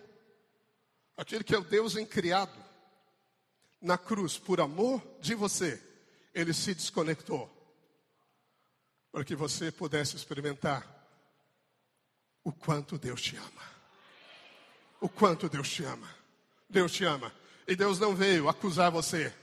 aquele 1.16 1.44
que 1.44 1.54
é 1.54 1.58
o 1.58 1.64
Deus 1.64 1.96
incriado, 1.96 2.52
na 3.80 3.96
cruz, 3.96 4.36
por 4.38 4.60
amor 4.60 5.02
de 5.20 5.34
você, 5.34 5.82
ele 6.34 6.52
se 6.52 6.74
desconectou. 6.74 7.50
Para 9.10 9.24
que 9.24 9.34
você 9.34 9.72
pudesse 9.72 10.16
experimentar 10.16 10.86
o 12.44 12.52
quanto 12.52 12.98
Deus 12.98 13.22
te 13.22 13.36
ama. 13.36 13.78
O 15.00 15.08
quanto 15.08 15.48
Deus 15.48 15.68
te 15.68 15.84
ama. 15.84 16.08
Deus 16.68 16.92
te 16.92 17.04
ama. 17.04 17.32
E 17.66 17.74
Deus 17.76 17.98
não 17.98 18.14
veio 18.14 18.48
acusar 18.48 18.90
você. 18.90 19.34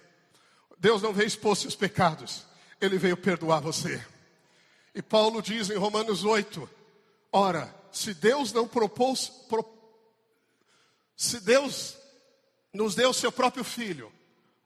Deus 0.77 1.01
não 1.01 1.13
veio 1.13 1.27
expor 1.27 1.55
seus 1.55 1.75
pecados. 1.75 2.45
Ele 2.79 2.97
veio 2.97 3.17
perdoar 3.17 3.61
você. 3.61 4.05
E 4.93 5.01
Paulo 5.01 5.41
diz 5.41 5.69
em 5.69 5.77
Romanos 5.77 6.23
8: 6.23 6.69
Ora, 7.31 7.73
se 7.91 8.13
Deus 8.13 8.51
não 8.53 8.67
propôs, 8.67 9.27
pro, 9.27 9.65
se 11.15 11.39
Deus 11.39 11.97
nos 12.73 12.95
deu 12.95 13.13
seu 13.13 13.31
próprio 13.31 13.63
filho, 13.63 14.11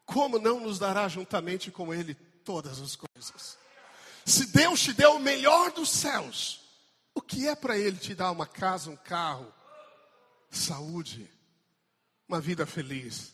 como 0.09 0.39
não 0.39 0.59
nos 0.59 0.79
dará 0.79 1.07
juntamente 1.07 1.69
com 1.69 1.93
ele 1.93 2.15
todas 2.43 2.81
as 2.81 2.95
coisas? 2.95 3.57
Se 4.25 4.47
Deus 4.47 4.81
te 4.81 4.91
deu 4.91 5.15
o 5.15 5.19
melhor 5.19 5.71
dos 5.71 5.89
céus, 5.89 6.61
o 7.13 7.21
que 7.21 7.47
é 7.47 7.55
para 7.55 7.77
ele 7.77 7.97
te 7.97 8.15
dar 8.15 8.31
uma 8.31 8.47
casa, 8.47 8.89
um 8.89 8.95
carro, 8.95 9.53
saúde, 10.49 11.31
uma 12.27 12.41
vida 12.41 12.65
feliz? 12.65 13.33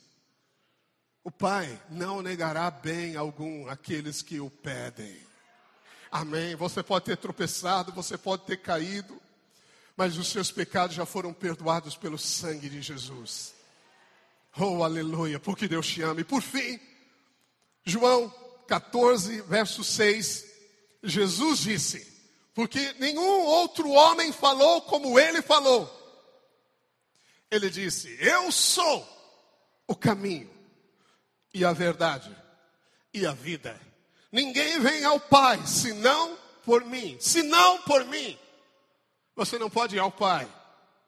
O 1.23 1.32
Pai 1.32 1.82
não 1.89 2.21
negará 2.21 2.69
bem 2.69 3.15
algum 3.15 3.69
aqueles 3.69 4.21
que 4.21 4.41
o 4.41 4.49
pedem. 4.49 5.26
Amém. 6.11 6.55
Você 6.55 6.84
pode 6.84 7.05
ter 7.05 7.17
tropeçado, 7.17 7.93
você 7.93 8.17
pode 8.17 8.43
ter 8.43 8.57
caído, 8.57 9.19
mas 9.95 10.17
os 10.17 10.28
seus 10.28 10.51
pecados 10.51 10.95
já 10.95 11.05
foram 11.05 11.34
perdoados 11.34 11.95
pelo 11.95 12.17
sangue 12.17 12.69
de 12.69 12.82
Jesus. 12.82 13.55
Oh, 14.58 14.84
aleluia, 14.84 15.39
porque 15.39 15.68
Deus 15.68 15.88
te 15.88 16.01
ama. 16.01 16.22
E 16.22 16.24
por 16.24 16.41
fim, 16.41 16.80
João 17.84 18.34
14, 18.68 19.41
verso 19.41 19.84
6, 19.84 20.45
Jesus 21.03 21.60
disse: 21.60 22.24
Porque 22.53 22.93
nenhum 22.99 23.41
outro 23.41 23.89
homem 23.89 24.32
falou 24.32 24.82
como 24.84 25.20
ele 25.20 25.41
falou. 25.41 25.91
Ele 27.51 27.70
disse: 27.70 28.18
Eu 28.20 28.51
sou 28.51 29.08
o 29.88 29.95
caminho, 29.95 30.49
e 31.53 31.64
a 31.64 31.74
verdade 31.74 32.36
e 33.14 33.26
a 33.26 33.32
vida. 33.32 33.80
Ninguém 34.32 34.80
vem 34.80 35.06
ao 35.06 35.20
Pai 35.20 35.66
senão 35.66 36.38
por 36.64 36.84
mim. 36.84 37.18
Senão 37.20 37.82
por 37.84 38.03
mim. 38.06 38.38
Você 39.36 39.58
não 39.58 39.70
pode 39.70 39.95
ir 39.95 39.99
ao 39.99 40.12
Pai 40.12 40.47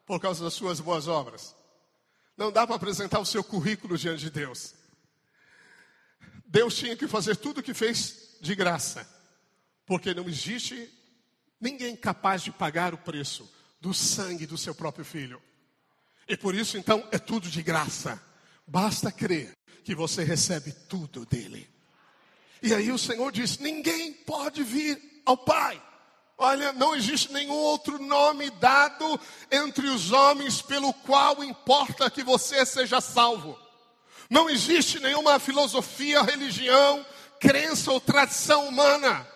por 0.06 0.18
causa 0.18 0.44
das 0.44 0.54
suas 0.54 0.80
boas 0.80 1.06
obras. 1.06 1.54
Não 2.38 2.52
dá 2.52 2.64
para 2.64 2.76
apresentar 2.76 3.18
o 3.18 3.26
seu 3.26 3.42
currículo 3.42 3.98
diante 3.98 4.20
de 4.20 4.30
Deus. 4.30 4.72
Deus 6.46 6.76
tinha 6.76 6.96
que 6.96 7.08
fazer 7.08 7.36
tudo 7.36 7.58
o 7.58 7.62
que 7.62 7.74
fez 7.74 8.36
de 8.40 8.54
graça, 8.54 9.06
porque 9.84 10.14
não 10.14 10.28
existe 10.28 10.88
ninguém 11.60 11.96
capaz 11.96 12.40
de 12.42 12.52
pagar 12.52 12.94
o 12.94 12.98
preço 12.98 13.52
do 13.80 13.92
sangue 13.92 14.46
do 14.46 14.56
seu 14.56 14.72
próprio 14.72 15.04
filho. 15.04 15.42
E 16.28 16.36
por 16.36 16.54
isso, 16.54 16.78
então, 16.78 17.06
é 17.10 17.18
tudo 17.18 17.50
de 17.50 17.60
graça. 17.60 18.22
Basta 18.64 19.10
crer 19.10 19.52
que 19.82 19.94
você 19.94 20.22
recebe 20.22 20.70
tudo 20.88 21.26
dele. 21.26 21.68
E 22.62 22.72
aí 22.72 22.92
o 22.92 22.98
Senhor 22.98 23.32
diz: 23.32 23.58
ninguém 23.58 24.12
pode 24.12 24.62
vir 24.62 25.22
ao 25.26 25.36
Pai. 25.36 25.82
Olha, 26.40 26.72
não 26.72 26.94
existe 26.94 27.32
nenhum 27.32 27.52
outro 27.52 27.98
nome 27.98 28.48
dado 28.48 29.20
entre 29.50 29.88
os 29.88 30.12
homens 30.12 30.62
pelo 30.62 30.94
qual 30.94 31.42
importa 31.42 32.08
que 32.08 32.22
você 32.22 32.64
seja 32.64 33.00
salvo. 33.00 33.58
Não 34.30 34.48
existe 34.48 35.00
nenhuma 35.00 35.40
filosofia, 35.40 36.22
religião, 36.22 37.04
crença 37.40 37.90
ou 37.90 38.00
tradição 38.00 38.68
humana. 38.68 39.26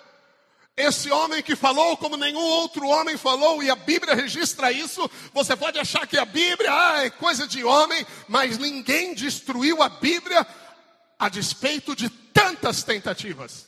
Esse 0.76 1.10
homem 1.10 1.42
que 1.42 1.56
falou 1.56 1.96
como 1.96 2.16
nenhum 2.16 2.40
outro 2.40 2.86
homem 2.86 3.16
falou, 3.16 3.60
e 3.64 3.68
a 3.68 3.74
Bíblia 3.74 4.14
registra 4.14 4.70
isso, 4.70 5.10
você 5.34 5.56
pode 5.56 5.80
achar 5.80 6.06
que 6.06 6.16
a 6.16 6.24
Bíblia 6.24 6.70
ah, 6.72 7.04
é 7.04 7.10
coisa 7.10 7.48
de 7.48 7.64
homem, 7.64 8.06
mas 8.28 8.58
ninguém 8.58 9.12
destruiu 9.12 9.82
a 9.82 9.88
Bíblia 9.88 10.46
a 11.18 11.28
despeito 11.28 11.96
de 11.96 12.08
tantas 12.08 12.84
tentativas. 12.84 13.66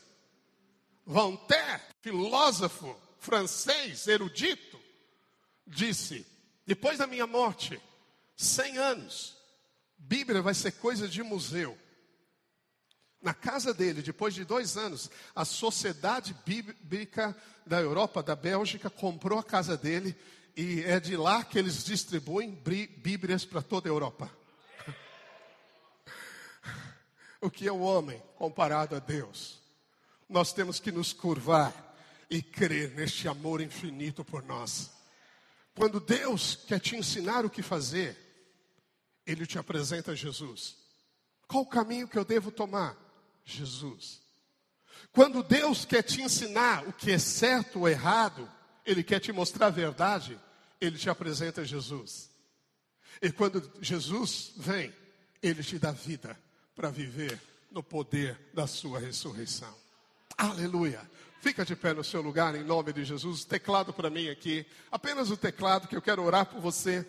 Voltaire, 1.04 1.82
filósofo 2.00 2.96
francês, 3.24 4.06
erudito, 4.06 4.78
disse: 5.66 6.26
depois 6.66 6.98
da 6.98 7.06
minha 7.06 7.26
morte, 7.26 7.80
100 8.36 8.78
anos, 8.78 9.36
Bíblia 9.96 10.42
vai 10.42 10.54
ser 10.54 10.72
coisa 10.72 11.08
de 11.08 11.22
museu. 11.22 11.78
Na 13.22 13.32
casa 13.32 13.72
dele, 13.72 14.02
depois 14.02 14.34
de 14.34 14.44
dois 14.44 14.76
anos, 14.76 15.10
a 15.34 15.46
Sociedade 15.46 16.36
Bíblica 16.44 17.34
da 17.64 17.80
Europa, 17.80 18.22
da 18.22 18.36
Bélgica, 18.36 18.90
comprou 18.90 19.38
a 19.38 19.44
casa 19.44 19.78
dele 19.78 20.14
e 20.54 20.82
é 20.82 21.00
de 21.00 21.16
lá 21.16 21.42
que 21.42 21.58
eles 21.58 21.84
distribuem 21.84 22.50
Bíblias 22.50 23.46
para 23.46 23.62
toda 23.62 23.88
a 23.88 23.92
Europa. 23.92 24.30
o 27.40 27.50
que 27.50 27.66
é 27.66 27.72
o 27.72 27.80
homem 27.80 28.22
comparado 28.36 28.94
a 28.94 28.98
Deus. 28.98 29.58
Nós 30.28 30.52
temos 30.52 30.78
que 30.78 30.92
nos 30.92 31.14
curvar 31.14 31.83
e 32.30 32.42
crer 32.42 32.90
neste 32.94 33.28
amor 33.28 33.60
infinito 33.60 34.24
por 34.24 34.42
nós. 34.42 34.90
Quando 35.74 36.00
Deus 36.00 36.56
quer 36.66 36.80
te 36.80 36.96
ensinar 36.96 37.44
o 37.44 37.50
que 37.50 37.62
fazer, 37.62 38.16
Ele 39.26 39.46
te 39.46 39.58
apresenta 39.58 40.14
Jesus. 40.14 40.76
Qual 41.46 41.64
o 41.64 41.68
caminho 41.68 42.08
que 42.08 42.18
eu 42.18 42.24
devo 42.24 42.50
tomar? 42.50 42.96
Jesus. 43.44 44.22
Quando 45.12 45.42
Deus 45.42 45.84
quer 45.84 46.02
te 46.02 46.22
ensinar 46.22 46.86
o 46.88 46.92
que 46.92 47.10
é 47.10 47.18
certo 47.18 47.80
ou 47.80 47.88
errado, 47.88 48.50
Ele 48.84 49.02
quer 49.02 49.20
te 49.20 49.32
mostrar 49.32 49.66
a 49.66 49.70
verdade, 49.70 50.38
Ele 50.80 50.96
te 50.96 51.10
apresenta 51.10 51.64
Jesus. 51.64 52.30
E 53.20 53.30
quando 53.30 53.70
Jesus 53.80 54.52
vem, 54.56 54.94
Ele 55.42 55.62
te 55.62 55.78
dá 55.78 55.92
vida 55.92 56.38
para 56.74 56.90
viver 56.90 57.40
no 57.70 57.82
poder 57.82 58.38
da 58.54 58.66
sua 58.66 58.98
ressurreição. 58.98 59.74
Aleluia. 60.36 61.00
Fica 61.44 61.62
de 61.62 61.76
pé 61.76 61.92
no 61.92 62.02
seu 62.02 62.22
lugar 62.22 62.54
em 62.54 62.64
nome 62.64 62.90
de 62.90 63.04
Jesus. 63.04 63.44
Teclado 63.44 63.92
para 63.92 64.08
mim 64.08 64.30
aqui. 64.30 64.64
Apenas 64.90 65.30
o 65.30 65.36
teclado 65.36 65.86
que 65.86 65.94
eu 65.94 66.00
quero 66.00 66.22
orar 66.22 66.46
por 66.46 66.58
você. 66.58 67.06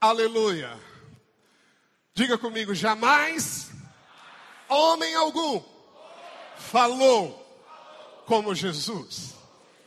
Aleluia. 0.00 0.78
Diga 2.14 2.38
comigo: 2.38 2.72
jamais 2.76 3.72
homem 4.68 5.12
algum 5.16 5.60
falou 6.56 7.44
como 8.26 8.54
Jesus. 8.54 9.34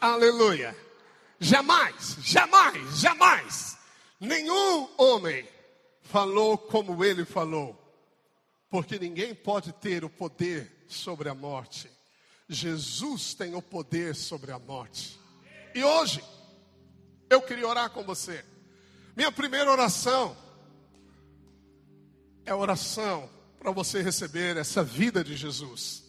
Aleluia. 0.01 0.75
Jamais, 1.39 2.17
jamais, 2.19 2.99
jamais. 2.99 3.77
Nenhum 4.19 4.89
homem 4.97 5.47
falou 6.01 6.57
como 6.57 7.05
ele 7.05 7.23
falou. 7.23 7.73
Porque 8.69 8.99
ninguém 8.99 9.33
pode 9.33 9.71
ter 9.71 10.03
o 10.03 10.09
poder 10.09 10.83
sobre 10.89 11.29
a 11.29 11.33
morte. 11.33 11.89
Jesus 12.53 13.33
tem 13.33 13.55
o 13.55 13.61
poder 13.61 14.13
sobre 14.13 14.51
a 14.51 14.59
morte. 14.59 15.17
E 15.73 15.81
hoje, 15.83 16.21
eu 17.29 17.41
queria 17.41 17.65
orar 17.65 17.89
com 17.91 18.03
você. 18.03 18.43
Minha 19.15 19.31
primeira 19.31 19.71
oração 19.71 20.35
é 22.45 22.53
oração 22.53 23.29
para 23.57 23.71
você 23.71 24.01
receber 24.01 24.57
essa 24.57 24.83
vida 24.83 25.23
de 25.23 25.37
Jesus. 25.37 26.03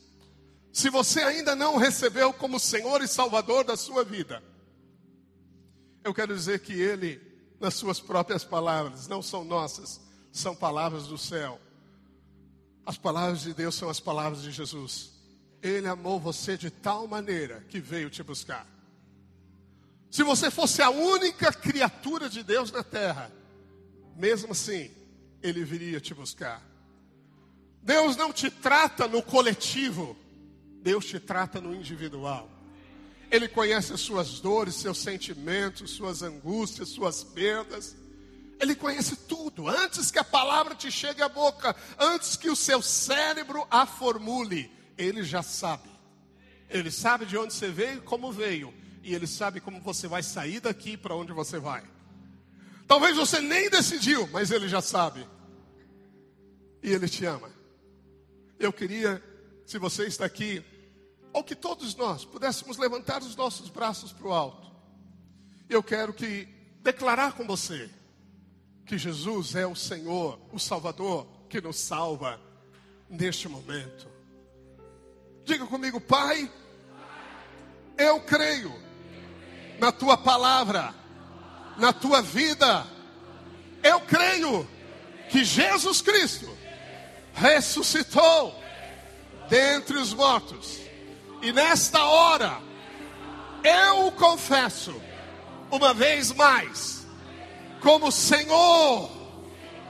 Se 0.73 0.91
você 0.91 1.21
ainda 1.23 1.55
não 1.55 1.77
recebeu 1.77 2.33
como 2.33 2.59
Senhor 2.59 3.03
e 3.03 3.07
Salvador 3.07 3.63
da 3.63 3.77
sua 3.77 4.03
vida, 4.03 4.43
eu 6.03 6.13
quero 6.13 6.35
dizer 6.35 6.59
que 6.59 6.73
Ele, 6.73 7.21
nas 7.61 7.75
suas 7.75 8.01
próprias 8.01 8.43
palavras, 8.43 9.07
não 9.07 9.23
são 9.23 9.45
nossas, 9.45 10.01
são 10.33 10.57
palavras 10.57 11.07
do 11.07 11.17
céu. 11.17 11.61
As 12.85 12.99
palavras 12.99 13.43
de 13.43 13.55
Deus 13.55 13.77
são 13.77 13.89
as 13.89 14.01
palavras 14.01 14.43
de 14.43 14.51
Jesus. 14.51 15.22
Ele 15.63 15.87
amou 15.87 16.19
você 16.19 16.57
de 16.57 16.71
tal 16.71 17.07
maneira 17.07 17.65
que 17.69 17.79
veio 17.79 18.11
te 18.11 18.23
buscar. 18.23 18.67
Se 20.11 20.23
você 20.23 20.51
fosse 20.51 20.83
a 20.83 20.91
única 20.91 21.53
criatura 21.53 22.29
de 22.29 22.43
Deus 22.43 22.73
na 22.73 22.83
terra, 22.83 23.33
mesmo 24.17 24.53
assim, 24.53 24.91
Ele 25.43 25.65
viria 25.65 26.01
te 26.01 26.13
buscar. 26.13 26.63
Deus 27.83 28.17
não 28.17 28.33
te 28.33 28.51
trata 28.51 29.09
no 29.09 29.23
coletivo, 29.23 30.17
Deus 30.83 31.07
te 31.07 31.19
trata 31.19 31.61
no 31.61 31.75
individual. 31.75 32.51
Ele 33.31 33.49
conhece 33.49 33.95
as 33.95 34.01
suas 34.01 34.41
dores, 34.41 34.75
seus 34.75 34.99
sentimentos, 34.99 35.93
suas 35.93 36.23
angústias, 36.23 36.91
suas 36.91 37.25
perdas. 37.25 37.97
Ele 38.61 38.75
conhece 38.75 39.17
tudo. 39.17 39.69
Antes 39.69 40.11
que 40.11 40.19
a 40.19 40.25
palavra 40.25 40.75
te 40.75 40.91
chegue 40.91 41.23
à 41.23 41.29
boca, 41.29 41.75
antes 41.99 42.37
que 42.37 42.51
o 42.51 42.57
seu 42.57 42.83
cérebro 42.83 43.67
a 43.71 43.87
formule, 43.87 44.71
ele 45.03 45.23
já 45.23 45.43
sabe. 45.43 45.91
Ele 46.69 46.91
sabe 46.91 47.27
de 47.27 47.37
onde 47.37 47.53
você 47.53 47.69
veio 47.69 47.99
e 47.99 48.01
como 48.01 48.33
veio. 48.33 48.73
E 49.03 49.15
ele 49.15 49.27
sabe 49.27 49.61
como 49.61 49.81
você 49.81 50.07
vai 50.07 50.23
sair 50.23 50.61
daqui 50.61 50.97
para 50.97 51.15
onde 51.15 51.33
você 51.33 51.59
vai. 51.59 51.83
Talvez 52.87 53.17
você 53.17 53.41
nem 53.41 53.69
decidiu, 53.69 54.29
mas 54.29 54.51
ele 54.51 54.69
já 54.69 54.81
sabe. 54.81 55.27
E 56.83 56.91
ele 56.91 57.09
te 57.09 57.25
ama. 57.25 57.51
Eu 58.59 58.73
queria, 58.73 59.23
se 59.67 59.79
você 59.79 60.07
está 60.07 60.25
aqui, 60.25 60.65
ou 61.33 61.43
que 61.43 61.55
todos 61.55 61.95
nós 61.95 62.25
pudéssemos 62.25 62.77
levantar 62.77 63.23
os 63.23 63.35
nossos 63.35 63.71
braços 63.71 64.13
para 64.13 64.29
o 64.29 64.33
alto. 64.33 64.71
Eu 65.69 65.83
quero 65.83 66.13
que 66.13 66.47
declarar 66.83 67.33
com 67.33 67.47
você 67.47 67.89
que 68.85 68.99
Jesus 68.99 69.55
é 69.55 69.67
o 69.67 69.75
Senhor, 69.75 70.39
o 70.53 70.59
Salvador 70.59 71.27
que 71.49 71.61
nos 71.61 71.79
salva 71.79 72.41
neste 73.09 73.49
momento. 73.49 74.12
Diga 75.45 75.67
comigo, 75.67 76.01
Pai, 76.01 76.51
eu 77.99 78.21
creio 78.21 78.73
na 79.79 79.91
tua 79.91 80.17
palavra, 80.17 80.95
na 81.77 81.93
tua 81.93 82.23
vida. 82.23 82.87
Eu 83.83 84.01
creio 84.03 84.69
que 85.29 85.45
Jesus 85.45 86.01
Cristo 86.01 86.49
ressuscitou 87.35 88.55
dentre 89.49 89.97
os 89.97 90.15
mortos. 90.15 90.79
E 91.43 91.53
nesta 91.53 92.05
hora, 92.05 92.61
eu 93.65 94.07
o 94.07 94.13
confesso, 94.13 94.95
uma 95.71 95.93
vez 95.93 96.31
mais, 96.33 97.05
como 97.81 98.13
Senhor 98.13 99.11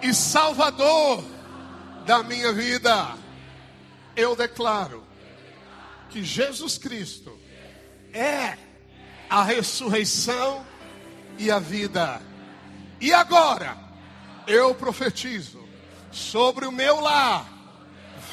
e 0.00 0.14
Salvador 0.14 1.22
da 2.07 2.22
minha 2.22 2.53
vida. 2.55 3.16
Eu 4.16 4.34
declaro 4.34 5.01
que 6.12 6.22
Jesus 6.22 6.76
Cristo 6.76 7.38
é 8.12 8.56
a 9.28 9.42
ressurreição 9.42 10.64
e 11.38 11.50
a 11.50 11.58
vida. 11.58 12.20
E 13.00 13.12
agora, 13.12 13.76
eu 14.46 14.74
profetizo 14.74 15.66
sobre 16.10 16.66
o 16.66 16.72
meu 16.72 17.00
lar, 17.00 17.50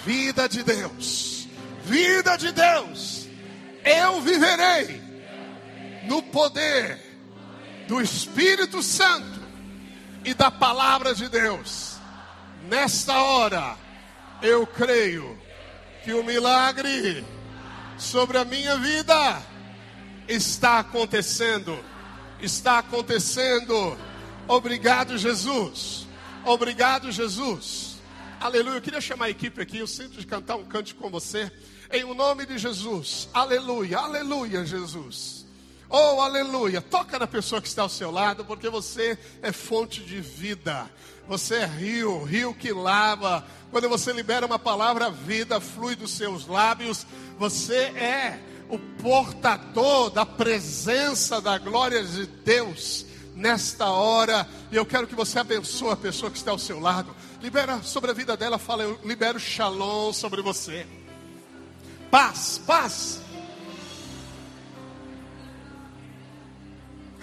vida 0.06 0.50
de 0.50 0.62
Deus, 0.62 1.48
vida 1.86 2.36
de 2.36 2.52
Deus, 2.52 3.28
eu 3.84 4.22
viverei 4.22 5.02
no 6.06 6.22
poder 6.22 7.00
do 7.88 8.02
Espírito 8.02 8.84
Santo 8.84 9.40
e 10.26 10.34
da 10.34 10.52
palavra 10.52 11.16
de 11.16 11.30
Deus. 11.30 11.96
Nesta 12.68 13.22
hora, 13.22 13.78
eu 14.42 14.68
creio 14.68 15.40
que 16.04 16.14
o 16.14 16.24
milagre 16.24 17.26
sobre 18.00 18.38
a 18.38 18.46
minha 18.46 18.78
vida 18.78 19.44
está 20.28 20.80
acontecendo. 20.80 21.78
Está 22.42 22.80
acontecendo. 22.80 23.98
Obrigado, 24.48 25.18
Jesus. 25.18 26.08
Obrigado, 26.46 27.12
Jesus. 27.12 27.98
Aleluia. 28.40 28.78
Eu 28.78 28.82
queria 28.82 29.02
chamar 29.02 29.26
a 29.26 29.30
equipe 29.30 29.62
aqui. 29.62 29.78
Eu 29.78 29.88
sinto 29.88 30.18
de 30.18 30.26
cantar 30.26 30.56
um 30.56 30.64
cante 30.64 30.96
com 30.96 31.10
você. 31.10 31.52
Em 31.92 32.04
o 32.06 32.14
nome 32.14 32.46
de 32.46 32.58
Jesus. 32.58 33.28
Aleluia. 33.34 33.98
Aleluia, 33.98 34.66
Jesus. 34.66 35.46
Oh, 35.90 36.22
aleluia. 36.22 36.82
Toca 36.82 37.18
na 37.18 37.26
pessoa 37.26 37.60
que 37.60 37.68
está 37.68 37.82
ao 37.82 37.90
seu 37.90 38.12
lado, 38.12 38.46
porque 38.46 38.70
você 38.70 39.18
é 39.42 39.52
fonte 39.52 40.02
de 40.02 40.22
vida. 40.22 40.88
Você 41.28 41.56
é 41.56 41.66
rio, 41.66 42.24
rio 42.24 42.54
que 42.54 42.72
lava. 42.72 43.44
Quando 43.72 43.90
você 43.90 44.14
libera 44.14 44.46
uma 44.46 44.60
palavra, 44.60 45.08
a 45.08 45.10
vida 45.10 45.60
flui 45.60 45.96
dos 45.96 46.12
seus 46.12 46.46
lábios. 46.46 47.08
Você 47.40 47.76
é 47.76 48.40
o 48.70 48.78
portador 49.02 50.12
da 50.12 50.26
presença 50.28 51.42
da 51.42 51.58
glória 51.58 52.04
de 52.04 52.28
Deus 52.28 53.06
nesta 53.36 53.88
hora. 53.88 54.48
E 54.72 54.76
eu 54.76 54.86
quero 54.86 55.08
que 55.08 55.16
você 55.16 55.40
abençoe 55.40 55.92
a 55.92 55.98
pessoa 55.98 56.30
que 56.30 56.38
está 56.38 56.52
ao 56.52 56.60
seu 56.60 56.80
lado. 56.80 57.16
Libera 57.42 57.82
sobre 57.82 58.12
a 58.12 58.14
vida 58.14 58.38
dela, 58.38 58.60
fala, 58.60 58.84
eu 58.84 59.00
libero 59.04 59.40
shalom 59.40 60.14
sobre 60.14 60.44
você. 60.44 60.86
Paz, 62.12 62.62
paz. 62.66 63.22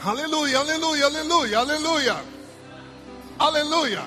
Aleluia, 0.04 0.58
aleluia, 0.58 1.06
aleluia, 1.06 1.58
aleluia. 1.58 2.24
Aleluia. 3.38 4.02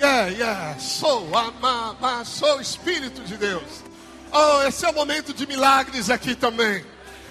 Yeah, 0.00 0.28
yeah. 0.28 0.78
Sou 0.78 1.26
amar, 1.36 2.26
sou 2.26 2.60
Espírito 2.60 3.22
de 3.22 3.36
Deus. 3.36 3.62
Oh, 4.32 4.62
esse 4.62 4.84
é 4.84 4.88
o 4.88 4.94
momento 4.94 5.32
de 5.32 5.46
milagres 5.46 6.10
aqui 6.10 6.34
também. 6.34 6.84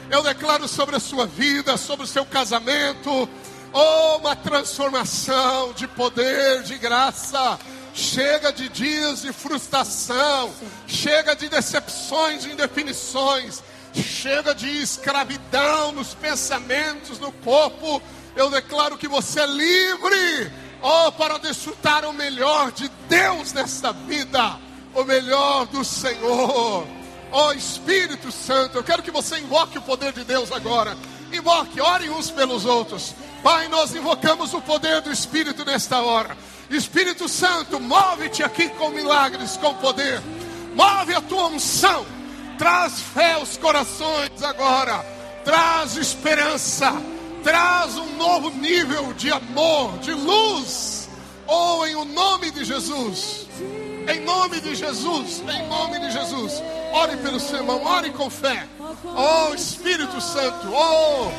Eu 0.09 0.23
declaro 0.23 0.67
sobre 0.67 0.95
a 0.95 0.99
sua 0.99 1.27
vida, 1.27 1.77
sobre 1.77 2.05
o 2.05 2.07
seu 2.07 2.25
casamento, 2.25 3.27
oh, 3.73 4.17
uma 4.17 4.35
transformação 4.35 5.73
de 5.73 5.87
poder, 5.87 6.63
de 6.63 6.77
graça 6.77 7.59
Chega 7.93 8.53
de 8.53 8.69
dias 8.69 9.23
de 9.23 9.33
frustração, 9.33 10.53
chega 10.87 11.35
de 11.35 11.49
decepções 11.49 12.45
e 12.45 12.51
indefinições, 12.51 13.61
chega 13.93 14.55
de 14.55 14.69
escravidão 14.81 15.91
nos 15.91 16.13
pensamentos, 16.13 17.19
no 17.19 17.31
corpo. 17.31 18.01
Eu 18.37 18.49
declaro 18.49 18.97
que 18.97 19.07
você 19.07 19.41
é 19.41 19.47
livre, 19.47 20.51
oh, 20.81 21.11
para 21.11 21.37
desfrutar 21.39 22.05
o 22.05 22.13
melhor 22.13 22.71
de 22.71 22.89
Deus 23.09 23.51
nesta 23.51 23.91
vida, 23.91 24.57
o 24.93 25.03
melhor 25.03 25.65
do 25.65 25.83
Senhor. 25.83 26.87
Oh 27.31 27.51
Espírito 27.51 28.31
Santo, 28.31 28.77
eu 28.77 28.83
quero 28.83 29.03
que 29.03 29.11
você 29.11 29.37
invoque 29.39 29.77
o 29.77 29.81
poder 29.81 30.13
de 30.13 30.23
Deus 30.23 30.51
agora. 30.51 30.95
Invoque, 31.31 31.79
ore 31.79 32.09
uns 32.09 32.31
pelos 32.31 32.65
outros. 32.65 33.13
Pai, 33.43 33.67
nós 33.67 33.95
invocamos 33.95 34.53
o 34.53 34.61
poder 34.61 35.01
do 35.01 35.11
Espírito 35.11 35.63
nesta 35.63 36.01
hora. 36.01 36.35
Espírito 36.69 37.27
Santo, 37.27 37.79
move-te 37.79 38.43
aqui 38.43 38.69
com 38.69 38.89
milagres, 38.89 39.57
com 39.57 39.73
poder. 39.75 40.21
Move 40.75 41.13
a 41.15 41.21
tua 41.21 41.47
unção. 41.47 42.05
Traz 42.57 42.99
fé 42.99 43.33
aos 43.33 43.57
corações 43.57 44.43
agora. 44.43 45.03
Traz 45.43 45.95
esperança. 45.95 46.91
Traz 47.43 47.97
um 47.97 48.17
novo 48.17 48.49
nível 48.49 49.13
de 49.13 49.31
amor, 49.31 49.97
de 49.99 50.11
luz. 50.11 51.09
Oh, 51.47 51.85
em 51.85 51.95
o 51.95 52.05
nome 52.05 52.51
de 52.51 52.63
Jesus. 52.63 53.47
Em 54.07 54.19
nome 54.21 54.59
de 54.59 54.75
Jesus. 54.75 55.41
Em 55.49 55.67
nome 55.67 55.99
de 55.99 56.11
Jesus. 56.11 56.61
Ore 56.91 57.17
pelo 57.17 57.39
seu 57.39 57.57
irmão, 57.57 57.83
ore 57.83 58.11
com 58.11 58.29
fé. 58.29 58.67
Oh, 59.15 59.53
Espírito 59.53 60.19
Santo. 60.19 60.67
Oh, 60.71 61.31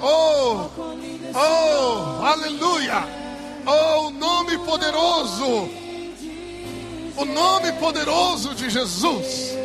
oh, 0.00 0.70
oh, 1.34 2.24
aleluia. 2.24 3.06
Oh, 3.64 4.08
o 4.08 4.10
nome 4.10 4.58
poderoso. 4.58 5.68
O 7.16 7.24
nome 7.24 7.72
poderoso 7.74 8.54
de 8.54 8.68
Jesus. 8.68 9.56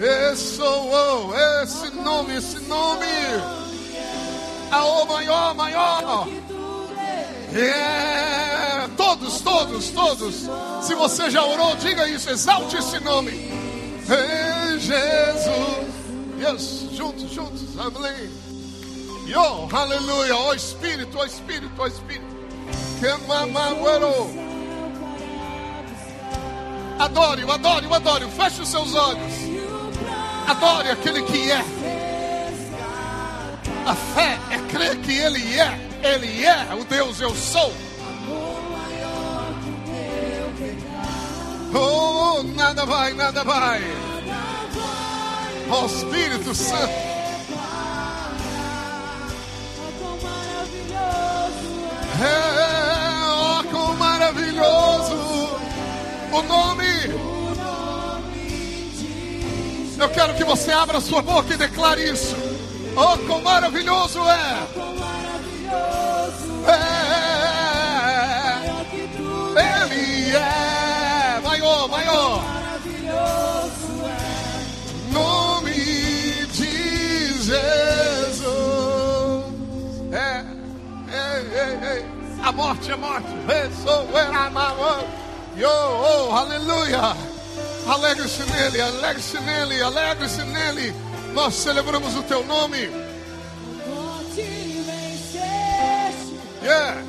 Esse, 0.00 0.62
oh, 0.62 1.34
esse 1.62 1.90
nome, 1.96 2.36
esse 2.36 2.60
nome. 2.60 3.06
É 4.70 4.76
o 4.76 5.04
maior, 5.04 5.54
maior. 5.54 6.26
É, 7.54 8.88
todos, 8.96 9.42
todos, 9.42 9.90
todos. 9.90 10.48
Se 10.80 10.94
você 10.94 11.30
já 11.30 11.44
orou, 11.44 11.76
diga 11.76 12.08
isso, 12.08 12.30
exalte 12.30 12.76
esse 12.76 12.98
nome. 13.00 13.32
Em 13.32 14.80
Jesus. 14.80 16.01
Yes, 16.42 16.88
juntos, 16.96 17.30
juntos. 17.30 17.78
Amém. 17.78 18.28
Yo, 19.28 19.68
aleluia. 19.72 20.34
Ó 20.34 20.52
Espírito, 20.52 21.16
ó 21.16 21.24
Espírito, 21.24 21.72
ó 21.78 21.86
Espírito. 21.86 22.26
Que 22.98 23.16
mamaguero. 23.28 24.28
Adore, 26.98 27.42
adore, 27.48 27.86
adore. 27.94 28.26
Feche 28.26 28.62
os 28.62 28.68
seus 28.68 28.92
olhos. 28.92 29.32
Adore 30.48 30.90
aquele 30.90 31.22
que 31.22 31.52
é. 31.52 31.64
A 33.86 33.94
fé 33.94 34.36
é 34.50 34.58
crer 34.68 34.96
que 34.96 35.12
Ele 35.12 35.60
é. 35.60 35.90
Ele 36.02 36.44
é 36.44 36.74
o 36.74 36.84
Deus 36.84 37.20
eu 37.20 37.32
sou. 37.36 37.72
Oh, 41.72 42.42
nada 42.42 42.84
vai, 42.84 43.12
nada 43.12 43.44
vai. 43.44 44.11
Ó 45.74 45.84
oh, 45.84 45.86
Espírito 45.86 46.54
Santo. 46.54 46.92
É, 52.20 52.78
oh, 53.26 53.64
quão 53.70 53.96
maravilhoso 53.96 55.14
o 56.30 56.42
nome. 56.42 56.84
Eu 59.98 60.10
quero 60.10 60.34
que 60.34 60.44
você 60.44 60.72
abra 60.72 61.00
sua 61.00 61.22
boca 61.22 61.54
e 61.54 61.56
declare 61.56 62.10
isso. 62.10 62.36
Oh, 62.94 63.16
quão 63.26 63.40
maravilhoso 63.40 64.20
é! 64.28 64.68
É, 66.68 66.91
é, 82.42 82.46
é. 82.46 82.48
A 82.48 82.52
morte, 82.52 82.92
a 82.92 82.96
morte. 82.96 83.28
Yo, 85.56 85.68
oh, 85.68 86.34
aleluia. 86.34 87.16
Alegre-se 87.86 88.44
nele, 88.44 88.80
alegre-se 88.80 89.40
nele, 89.40 89.82
alegre-se 89.82 90.42
nele. 90.44 90.94
Nós 91.34 91.54
celebramos 91.54 92.16
o 92.16 92.22
teu 92.22 92.44
nome. 92.44 92.90
Yeah. 96.62 97.02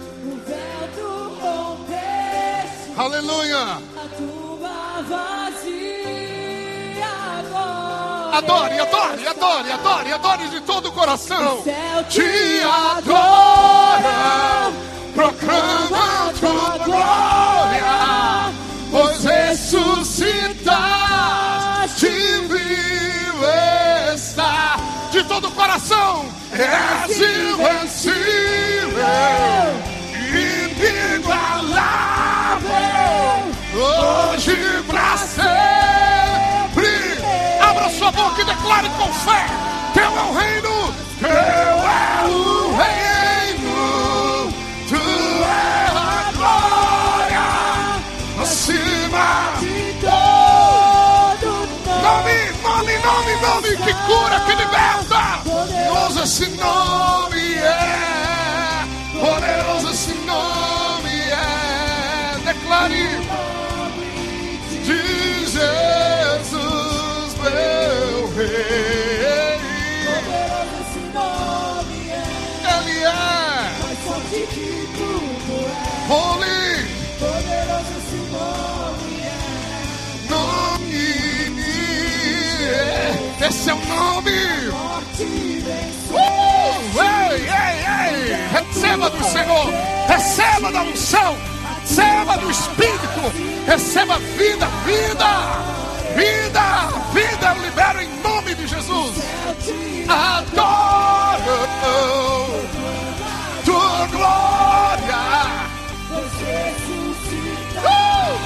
Aleluia. 2.98 3.82
Adore, 8.34 8.80
adore, 8.80 9.28
adore, 9.28 9.72
adore, 9.72 10.12
adore 10.12 10.48
de 10.50 10.62
todo 10.62 10.90
o 10.90 10.92
coração. 10.92 11.60
O 11.60 11.64
céu 11.64 12.04
Te 12.10 12.62
adora, 12.64 14.12
proclama 15.14 16.34
tua 16.40 16.78
glória, 16.84 18.52
pois 18.92 19.24
ressuscitaste, 19.24 22.08
vivo 22.48 23.46
está. 24.14 24.78
De 25.12 25.24
todo 25.26 25.48
o 25.48 25.52
coração, 25.52 26.26
és 26.52 27.18
invencível, 27.18 28.16
inigualável, 31.14 32.72
hoje 33.76 34.58
pra 34.88 35.18
sempre. 35.18 36.88
Abra 37.62 37.90
sua 37.92 38.12
boca 38.12 38.42
e 38.42 38.46
declare 38.46 38.90
com 38.98 39.14
fé: 39.14 39.46
Teu 39.94 40.04
é 40.04 40.08
o 40.08 40.34
reino, 40.34 40.94
Teu 41.20 41.30
é 41.30 42.26
o 42.28 42.76
reino, 42.76 43.03
nome, 53.04 53.36
nome, 53.42 53.70
que 53.78 53.94
cura, 54.08 54.40
que 54.46 54.56
liberta. 54.56 55.42
Poderoso 55.44 56.24
esse 56.24 56.48
nome 56.52 57.56
é. 57.56 58.86
Poderoso 59.20 59.90
esse 59.92 60.14
nome 60.26 61.16
é. 61.30 62.38
Declare 62.46 63.08
de 64.84 65.00
Jesus, 65.46 67.30
meu 67.42 68.28
rei. 68.36 69.60
poderoso 70.06 70.76
esse 70.82 71.02
nome 71.14 72.00
é. 72.10 72.12
Ele 72.80 72.98
é 73.00 73.06
Mais 73.84 74.00
forte 74.00 74.40
que 74.54 74.68
tudo 74.98 75.56
é. 76.50 76.53
O 83.54 83.76
nome. 83.88 84.32
Uh, 86.12 86.18
ei, 87.00 87.38
ei, 87.48 87.78
ei! 87.88 88.34
Receba 88.52 89.10
do 89.10 89.24
Senhor, 89.24 89.70
receba 90.08 90.72
da 90.72 90.82
unção, 90.82 91.38
receba 91.82 92.38
do 92.38 92.50
Espírito, 92.50 93.32
receba 93.66 94.18
vida, 94.38 94.68
vida, 94.86 95.30
vida, 96.16 96.90
vida. 97.14 97.56
Eu 97.56 97.62
libero 97.64 98.02
em 98.02 98.10
nome 98.22 98.56
de 98.56 98.68
Jesus. 98.68 99.16
Adoro 100.10 101.34
tua 103.64 104.08
glória. 104.08 105.22
Uh! 107.78 108.38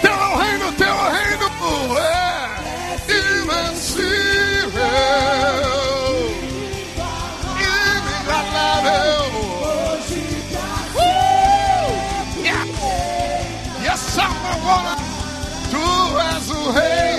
Teu 0.00 0.10
é 0.10 0.36
reino, 0.44 0.72
teu 0.72 0.86
é 0.88 1.12
reino, 1.12 1.46
é 1.98 2.15
tu 15.70 16.18
és 16.20 16.50
o 16.50 16.72
rei. 16.72 17.15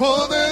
Maior 0.00 0.28
que 0.28 0.49